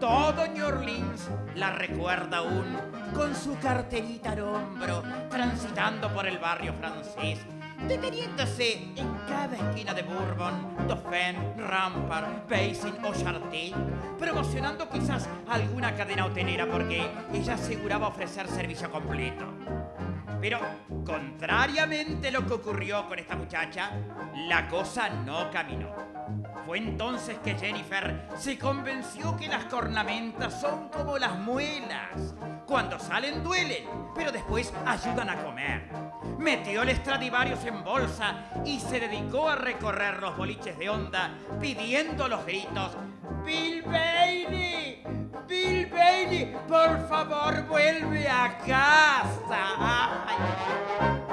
Todo 0.00 0.46
New 0.48 0.66
Orleans 0.66 1.30
la 1.54 1.70
recuerda 1.70 2.38
aún 2.38 2.76
con 3.14 3.34
su 3.34 3.58
carterita 3.58 4.32
al 4.32 4.40
hombro, 4.40 5.02
transitando 5.30 6.12
por 6.12 6.26
el 6.26 6.38
barrio 6.38 6.74
francés, 6.74 7.38
deteniéndose 7.88 8.92
en 8.96 9.14
cada 9.28 9.56
esquina 9.56 9.94
de 9.94 10.02
Bourbon, 10.02 10.76
Dauphin, 10.88 11.36
Rampart, 11.56 12.48
Basin 12.48 12.94
o 13.04 13.12
Charté, 13.12 13.72
promocionando 14.18 14.88
quizás 14.88 15.28
alguna 15.48 15.94
cadena 15.94 16.26
hotelera 16.26 16.66
porque 16.66 17.06
ella 17.32 17.54
aseguraba 17.54 18.08
ofrecer 18.08 18.48
servicio 18.48 18.90
completo. 18.90 19.44
Pero, 20.40 20.60
contrariamente 21.04 22.28
a 22.28 22.30
lo 22.32 22.46
que 22.46 22.54
ocurrió 22.54 23.08
con 23.08 23.18
esta 23.18 23.36
muchacha, 23.36 23.90
la 24.48 24.68
cosa 24.68 25.08
no 25.08 25.50
caminó. 25.50 26.15
Fue 26.66 26.78
entonces 26.78 27.38
que 27.44 27.54
Jennifer 27.54 28.28
se 28.36 28.58
convenció 28.58 29.36
que 29.36 29.46
las 29.46 29.66
cornamentas 29.66 30.60
son 30.60 30.88
como 30.88 31.16
las 31.16 31.38
muelas. 31.38 32.34
Cuando 32.66 32.98
salen 32.98 33.44
duelen, 33.44 33.84
pero 34.16 34.32
después 34.32 34.74
ayudan 34.84 35.30
a 35.30 35.44
comer. 35.44 35.88
Metió 36.40 36.82
el 36.82 36.96
Stradivarius 36.96 37.64
en 37.66 37.84
bolsa 37.84 38.50
y 38.64 38.80
se 38.80 38.98
dedicó 38.98 39.48
a 39.48 39.54
recorrer 39.54 40.20
los 40.20 40.36
boliches 40.36 40.76
de 40.76 40.90
onda 40.90 41.38
pidiendo 41.60 42.26
los 42.26 42.44
gritos 42.44 42.96
Bill 43.44 43.82
Bailey, 43.82 45.04
Bill 45.46 45.86
Bailey, 45.86 46.56
por 46.66 47.08
favor 47.08 47.64
vuelve 47.68 48.28
a 48.28 48.58
casa. 48.58 50.26
Ay. 50.26 51.26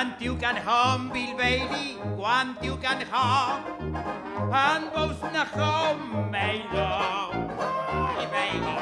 Want 0.00 0.22
you 0.22 0.34
can 0.36 0.56
home, 0.56 1.10
Bill 1.12 1.36
Bailey, 1.36 1.98
want 2.16 2.64
you 2.64 2.78
can 2.78 3.04
home. 3.12 3.92
And 4.50 4.88
both 4.96 5.20
na 5.28 5.44
home, 5.44 6.32
my 6.32 6.56
love. 6.72 7.36
Bailey, 8.32 8.78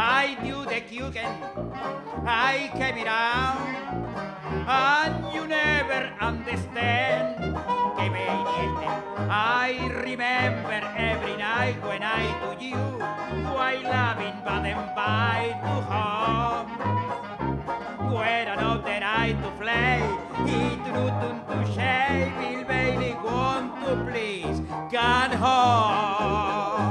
I 0.00 0.32
do 0.40 0.64
the 0.64 0.80
kuchen, 0.88 1.28
I 2.24 2.72
came 2.72 3.04
around. 3.04 3.68
And 4.64 5.34
you 5.34 5.46
never 5.46 6.08
understand. 6.18 7.36
I 9.28 9.76
remember 10.06 10.80
every 10.96 11.36
night 11.36 11.76
when 11.84 12.02
I 12.02 12.24
do 12.40 12.64
you, 12.64 12.80
while 13.52 13.82
loving 13.82 14.40
Baden 14.40 14.80
by 14.96 15.52
to 15.52 15.74
home. 15.92 17.11
When 18.12 18.46
I 18.46 18.56
know 18.56 18.82
that 18.82 19.02
I 19.02 19.32
to 19.32 19.50
play, 19.58 20.02
it 20.52 20.82
root 20.92 21.16
to 21.48 21.72
shave, 21.72 22.30
Bill 22.36 22.64
Bailey 22.64 23.14
want 23.24 23.80
to 23.86 23.92
please, 24.04 24.60
can 24.90 25.30
home. 25.32 26.81